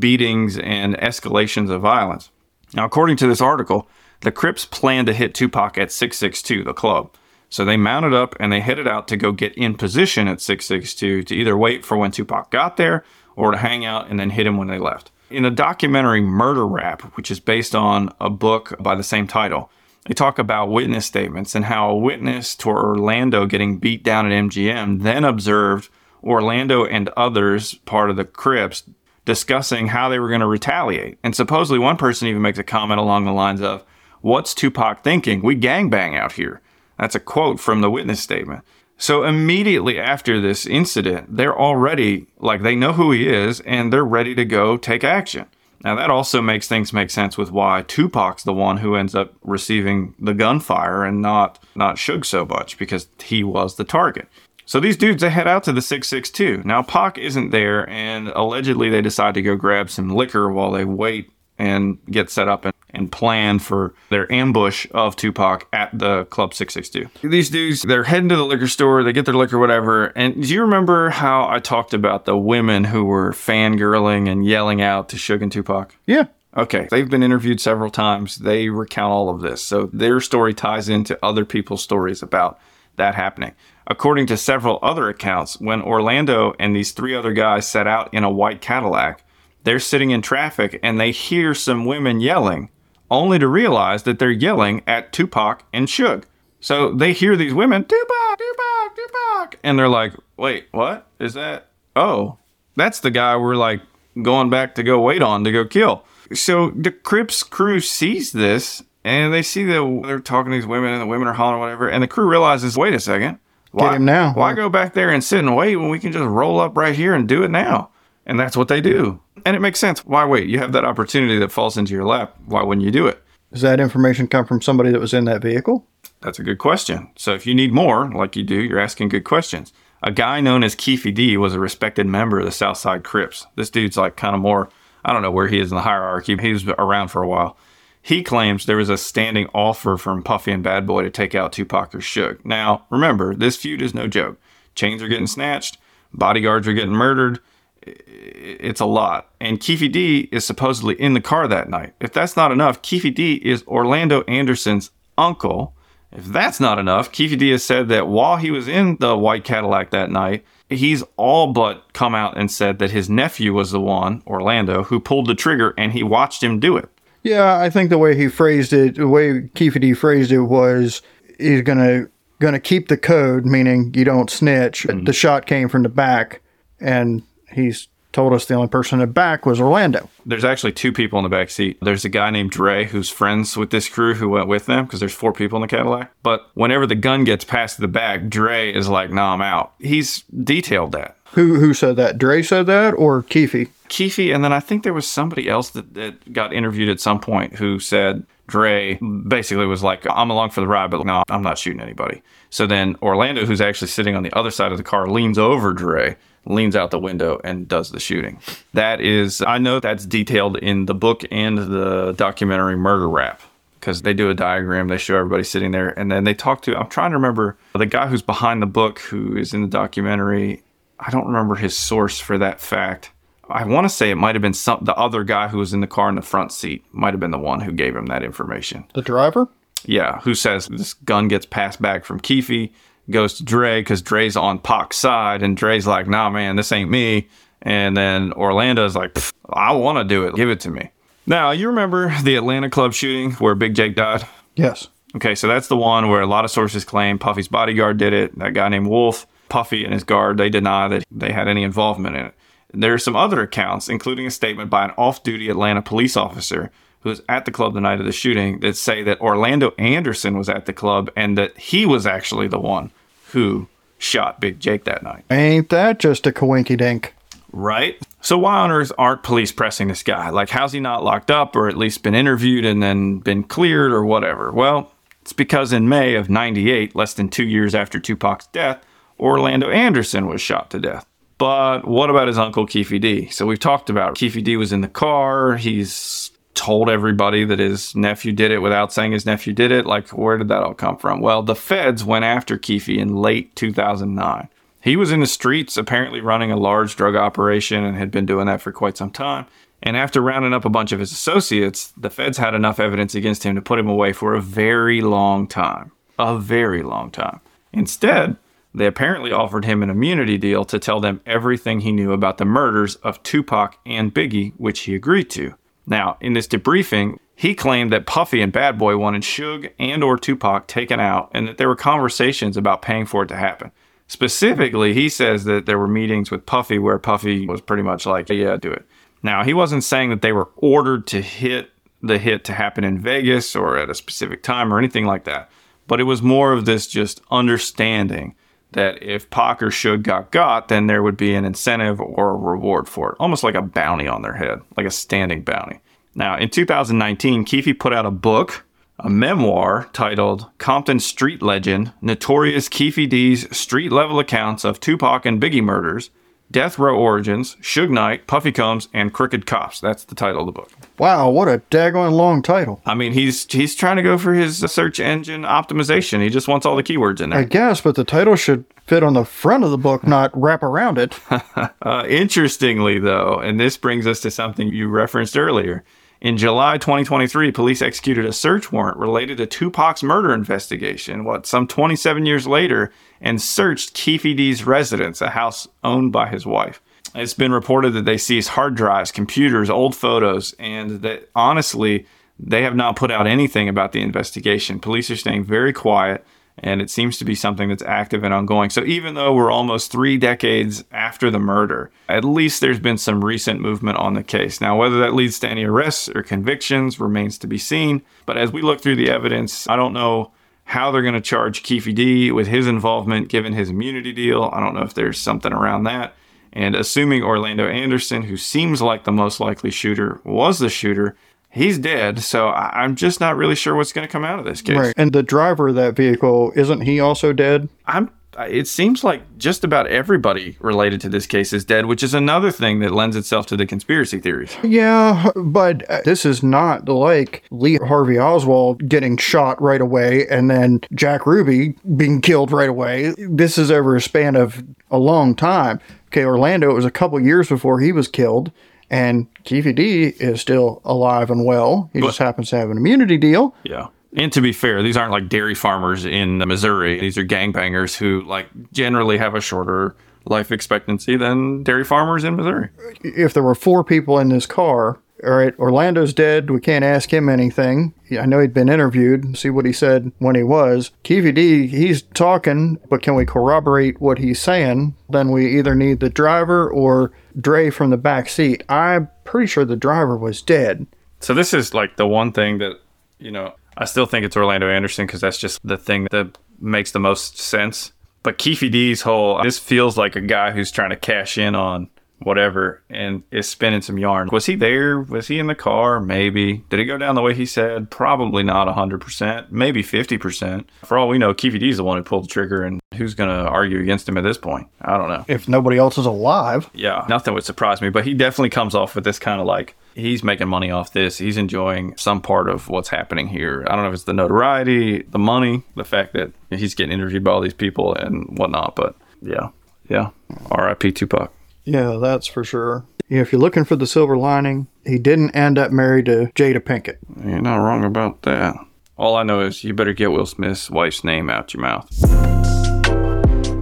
beatings 0.00 0.58
and 0.58 0.96
escalations 0.96 1.70
of 1.70 1.80
violence. 1.80 2.32
Now, 2.74 2.84
according 2.84 3.18
to 3.18 3.28
this 3.28 3.40
article, 3.40 3.88
the 4.22 4.32
Crips 4.32 4.64
planned 4.64 5.06
to 5.06 5.12
hit 5.12 5.32
Tupac 5.32 5.78
at 5.78 5.92
662, 5.92 6.64
the 6.64 6.72
club. 6.72 7.14
So 7.48 7.64
they 7.64 7.76
mounted 7.76 8.12
up 8.12 8.34
and 8.40 8.52
they 8.52 8.58
headed 8.58 8.88
out 8.88 9.06
to 9.08 9.16
go 9.16 9.30
get 9.30 9.54
in 9.54 9.76
position 9.76 10.26
at 10.26 10.40
662 10.40 11.22
to 11.22 11.36
either 11.36 11.56
wait 11.56 11.84
for 11.84 11.96
when 11.96 12.10
Tupac 12.10 12.50
got 12.50 12.78
there 12.78 13.04
or 13.36 13.52
to 13.52 13.58
hang 13.58 13.84
out 13.84 14.10
and 14.10 14.18
then 14.18 14.30
hit 14.30 14.44
him 14.44 14.56
when 14.56 14.66
they 14.66 14.78
left. 14.78 15.12
In 15.30 15.44
a 15.44 15.52
documentary 15.52 16.20
Murder 16.20 16.66
Rap, 16.66 17.02
which 17.16 17.30
is 17.30 17.38
based 17.38 17.76
on 17.76 18.12
a 18.20 18.28
book 18.28 18.74
by 18.80 18.96
the 18.96 19.04
same 19.04 19.28
title, 19.28 19.70
they 20.06 20.14
talk 20.14 20.38
about 20.38 20.70
witness 20.70 21.06
statements 21.06 21.54
and 21.54 21.64
how 21.64 21.90
a 21.90 21.96
witness 21.96 22.54
to 22.56 22.68
Orlando 22.68 23.46
getting 23.46 23.78
beat 23.78 24.02
down 24.02 24.30
at 24.30 24.44
MGM 24.44 25.02
then 25.02 25.24
observed 25.24 25.88
Orlando 26.22 26.84
and 26.84 27.08
others, 27.10 27.74
part 27.86 28.10
of 28.10 28.16
the 28.16 28.24
Crips, 28.24 28.82
discussing 29.24 29.88
how 29.88 30.08
they 30.08 30.18
were 30.18 30.28
going 30.28 30.40
to 30.40 30.46
retaliate. 30.46 31.18
And 31.22 31.34
supposedly 31.34 31.78
one 31.78 31.96
person 31.96 32.28
even 32.28 32.42
makes 32.42 32.58
a 32.58 32.64
comment 32.64 33.00
along 33.00 33.24
the 33.24 33.32
lines 33.32 33.62
of, 33.62 33.84
What's 34.20 34.54
Tupac 34.54 35.04
thinking? 35.04 35.42
We 35.42 35.54
gangbang 35.54 36.18
out 36.18 36.32
here. 36.32 36.62
That's 36.98 37.14
a 37.14 37.20
quote 37.20 37.60
from 37.60 37.82
the 37.82 37.90
witness 37.90 38.20
statement. 38.20 38.64
So 38.96 39.24
immediately 39.24 39.98
after 39.98 40.40
this 40.40 40.66
incident, 40.66 41.36
they're 41.36 41.58
already 41.58 42.26
like 42.38 42.62
they 42.62 42.76
know 42.76 42.92
who 42.92 43.12
he 43.12 43.28
is 43.28 43.60
and 43.60 43.92
they're 43.92 44.04
ready 44.04 44.34
to 44.34 44.44
go 44.44 44.76
take 44.76 45.04
action. 45.04 45.46
Now 45.84 45.94
that 45.96 46.10
also 46.10 46.40
makes 46.40 46.66
things 46.66 46.92
make 46.92 47.10
sense 47.10 47.36
with 47.36 47.52
why 47.52 47.84
Tupac's 47.86 48.44
the 48.44 48.54
one 48.54 48.78
who 48.78 48.96
ends 48.96 49.14
up 49.14 49.34
receiving 49.42 50.14
the 50.18 50.34
gunfire 50.34 51.04
and 51.04 51.20
not 51.20 51.58
not 51.74 51.96
Suge 51.96 52.24
so 52.24 52.46
much 52.46 52.78
because 52.78 53.06
he 53.22 53.44
was 53.44 53.76
the 53.76 53.84
target. 53.84 54.26
So 54.66 54.80
these 54.80 54.96
dudes 54.96 55.20
they 55.20 55.28
head 55.28 55.46
out 55.46 55.62
to 55.64 55.72
the 55.72 55.82
662. 55.82 56.62
Now 56.64 56.82
Pac 56.82 57.18
isn't 57.18 57.50
there 57.50 57.88
and 57.88 58.28
allegedly 58.28 58.88
they 58.88 59.02
decide 59.02 59.34
to 59.34 59.42
go 59.42 59.56
grab 59.56 59.90
some 59.90 60.08
liquor 60.08 60.50
while 60.50 60.70
they 60.70 60.86
wait 60.86 61.30
and 61.58 61.98
get 62.06 62.30
set 62.30 62.48
up 62.48 62.64
and, 62.64 62.74
and 62.94 63.10
plan 63.10 63.58
for 63.58 63.94
their 64.10 64.30
ambush 64.32 64.86
of 64.92 65.16
Tupac 65.16 65.66
at 65.72 65.96
the 65.96 66.24
Club 66.26 66.54
662. 66.54 67.28
These 67.28 67.50
dudes, 67.50 67.82
they're 67.82 68.04
heading 68.04 68.28
to 68.28 68.36
the 68.36 68.44
liquor 68.44 68.68
store, 68.68 69.02
they 69.02 69.12
get 69.12 69.24
their 69.24 69.34
liquor, 69.34 69.58
whatever. 69.58 70.06
And 70.16 70.42
do 70.42 70.48
you 70.48 70.62
remember 70.62 71.10
how 71.10 71.48
I 71.48 71.58
talked 71.58 71.94
about 71.94 72.24
the 72.24 72.36
women 72.36 72.84
who 72.84 73.04
were 73.04 73.32
fangirling 73.32 74.28
and 74.28 74.44
yelling 74.44 74.80
out 74.80 75.08
to 75.10 75.16
Suge 75.16 75.42
and 75.42 75.52
Tupac? 75.52 75.96
Yeah. 76.06 76.26
Okay, 76.56 76.86
they've 76.90 77.10
been 77.10 77.24
interviewed 77.24 77.60
several 77.60 77.90
times. 77.90 78.36
They 78.36 78.68
recount 78.68 79.12
all 79.12 79.28
of 79.28 79.40
this. 79.40 79.60
So 79.62 79.90
their 79.92 80.20
story 80.20 80.54
ties 80.54 80.88
into 80.88 81.18
other 81.20 81.44
people's 81.44 81.82
stories 81.82 82.22
about 82.22 82.60
that 82.96 83.16
happening. 83.16 83.54
According 83.86 84.26
to 84.28 84.36
several 84.36 84.78
other 84.80 85.08
accounts, 85.08 85.60
when 85.60 85.82
Orlando 85.82 86.54
and 86.58 86.74
these 86.74 86.92
three 86.92 87.14
other 87.14 87.32
guys 87.32 87.66
set 87.68 87.86
out 87.86 88.12
in 88.14 88.24
a 88.24 88.30
white 88.30 88.60
Cadillac, 88.60 89.24
they're 89.64 89.80
sitting 89.80 90.10
in 90.10 90.22
traffic 90.22 90.78
and 90.82 91.00
they 91.00 91.10
hear 91.10 91.54
some 91.54 91.84
women 91.84 92.20
yelling, 92.20 92.70
only 93.14 93.38
to 93.38 93.48
realize 93.48 94.02
that 94.02 94.18
they're 94.18 94.30
yelling 94.30 94.82
at 94.86 95.12
Tupac 95.12 95.64
and 95.72 95.86
Suge. 95.88 96.24
So 96.60 96.92
they 96.92 97.12
hear 97.12 97.36
these 97.36 97.54
women, 97.54 97.84
Tupac, 97.84 98.38
Tupac, 98.38 98.96
Tupac, 98.96 99.58
and 99.62 99.78
they're 99.78 99.88
like, 99.88 100.14
wait, 100.36 100.66
what? 100.72 101.06
Is 101.18 101.34
that? 101.34 101.68
Oh, 101.94 102.38
that's 102.76 103.00
the 103.00 103.10
guy 103.10 103.36
we're 103.36 103.56
like 103.56 103.80
going 104.22 104.50
back 104.50 104.74
to 104.76 104.82
go 104.82 105.00
wait 105.00 105.22
on 105.22 105.44
to 105.44 105.52
go 105.52 105.64
kill. 105.64 106.04
So 106.32 106.70
the 106.70 106.90
Crips 106.90 107.42
crew 107.42 107.80
sees 107.80 108.32
this 108.32 108.82
and 109.04 109.32
they 109.32 109.42
see 109.42 109.64
that 109.64 110.02
they're 110.06 110.20
talking 110.20 110.52
to 110.52 110.56
these 110.56 110.66
women 110.66 110.92
and 110.92 111.02
the 111.02 111.06
women 111.06 111.28
are 111.28 111.34
hollering 111.34 111.60
whatever, 111.60 111.88
and 111.88 112.02
the 112.02 112.08
crew 112.08 112.26
realizes, 112.26 112.76
wait 112.76 112.94
a 112.94 113.00
second, 113.00 113.38
why, 113.70 113.96
him 113.96 114.04
now. 114.04 114.32
Why 114.32 114.54
go 114.54 114.70
back 114.70 114.94
there 114.94 115.10
and 115.10 115.22
sit 115.22 115.40
and 115.40 115.54
wait 115.54 115.76
when 115.76 115.90
we 115.90 115.98
can 115.98 116.12
just 116.12 116.24
roll 116.24 116.58
up 116.60 116.76
right 116.76 116.94
here 116.94 117.14
and 117.14 117.28
do 117.28 117.42
it 117.42 117.50
now? 117.50 117.90
And 118.24 118.40
that's 118.40 118.56
what 118.56 118.68
they 118.68 118.80
do. 118.80 119.20
And 119.44 119.56
it 119.56 119.60
makes 119.60 119.78
sense. 119.78 120.04
Why 120.04 120.24
wait? 120.24 120.48
You 120.48 120.58
have 120.58 120.72
that 120.72 120.84
opportunity 120.84 121.38
that 121.38 121.52
falls 121.52 121.76
into 121.76 121.92
your 121.92 122.04
lap. 122.04 122.36
Why 122.46 122.62
wouldn't 122.62 122.84
you 122.84 122.90
do 122.90 123.06
it? 123.06 123.22
Does 123.52 123.62
that 123.62 123.78
information 123.80 124.26
come 124.26 124.46
from 124.46 124.62
somebody 124.62 124.90
that 124.90 125.00
was 125.00 125.14
in 125.14 125.26
that 125.26 125.42
vehicle? 125.42 125.86
That's 126.20 126.38
a 126.38 126.42
good 126.42 126.58
question. 126.58 127.10
So 127.16 127.34
if 127.34 127.46
you 127.46 127.54
need 127.54 127.72
more, 127.72 128.10
like 128.10 128.36
you 128.36 128.42
do, 128.42 128.60
you're 128.60 128.80
asking 128.80 129.10
good 129.10 129.24
questions. 129.24 129.72
A 130.02 130.10
guy 130.10 130.40
known 130.40 130.64
as 130.64 130.74
Keffe 130.74 131.14
D 131.14 131.36
was 131.36 131.54
a 131.54 131.60
respected 131.60 132.06
member 132.06 132.38
of 132.38 132.46
the 132.46 132.52
Southside 132.52 133.04
Crips. 133.04 133.46
This 133.56 133.70
dude's 133.70 133.96
like 133.96 134.16
kind 134.16 134.34
of 134.34 134.40
more, 134.40 134.70
I 135.04 135.12
don't 135.12 135.22
know 135.22 135.30
where 135.30 135.48
he 135.48 135.60
is 135.60 135.70
in 135.70 135.76
the 135.76 135.82
hierarchy. 135.82 136.36
He 136.36 136.52
was 136.52 136.66
around 136.66 137.08
for 137.08 137.22
a 137.22 137.28
while. 137.28 137.56
He 138.02 138.22
claims 138.22 138.66
there 138.66 138.76
was 138.76 138.90
a 138.90 138.98
standing 138.98 139.46
offer 139.54 139.96
from 139.96 140.22
Puffy 140.22 140.52
and 140.52 140.62
Bad 140.62 140.86
Boy 140.86 141.02
to 141.04 141.10
take 141.10 141.34
out 141.34 141.52
Tupac 141.52 141.94
or 141.94 141.98
Suge. 141.98 142.44
Now, 142.44 142.86
remember, 142.90 143.34
this 143.34 143.56
feud 143.56 143.80
is 143.80 143.94
no 143.94 144.06
joke. 144.06 144.38
Chains 144.74 145.02
are 145.02 145.08
getting 145.08 145.26
snatched, 145.26 145.78
bodyguards 146.12 146.68
are 146.68 146.74
getting 146.74 146.92
murdered. 146.92 147.40
It's 147.86 148.80
a 148.80 148.86
lot. 148.86 149.30
And 149.40 149.60
Keffe 149.60 149.92
D 149.92 150.28
is 150.32 150.44
supposedly 150.44 150.94
in 151.00 151.14
the 151.14 151.20
car 151.20 151.46
that 151.48 151.68
night. 151.68 151.94
If 152.00 152.12
that's 152.12 152.36
not 152.36 152.52
enough, 152.52 152.82
Keffe 152.82 153.14
D 153.14 153.34
is 153.34 153.62
Orlando 153.66 154.22
Anderson's 154.22 154.90
uncle. 155.18 155.74
If 156.12 156.26
that's 156.26 156.60
not 156.60 156.78
enough, 156.78 157.12
Keffe 157.12 157.38
D 157.38 157.50
has 157.50 157.64
said 157.64 157.88
that 157.88 158.08
while 158.08 158.36
he 158.36 158.50
was 158.50 158.68
in 158.68 158.96
the 159.00 159.16
white 159.16 159.44
Cadillac 159.44 159.90
that 159.90 160.10
night, 160.10 160.44
he's 160.68 161.02
all 161.16 161.52
but 161.52 161.92
come 161.92 162.14
out 162.14 162.38
and 162.38 162.50
said 162.50 162.78
that 162.78 162.90
his 162.90 163.10
nephew 163.10 163.52
was 163.52 163.70
the 163.70 163.80
one, 163.80 164.22
Orlando, 164.26 164.84
who 164.84 165.00
pulled 165.00 165.26
the 165.26 165.34
trigger 165.34 165.74
and 165.76 165.92
he 165.92 166.02
watched 166.02 166.42
him 166.42 166.60
do 166.60 166.76
it. 166.76 166.88
Yeah, 167.22 167.58
I 167.58 167.70
think 167.70 167.90
the 167.90 167.98
way 167.98 168.16
he 168.16 168.28
phrased 168.28 168.72
it, 168.72 168.96
the 168.96 169.08
way 169.08 169.40
Keffe 169.54 169.80
D 169.80 169.94
phrased 169.94 170.30
it 170.30 170.40
was 170.40 171.02
he's 171.38 171.62
gonna 171.62 172.08
gonna 172.38 172.60
keep 172.60 172.88
the 172.88 172.96
code, 172.96 173.46
meaning 173.46 173.92
you 173.94 174.04
don't 174.04 174.30
snitch. 174.30 174.84
Mm-hmm. 174.84 175.04
The 175.04 175.12
shot 175.12 175.46
came 175.46 175.68
from 175.68 175.82
the 175.82 175.88
back, 175.88 176.42
and 176.80 177.22
he's 177.54 177.88
told 178.12 178.32
us 178.32 178.46
the 178.46 178.54
only 178.54 178.68
person 178.68 179.00
in 179.00 179.06
the 179.06 179.12
back 179.12 179.44
was 179.44 179.60
Orlando. 179.60 180.08
There's 180.24 180.44
actually 180.44 180.72
two 180.72 180.92
people 180.92 181.18
in 181.18 181.24
the 181.24 181.28
back 181.28 181.50
seat. 181.50 181.78
There's 181.82 182.04
a 182.04 182.08
guy 182.08 182.30
named 182.30 182.52
Dre 182.52 182.84
who's 182.84 183.10
friends 183.10 183.56
with 183.56 183.70
this 183.70 183.88
crew 183.88 184.14
who 184.14 184.28
went 184.28 184.46
with 184.46 184.66
them 184.66 184.84
because 184.84 185.00
there's 185.00 185.12
four 185.12 185.32
people 185.32 185.56
in 185.56 185.62
the 185.62 185.68
Cadillac. 185.68 186.12
But 186.22 186.48
whenever 186.54 186.86
the 186.86 186.94
gun 186.94 187.24
gets 187.24 187.44
past 187.44 187.78
the 187.78 187.88
back, 187.88 188.28
Dre 188.28 188.72
is 188.72 188.88
like, 188.88 189.10
"Nah, 189.10 189.34
I'm 189.34 189.42
out." 189.42 189.72
He's 189.80 190.22
detailed 190.22 190.92
that. 190.92 191.16
Who 191.32 191.56
who 191.56 191.74
said 191.74 191.96
that? 191.96 192.16
Dre 192.16 192.42
said 192.42 192.66
that, 192.66 192.92
or 192.92 193.24
Keffe? 193.24 193.68
Keffe, 193.88 194.34
and 194.34 194.44
then 194.44 194.52
I 194.52 194.60
think 194.60 194.84
there 194.84 194.94
was 194.94 195.06
somebody 195.06 195.48
else 195.48 195.70
that, 195.70 195.94
that 195.94 196.32
got 196.32 196.52
interviewed 196.52 196.88
at 196.88 197.00
some 197.00 197.20
point 197.20 197.56
who 197.56 197.80
said 197.80 198.24
Dre 198.46 198.94
basically 199.26 199.66
was 199.66 199.82
like, 199.82 200.06
I'm 200.08 200.30
along 200.30 200.50
for 200.50 200.60
the 200.60 200.66
ride, 200.66 200.90
but 200.90 201.04
no, 201.04 201.22
I'm 201.28 201.42
not 201.42 201.58
shooting 201.58 201.80
anybody. 201.80 202.22
So 202.50 202.66
then 202.66 202.96
Orlando, 203.02 203.44
who's 203.44 203.60
actually 203.60 203.88
sitting 203.88 204.14
on 204.14 204.22
the 204.22 204.32
other 204.32 204.50
side 204.50 204.70
of 204.70 204.78
the 204.78 204.84
car, 204.84 205.08
leans 205.08 205.38
over 205.38 205.72
Dre, 205.72 206.16
leans 206.46 206.76
out 206.76 206.90
the 206.90 206.98
window, 206.98 207.40
and 207.44 207.68
does 207.68 207.90
the 207.90 208.00
shooting. 208.00 208.38
That 208.72 209.00
is, 209.00 209.42
I 209.42 209.58
know 209.58 209.80
that's 209.80 210.06
detailed 210.06 210.58
in 210.58 210.86
the 210.86 210.94
book 210.94 211.22
and 211.30 211.58
the 211.58 212.12
documentary 212.12 212.76
Murder 212.76 213.08
Rap 213.08 213.40
because 213.80 214.02
they 214.02 214.14
do 214.14 214.30
a 214.30 214.34
diagram. 214.34 214.88
They 214.88 214.96
show 214.96 215.16
everybody 215.16 215.44
sitting 215.44 215.70
there, 215.70 215.90
and 215.98 216.10
then 216.10 216.24
they 216.24 216.34
talk 216.34 216.62
to. 216.62 216.76
I'm 216.76 216.88
trying 216.88 217.10
to 217.10 217.16
remember 217.16 217.58
the 217.74 217.86
guy 217.86 218.06
who's 218.06 218.22
behind 218.22 218.62
the 218.62 218.66
book, 218.66 218.98
who 219.00 219.36
is 219.36 219.52
in 219.52 219.62
the 219.62 219.68
documentary. 219.68 220.62
I 220.98 221.10
don't 221.10 221.26
remember 221.26 221.54
his 221.54 221.76
source 221.76 222.18
for 222.18 222.38
that 222.38 222.60
fact. 222.60 223.10
I 223.50 223.64
want 223.66 223.84
to 223.84 223.90
say 223.90 224.10
it 224.10 224.14
might 224.14 224.34
have 224.34 224.42
been 224.42 224.54
some 224.54 224.80
the 224.82 224.94
other 224.94 225.22
guy 225.22 225.48
who 225.48 225.58
was 225.58 225.74
in 225.74 225.80
the 225.80 225.86
car 225.86 226.08
in 226.08 226.14
the 226.14 226.22
front 226.22 226.50
seat 226.50 226.84
might 226.92 227.12
have 227.12 227.20
been 227.20 227.30
the 227.30 227.38
one 227.38 227.60
who 227.60 227.72
gave 227.72 227.94
him 227.94 228.06
that 228.06 228.22
information. 228.22 228.84
The 228.94 229.02
driver? 229.02 229.48
Yeah, 229.84 230.20
who 230.20 230.34
says 230.34 230.66
this 230.66 230.94
gun 230.94 231.28
gets 231.28 231.44
passed 231.44 231.82
back 231.82 232.06
from 232.06 232.20
Keffe, 232.20 232.72
goes 233.10 233.34
to 233.34 233.44
Dre 233.44 233.80
because 233.80 234.02
Dre's 234.02 234.36
on 234.36 234.58
Pac's 234.58 234.96
side, 234.96 235.42
and 235.42 235.56
Dre's 235.56 235.86
like, 235.86 236.06
"Nah, 236.06 236.30
man, 236.30 236.56
this 236.56 236.72
ain't 236.72 236.90
me." 236.90 237.28
And 237.62 237.96
then 237.96 238.32
Orlando's 238.32 238.94
like, 238.94 239.16
"I 239.50 239.72
want 239.72 239.98
to 239.98 240.04
do 240.04 240.26
it. 240.26 240.34
Give 240.34 240.50
it 240.50 240.60
to 240.60 240.70
me." 240.70 240.90
Now 241.26 241.50
you 241.52 241.68
remember 241.68 242.14
the 242.22 242.36
Atlanta 242.36 242.68
club 242.68 242.92
shooting 242.92 243.32
where 243.32 243.54
Big 243.54 243.74
Jake 243.74 243.94
died? 243.94 244.26
Yes. 244.56 244.88
Okay, 245.16 245.34
so 245.34 245.46
that's 245.46 245.68
the 245.68 245.76
one 245.76 246.08
where 246.08 246.20
a 246.20 246.26
lot 246.26 246.44
of 246.44 246.50
sources 246.50 246.84
claim 246.84 247.18
Puffy's 247.18 247.48
bodyguard 247.48 247.98
did 247.98 248.12
it. 248.12 248.36
That 248.38 248.52
guy 248.52 248.68
named 248.68 248.88
Wolf, 248.88 249.26
Puffy 249.48 249.84
and 249.84 249.94
his 249.94 250.04
guard, 250.04 250.38
they 250.38 250.50
deny 250.50 250.88
that 250.88 251.04
they 251.10 251.32
had 251.32 251.46
any 251.46 251.62
involvement 251.62 252.16
in 252.16 252.26
it. 252.26 252.34
There 252.72 252.92
are 252.92 252.98
some 252.98 253.14
other 253.14 253.40
accounts, 253.40 253.88
including 253.88 254.26
a 254.26 254.30
statement 254.30 254.70
by 254.70 254.84
an 254.84 254.90
off 254.96 255.22
duty 255.22 255.48
Atlanta 255.48 255.82
police 255.82 256.16
officer 256.16 256.72
who 257.04 257.10
was 257.10 257.22
at 257.28 257.44
the 257.44 257.52
club 257.52 257.74
the 257.74 257.80
night 257.80 258.00
of 258.00 258.06
the 258.06 258.12
shooting, 258.12 258.60
that 258.60 258.76
say 258.76 259.02
that 259.02 259.20
Orlando 259.20 259.72
Anderson 259.78 260.36
was 260.36 260.48
at 260.48 260.64
the 260.66 260.72
club 260.72 261.10
and 261.14 261.38
that 261.38 261.56
he 261.58 261.86
was 261.86 262.06
actually 262.06 262.48
the 262.48 262.58
one 262.58 262.90
who 263.32 263.68
shot 263.98 264.40
Big 264.40 264.58
Jake 264.58 264.84
that 264.84 265.02
night. 265.02 265.24
Ain't 265.30 265.68
that 265.68 265.98
just 265.98 266.26
a 266.26 266.32
coinky 266.32 266.76
dink? 266.78 267.14
Right? 267.52 268.00
So 268.22 268.38
why 268.38 268.56
on 268.56 268.70
earth 268.70 268.90
aren't 268.96 269.22
police 269.22 269.52
pressing 269.52 269.88
this 269.88 270.02
guy? 270.02 270.30
Like, 270.30 270.48
how's 270.48 270.72
he 270.72 270.80
not 270.80 271.04
locked 271.04 271.30
up 271.30 271.54
or 271.54 271.68
at 271.68 271.76
least 271.76 272.02
been 272.02 272.14
interviewed 272.14 272.64
and 272.64 272.82
then 272.82 273.18
been 273.18 273.44
cleared 273.44 273.92
or 273.92 274.04
whatever? 274.04 274.50
Well, 274.50 274.90
it's 275.20 275.34
because 275.34 275.74
in 275.74 275.90
May 275.90 276.14
of 276.14 276.30
98, 276.30 276.96
less 276.96 277.12
than 277.12 277.28
two 277.28 277.44
years 277.44 277.74
after 277.74 278.00
Tupac's 278.00 278.46
death, 278.46 278.82
Orlando 279.20 279.70
Anderson 279.70 280.26
was 280.26 280.40
shot 280.40 280.70
to 280.70 280.80
death. 280.80 281.06
But 281.36 281.86
what 281.86 282.08
about 282.08 282.28
his 282.28 282.38
uncle 282.38 282.66
Keffe 282.66 282.98
D? 283.00 283.28
So 283.28 283.44
we've 283.44 283.58
talked 283.58 283.90
about 283.90 284.16
Keffe 284.16 284.42
D 284.42 284.56
was 284.56 284.72
in 284.72 284.80
the 284.80 284.88
car. 284.88 285.56
He's 285.56 286.30
told 286.54 286.88
everybody 286.88 287.44
that 287.44 287.58
his 287.58 287.94
nephew 287.94 288.32
did 288.32 288.50
it 288.50 288.60
without 288.60 288.92
saying 288.92 289.12
his 289.12 289.26
nephew 289.26 289.52
did 289.52 289.72
it. 289.72 289.86
Like, 289.86 290.08
where 290.08 290.38
did 290.38 290.48
that 290.48 290.62
all 290.62 290.74
come 290.74 290.96
from? 290.96 291.20
Well, 291.20 291.42
the 291.42 291.54
feds 291.54 292.04
went 292.04 292.24
after 292.24 292.56
Keffe 292.56 292.96
in 292.96 293.16
late 293.16 293.54
2009. 293.56 294.48
He 294.80 294.96
was 294.96 295.10
in 295.10 295.20
the 295.20 295.26
streets, 295.26 295.76
apparently 295.76 296.20
running 296.20 296.52
a 296.52 296.56
large 296.56 296.94
drug 296.96 297.16
operation 297.16 297.84
and 297.84 297.96
had 297.96 298.10
been 298.10 298.26
doing 298.26 298.46
that 298.46 298.60
for 298.60 298.70
quite 298.70 298.96
some 298.96 299.10
time. 299.10 299.46
And 299.82 299.96
after 299.96 300.20
rounding 300.20 300.52
up 300.52 300.64
a 300.64 300.70
bunch 300.70 300.92
of 300.92 301.00
his 301.00 301.12
associates, 301.12 301.92
the 301.96 302.10
feds 302.10 302.38
had 302.38 302.54
enough 302.54 302.80
evidence 302.80 303.14
against 303.14 303.44
him 303.44 303.54
to 303.54 303.62
put 303.62 303.78
him 303.78 303.88
away 303.88 304.12
for 304.12 304.34
a 304.34 304.40
very 304.40 305.00
long 305.00 305.46
time. 305.46 305.92
A 306.18 306.38
very 306.38 306.82
long 306.82 307.10
time. 307.10 307.40
Instead, 307.72 308.36
they 308.74 308.86
apparently 308.86 309.30
offered 309.30 309.64
him 309.64 309.82
an 309.82 309.90
immunity 309.90 310.36
deal 310.36 310.64
to 310.64 310.78
tell 310.78 311.00
them 311.00 311.20
everything 311.26 311.80
he 311.80 311.92
knew 311.92 312.12
about 312.12 312.38
the 312.38 312.44
murders 312.44 312.96
of 312.96 313.22
Tupac 313.22 313.78
and 313.86 314.14
Biggie, 314.14 314.52
which 314.56 314.80
he 314.80 314.94
agreed 314.94 315.30
to. 315.30 315.54
Now, 315.86 316.16
in 316.20 316.32
this 316.32 316.48
debriefing, 316.48 317.18
he 317.36 317.54
claimed 317.54 317.92
that 317.92 318.06
Puffy 318.06 318.40
and 318.40 318.52
Bad 318.52 318.78
Boy 318.78 318.96
wanted 318.96 319.22
Suge 319.22 319.70
and 319.78 320.02
or 320.04 320.16
Tupac 320.16 320.66
taken 320.66 321.00
out 321.00 321.30
and 321.32 321.48
that 321.48 321.58
there 321.58 321.68
were 321.68 321.76
conversations 321.76 322.56
about 322.56 322.82
paying 322.82 323.06
for 323.06 323.24
it 323.24 323.28
to 323.28 323.36
happen. 323.36 323.72
Specifically, 324.06 324.94
he 324.94 325.08
says 325.08 325.44
that 325.44 325.66
there 325.66 325.78
were 325.78 325.88
meetings 325.88 326.30
with 326.30 326.46
Puffy 326.46 326.78
where 326.78 326.98
Puffy 326.98 327.46
was 327.46 327.60
pretty 327.60 327.82
much 327.82 328.06
like, 328.06 328.28
yeah, 328.28 328.56
do 328.56 328.70
it. 328.70 328.86
Now, 329.22 329.42
he 329.42 329.54
wasn't 329.54 329.84
saying 329.84 330.10
that 330.10 330.22
they 330.22 330.32
were 330.32 330.50
ordered 330.56 331.06
to 331.08 331.22
hit 331.22 331.70
the 332.02 332.18
hit 332.18 332.44
to 332.44 332.52
happen 332.52 332.84
in 332.84 332.98
Vegas 332.98 333.56
or 333.56 333.78
at 333.78 333.88
a 333.88 333.94
specific 333.94 334.42
time 334.42 334.72
or 334.72 334.78
anything 334.78 335.06
like 335.06 335.24
that, 335.24 335.50
but 335.86 336.00
it 336.00 336.04
was 336.04 336.20
more 336.20 336.52
of 336.52 336.66
this 336.66 336.86
just 336.86 337.22
understanding 337.30 338.34
that 338.74 339.02
if 339.02 339.30
Pac 339.30 339.62
or 339.62 339.68
Suge 339.68 340.02
got 340.02 340.30
got, 340.30 340.68
then 340.68 340.86
there 340.86 341.02
would 341.02 341.16
be 341.16 341.34
an 341.34 341.44
incentive 341.44 342.00
or 342.00 342.30
a 342.30 342.36
reward 342.36 342.88
for 342.88 343.10
it, 343.10 343.16
almost 343.18 343.42
like 343.42 343.54
a 343.54 343.62
bounty 343.62 344.06
on 344.06 344.22
their 344.22 344.34
head, 344.34 344.60
like 344.76 344.86
a 344.86 344.90
standing 344.90 345.42
bounty. 345.42 345.80
Now, 346.14 346.36
in 346.36 346.50
2019, 346.50 347.44
Keffe 347.44 347.78
put 347.78 347.92
out 347.92 348.06
a 348.06 348.10
book, 348.10 348.64
a 349.00 349.10
memoir 349.10 349.88
titled 349.92 350.48
Compton 350.58 351.00
Street 351.00 351.42
Legend 351.42 351.92
Notorious 352.00 352.68
Keffe 352.68 353.08
D's 353.08 353.56
Street 353.56 353.90
Level 353.90 354.18
Accounts 354.18 354.64
of 354.64 354.78
Tupac 354.78 355.26
and 355.26 355.40
Biggie 355.40 355.62
Murders, 355.62 356.10
Death 356.50 356.78
Row 356.78 356.96
Origins, 356.96 357.56
Suge 357.56 357.90
Knight, 357.90 358.26
Puffy 358.26 358.52
Combs, 358.52 358.88
and 358.92 359.12
Crooked 359.12 359.44
Cops. 359.46 359.80
That's 359.80 360.04
the 360.04 360.14
title 360.14 360.40
of 360.40 360.46
the 360.46 360.52
book. 360.52 360.70
Wow, 360.98 361.30
what 361.30 361.48
a 361.48 361.62
daggone 361.70 362.12
long 362.12 362.42
title. 362.42 362.80
I 362.86 362.94
mean, 362.94 363.12
he's 363.12 363.50
he's 363.50 363.74
trying 363.74 363.96
to 363.96 364.02
go 364.02 364.16
for 364.18 364.34
his 364.34 364.58
search 364.58 365.00
engine 365.00 365.42
optimization. 365.42 366.22
He 366.22 366.28
just 366.28 366.46
wants 366.46 366.64
all 366.64 366.76
the 366.76 366.82
keywords 366.82 367.20
in 367.20 367.30
there. 367.30 367.40
I 367.40 367.44
guess, 367.44 367.80
but 367.80 367.96
the 367.96 368.04
title 368.04 368.36
should 368.36 368.64
fit 368.86 369.02
on 369.02 369.14
the 369.14 369.24
front 369.24 369.64
of 369.64 369.70
the 369.70 369.78
book, 369.78 370.06
not 370.06 370.30
wrap 370.40 370.62
around 370.62 370.98
it. 370.98 371.18
Uh, 371.82 372.04
interestingly, 372.08 372.98
though, 372.98 373.38
and 373.38 373.60
this 373.60 373.76
brings 373.76 374.06
us 374.06 374.20
to 374.20 374.30
something 374.30 374.68
you 374.68 374.88
referenced 374.88 375.36
earlier. 375.36 375.84
In 376.24 376.38
July 376.38 376.78
2023, 376.78 377.52
police 377.52 377.82
executed 377.82 378.24
a 378.24 378.32
search 378.32 378.72
warrant 378.72 378.96
related 378.96 379.36
to 379.36 379.46
Tupac's 379.46 380.02
murder 380.02 380.32
investigation, 380.32 381.22
what, 381.22 381.44
some 381.44 381.66
27 381.66 382.24
years 382.24 382.46
later, 382.46 382.90
and 383.20 383.42
searched 383.42 383.94
Keffe 383.94 384.34
D's 384.34 384.64
residence, 384.64 385.20
a 385.20 385.28
house 385.28 385.68
owned 385.84 386.12
by 386.12 386.28
his 386.28 386.46
wife. 386.46 386.80
It's 387.14 387.34
been 387.34 387.52
reported 387.52 387.90
that 387.90 388.06
they 388.06 388.16
seized 388.16 388.48
hard 388.48 388.74
drives, 388.74 389.12
computers, 389.12 389.68
old 389.68 389.94
photos, 389.94 390.54
and 390.58 391.02
that 391.02 391.28
honestly, 391.34 392.06
they 392.38 392.62
have 392.62 392.74
not 392.74 392.96
put 392.96 393.10
out 393.10 393.26
anything 393.26 393.68
about 393.68 393.92
the 393.92 394.00
investigation. 394.00 394.80
Police 394.80 395.10
are 395.10 395.16
staying 395.16 395.44
very 395.44 395.74
quiet, 395.74 396.24
and 396.58 396.80
it 396.80 396.90
seems 396.90 397.18
to 397.18 397.24
be 397.24 397.34
something 397.34 397.68
that's 397.68 397.82
active 397.82 398.22
and 398.22 398.32
ongoing. 398.32 398.70
So 398.70 398.84
even 398.84 399.14
though 399.14 399.34
we're 399.34 399.50
almost 399.50 399.90
three 399.90 400.16
decades 400.16 400.84
after 400.92 401.30
the 401.30 401.38
murder, 401.38 401.90
at 402.08 402.24
least 402.24 402.60
there's 402.60 402.78
been 402.78 402.98
some 402.98 403.24
recent 403.24 403.60
movement 403.60 403.98
on 403.98 404.14
the 404.14 404.22
case. 404.22 404.60
Now, 404.60 404.76
whether 404.76 404.98
that 405.00 405.14
leads 405.14 405.38
to 405.40 405.48
any 405.48 405.64
arrests 405.64 406.08
or 406.08 406.22
convictions 406.22 407.00
remains 407.00 407.38
to 407.38 407.46
be 407.46 407.58
seen. 407.58 408.02
But 408.24 408.38
as 408.38 408.52
we 408.52 408.62
look 408.62 408.80
through 408.80 408.96
the 408.96 409.10
evidence, 409.10 409.68
I 409.68 409.76
don't 409.76 409.92
know 409.92 410.32
how 410.64 410.90
they're 410.90 411.02
going 411.02 411.14
to 411.14 411.20
charge 411.20 411.62
Keffe 411.62 411.94
D 411.94 412.30
with 412.32 412.46
his 412.46 412.66
involvement 412.66 413.28
given 413.28 413.52
his 413.52 413.70
immunity 413.70 414.12
deal. 414.12 414.50
I 414.52 414.60
don't 414.60 414.74
know 414.74 414.82
if 414.82 414.94
there's 414.94 415.20
something 415.20 415.52
around 415.52 415.84
that. 415.84 416.14
And 416.52 416.76
assuming 416.76 417.24
Orlando 417.24 417.66
Anderson, 417.66 418.22
who 418.22 418.36
seems 418.36 418.80
like 418.80 419.04
the 419.04 419.12
most 419.12 419.40
likely 419.40 419.70
shooter, 419.70 420.20
was 420.24 420.60
the 420.60 420.68
shooter, 420.68 421.16
he's 421.54 421.78
dead. 421.78 422.20
So 422.20 422.48
I'm 422.48 422.96
just 422.96 423.20
not 423.20 423.36
really 423.36 423.54
sure 423.54 423.74
what's 423.74 423.92
going 423.92 424.06
to 424.06 424.12
come 424.12 424.24
out 424.24 424.38
of 424.38 424.44
this 424.44 424.60
case. 424.60 424.76
Right. 424.76 424.94
And 424.96 425.12
the 425.12 425.22
driver 425.22 425.68
of 425.68 425.76
that 425.76 425.96
vehicle, 425.96 426.52
isn't 426.56 426.82
he 426.82 427.00
also 427.00 427.32
dead? 427.32 427.68
I'm. 427.86 428.10
It 428.36 428.66
seems 428.66 429.04
like 429.04 429.38
just 429.38 429.62
about 429.62 429.86
everybody 429.86 430.56
related 430.58 431.00
to 431.02 431.08
this 431.08 431.24
case 431.24 431.52
is 431.52 431.64
dead, 431.64 431.86
which 431.86 432.02
is 432.02 432.14
another 432.14 432.50
thing 432.50 432.80
that 432.80 432.90
lends 432.90 433.14
itself 433.14 433.46
to 433.46 433.56
the 433.56 433.64
conspiracy 433.64 434.18
theories. 434.18 434.56
Yeah, 434.64 435.30
but 435.36 435.88
uh, 435.88 436.00
this 436.04 436.26
is 436.26 436.42
not 436.42 436.88
like 436.88 437.44
Lee 437.52 437.76
Harvey 437.76 438.18
Oswald 438.18 438.88
getting 438.88 439.16
shot 439.18 439.62
right 439.62 439.80
away 439.80 440.26
and 440.26 440.50
then 440.50 440.80
Jack 440.94 441.26
Ruby 441.26 441.76
being 441.96 442.20
killed 442.20 442.50
right 442.50 442.68
away. 442.68 443.14
This 443.18 443.56
is 443.56 443.70
over 443.70 443.94
a 443.94 444.00
span 444.00 444.34
of 444.34 444.64
a 444.90 444.98
long 444.98 445.36
time. 445.36 445.78
Okay, 446.08 446.24
Orlando, 446.24 446.70
it 446.70 446.74
was 446.74 446.84
a 446.84 446.90
couple 446.90 447.20
years 447.20 447.48
before 447.48 447.78
he 447.78 447.92
was 447.92 448.08
killed, 448.08 448.50
and 448.94 449.26
Keffe 449.42 449.74
D 449.74 450.04
is 450.20 450.40
still 450.40 450.80
alive 450.84 451.28
and 451.28 451.44
well. 451.44 451.90
He 451.92 452.00
just 452.00 452.18
happens 452.18 452.48
to 452.50 452.56
have 452.56 452.70
an 452.70 452.76
immunity 452.76 453.18
deal. 453.18 453.52
Yeah. 453.64 453.88
And 454.16 454.32
to 454.32 454.40
be 454.40 454.52
fair, 454.52 454.84
these 454.84 454.96
aren't 454.96 455.10
like 455.10 455.28
dairy 455.28 455.56
farmers 455.56 456.04
in 456.04 456.38
Missouri. 456.38 457.00
These 457.00 457.18
are 457.18 457.24
gangbangers 457.24 457.96
who 457.96 458.22
like 458.22 458.46
generally 458.72 459.18
have 459.18 459.34
a 459.34 459.40
shorter 459.40 459.96
life 460.26 460.52
expectancy 460.52 461.16
than 461.16 461.64
dairy 461.64 461.82
farmers 461.82 462.22
in 462.22 462.36
Missouri. 462.36 462.68
If 463.02 463.34
there 463.34 463.42
were 463.42 463.56
four 463.56 463.82
people 463.82 464.20
in 464.20 464.28
this 464.28 464.46
car, 464.46 465.00
all 465.22 465.30
right, 465.30 465.56
Orlando's 465.58 466.12
dead. 466.12 466.50
We 466.50 466.60
can't 466.60 466.84
ask 466.84 467.12
him 467.12 467.28
anything. 467.28 467.94
I 468.18 468.26
know 468.26 468.40
he'd 468.40 468.52
been 468.52 468.68
interviewed. 468.68 469.36
See 469.38 469.50
what 469.50 469.64
he 469.64 469.72
said 469.72 470.10
when 470.18 470.34
he 470.34 470.42
was. 470.42 470.90
Keffe 471.04 471.34
D, 471.34 471.66
he's 471.66 472.02
talking, 472.02 472.78
but 472.90 473.02
can 473.02 473.14
we 473.14 473.24
corroborate 473.24 474.00
what 474.00 474.18
he's 474.18 474.40
saying? 474.40 474.94
Then 475.08 475.30
we 475.30 475.58
either 475.58 475.74
need 475.74 476.00
the 476.00 476.10
driver 476.10 476.68
or 476.68 477.12
Dre 477.40 477.70
from 477.70 477.90
the 477.90 477.96
back 477.96 478.28
seat. 478.28 478.64
I'm 478.68 479.08
pretty 479.24 479.46
sure 479.46 479.64
the 479.64 479.76
driver 479.76 480.16
was 480.16 480.42
dead. 480.42 480.86
So 481.20 481.32
this 481.32 481.54
is 481.54 481.74
like 481.74 481.96
the 481.96 482.06
one 482.06 482.32
thing 482.32 482.58
that, 482.58 482.80
you 483.18 483.30
know, 483.30 483.54
I 483.76 483.84
still 483.86 484.06
think 484.06 484.26
it's 484.26 484.36
Orlando 484.36 484.68
Anderson 484.68 485.06
because 485.06 485.20
that's 485.20 485.38
just 485.38 485.60
the 485.66 485.76
thing 485.76 486.08
that 486.10 486.36
makes 486.60 486.92
the 486.92 487.00
most 487.00 487.38
sense. 487.38 487.92
But 488.22 488.38
Keffe 488.38 488.70
D's 488.70 489.02
whole, 489.02 489.42
this 489.42 489.58
feels 489.58 489.96
like 489.96 490.16
a 490.16 490.20
guy 490.20 490.50
who's 490.50 490.70
trying 490.70 490.90
to 490.90 490.96
cash 490.96 491.38
in 491.38 491.54
on 491.54 491.88
whatever 492.24 492.82
and 492.90 493.22
is 493.30 493.48
spinning 493.48 493.82
some 493.82 493.98
yarn. 493.98 494.28
Was 494.32 494.46
he 494.46 494.56
there? 494.56 495.00
Was 495.00 495.28
he 495.28 495.38
in 495.38 495.46
the 495.46 495.54
car? 495.54 496.00
Maybe. 496.00 496.58
Did 496.68 496.80
it 496.80 496.84
go 496.86 496.98
down 496.98 497.14
the 497.14 497.22
way 497.22 497.34
he 497.34 497.46
said? 497.46 497.90
Probably 497.90 498.42
not 498.42 498.66
100%, 498.68 499.50
maybe 499.50 499.82
50%. 499.82 500.64
For 500.84 500.98
all 500.98 501.08
we 501.08 501.18
know, 501.18 501.34
Keffe 501.34 501.58
D's 501.58 501.76
the 501.76 501.84
one 501.84 501.96
who 501.96 502.02
pulled 502.02 502.24
the 502.24 502.28
trigger 502.28 502.62
and 502.62 502.80
who's 502.94 503.14
going 503.14 503.30
to 503.30 503.48
argue 503.48 503.80
against 503.80 504.08
him 504.08 504.16
at 504.16 504.24
this 504.24 504.38
point? 504.38 504.68
I 504.80 504.96
don't 504.96 505.08
know. 505.08 505.24
If 505.28 505.48
nobody 505.48 505.78
else 505.78 505.98
is 505.98 506.06
alive. 506.06 506.70
Yeah, 506.74 507.04
nothing 507.08 507.34
would 507.34 507.44
surprise 507.44 507.80
me, 507.80 507.90
but 507.90 508.04
he 508.04 508.14
definitely 508.14 508.50
comes 508.50 508.74
off 508.74 508.94
with 508.94 509.04
this 509.04 509.18
kind 509.18 509.40
of 509.40 509.46
like 509.46 509.76
he's 509.94 510.22
making 510.24 510.48
money 510.48 510.70
off 510.70 510.92
this. 510.92 511.18
He's 511.18 511.36
enjoying 511.36 511.96
some 511.96 512.20
part 512.20 512.48
of 512.48 512.68
what's 512.68 512.88
happening 512.88 513.28
here. 513.28 513.64
I 513.68 513.74
don't 513.74 513.84
know 513.84 513.88
if 513.88 513.94
it's 513.94 514.04
the 514.04 514.12
notoriety, 514.12 515.02
the 515.02 515.18
money, 515.18 515.62
the 515.76 515.84
fact 515.84 516.12
that 516.14 516.32
he's 516.50 516.74
getting 516.74 516.92
interviewed 516.92 517.24
by 517.24 517.32
all 517.32 517.40
these 517.40 517.54
people 517.54 517.94
and 517.94 518.38
whatnot, 518.38 518.76
but 518.76 518.96
yeah, 519.22 519.48
yeah. 519.88 520.10
R.I.P. 520.50 520.92
Tupac. 520.92 521.32
Yeah, 521.64 521.98
that's 522.00 522.26
for 522.26 522.44
sure. 522.44 522.84
Yeah, 523.08 523.20
if 523.20 523.32
you're 523.32 523.40
looking 523.40 523.64
for 523.64 523.76
the 523.76 523.86
silver 523.86 524.16
lining, 524.16 524.66
he 524.86 524.98
didn't 524.98 525.30
end 525.32 525.58
up 525.58 525.70
married 525.70 526.06
to 526.06 526.30
Jada 526.34 526.60
Pinkett. 526.60 526.98
You're 527.22 527.40
not 527.40 527.56
wrong 527.56 527.84
about 527.84 528.22
that. 528.22 528.54
All 528.96 529.16
I 529.16 529.24
know 529.24 529.40
is 529.40 529.64
you 529.64 529.74
better 529.74 529.92
get 529.92 530.12
Will 530.12 530.26
Smith's 530.26 530.70
wife's 530.70 531.04
name 531.04 531.28
out 531.28 531.52
your 531.52 531.62
mouth. 531.62 531.88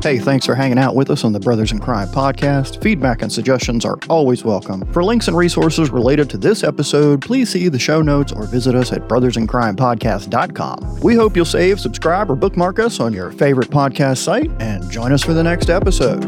Hey, 0.03 0.19
thanks 0.19 0.47
for 0.47 0.57
hanging 0.57 0.79
out 0.79 0.97
with 0.97 1.11
us 1.11 1.23
on 1.25 1.33
the 1.33 1.39
Brothers 1.39 1.71
in 1.71 1.79
Crime 1.79 2.09
podcast. 2.09 2.83
Feedback 2.83 3.23
and 3.23 3.33
suggestions 3.33 3.85
are 3.85 3.99
always 4.11 4.45
welcome. 4.45 4.85
For 4.93 5.05
links 5.05 5.29
and 5.29 5.37
resources 5.37 5.91
related 5.91 6.29
to 6.31 6.39
this 6.39 6.65
episode, 6.65 7.23
please 7.23 7.51
see 7.51 7.69
the 7.69 7.79
show 7.79 8.03
notes 8.03 8.33
or 8.33 8.47
visit 8.47 8.75
us 8.75 8.93
at 8.93 9.07
brothersincrimepodcast.com. 9.07 11.01
We 11.03 11.15
hope 11.15 11.37
you'll 11.37 11.45
save, 11.45 11.79
subscribe, 11.79 12.31
or 12.33 12.35
bookmark 12.35 12.81
us 12.81 12.99
on 12.99 13.13
your 13.13 13.31
favorite 13.31 13.71
podcast 13.71 14.19
site 14.19 14.51
and 14.61 14.91
join 14.91 15.13
us 15.13 15.23
for 15.23 15.35
the 15.35 15.43
next 15.43 15.71
episode. 15.71 16.25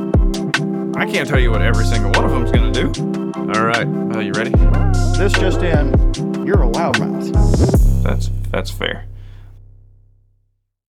I 0.96 1.06
can't 1.06 1.28
tell 1.28 1.40
you 1.40 1.50
what 1.50 1.60
every 1.60 1.84
single 1.84 2.12
one 2.12 2.24
of 2.24 2.30
them's 2.30 2.50
to 2.72 2.92
do. 2.92 3.32
All 3.34 3.66
right. 3.66 3.86
Are 4.16 4.22
you 4.22 4.32
ready? 4.32 4.50
This 5.18 5.32
just 5.32 5.62
in, 5.62 5.88
you're 6.46 6.62
a 6.62 6.68
loudmouth. 6.68 8.02
That's 8.02 8.30
that's 8.50 8.70
fair. 8.70 9.04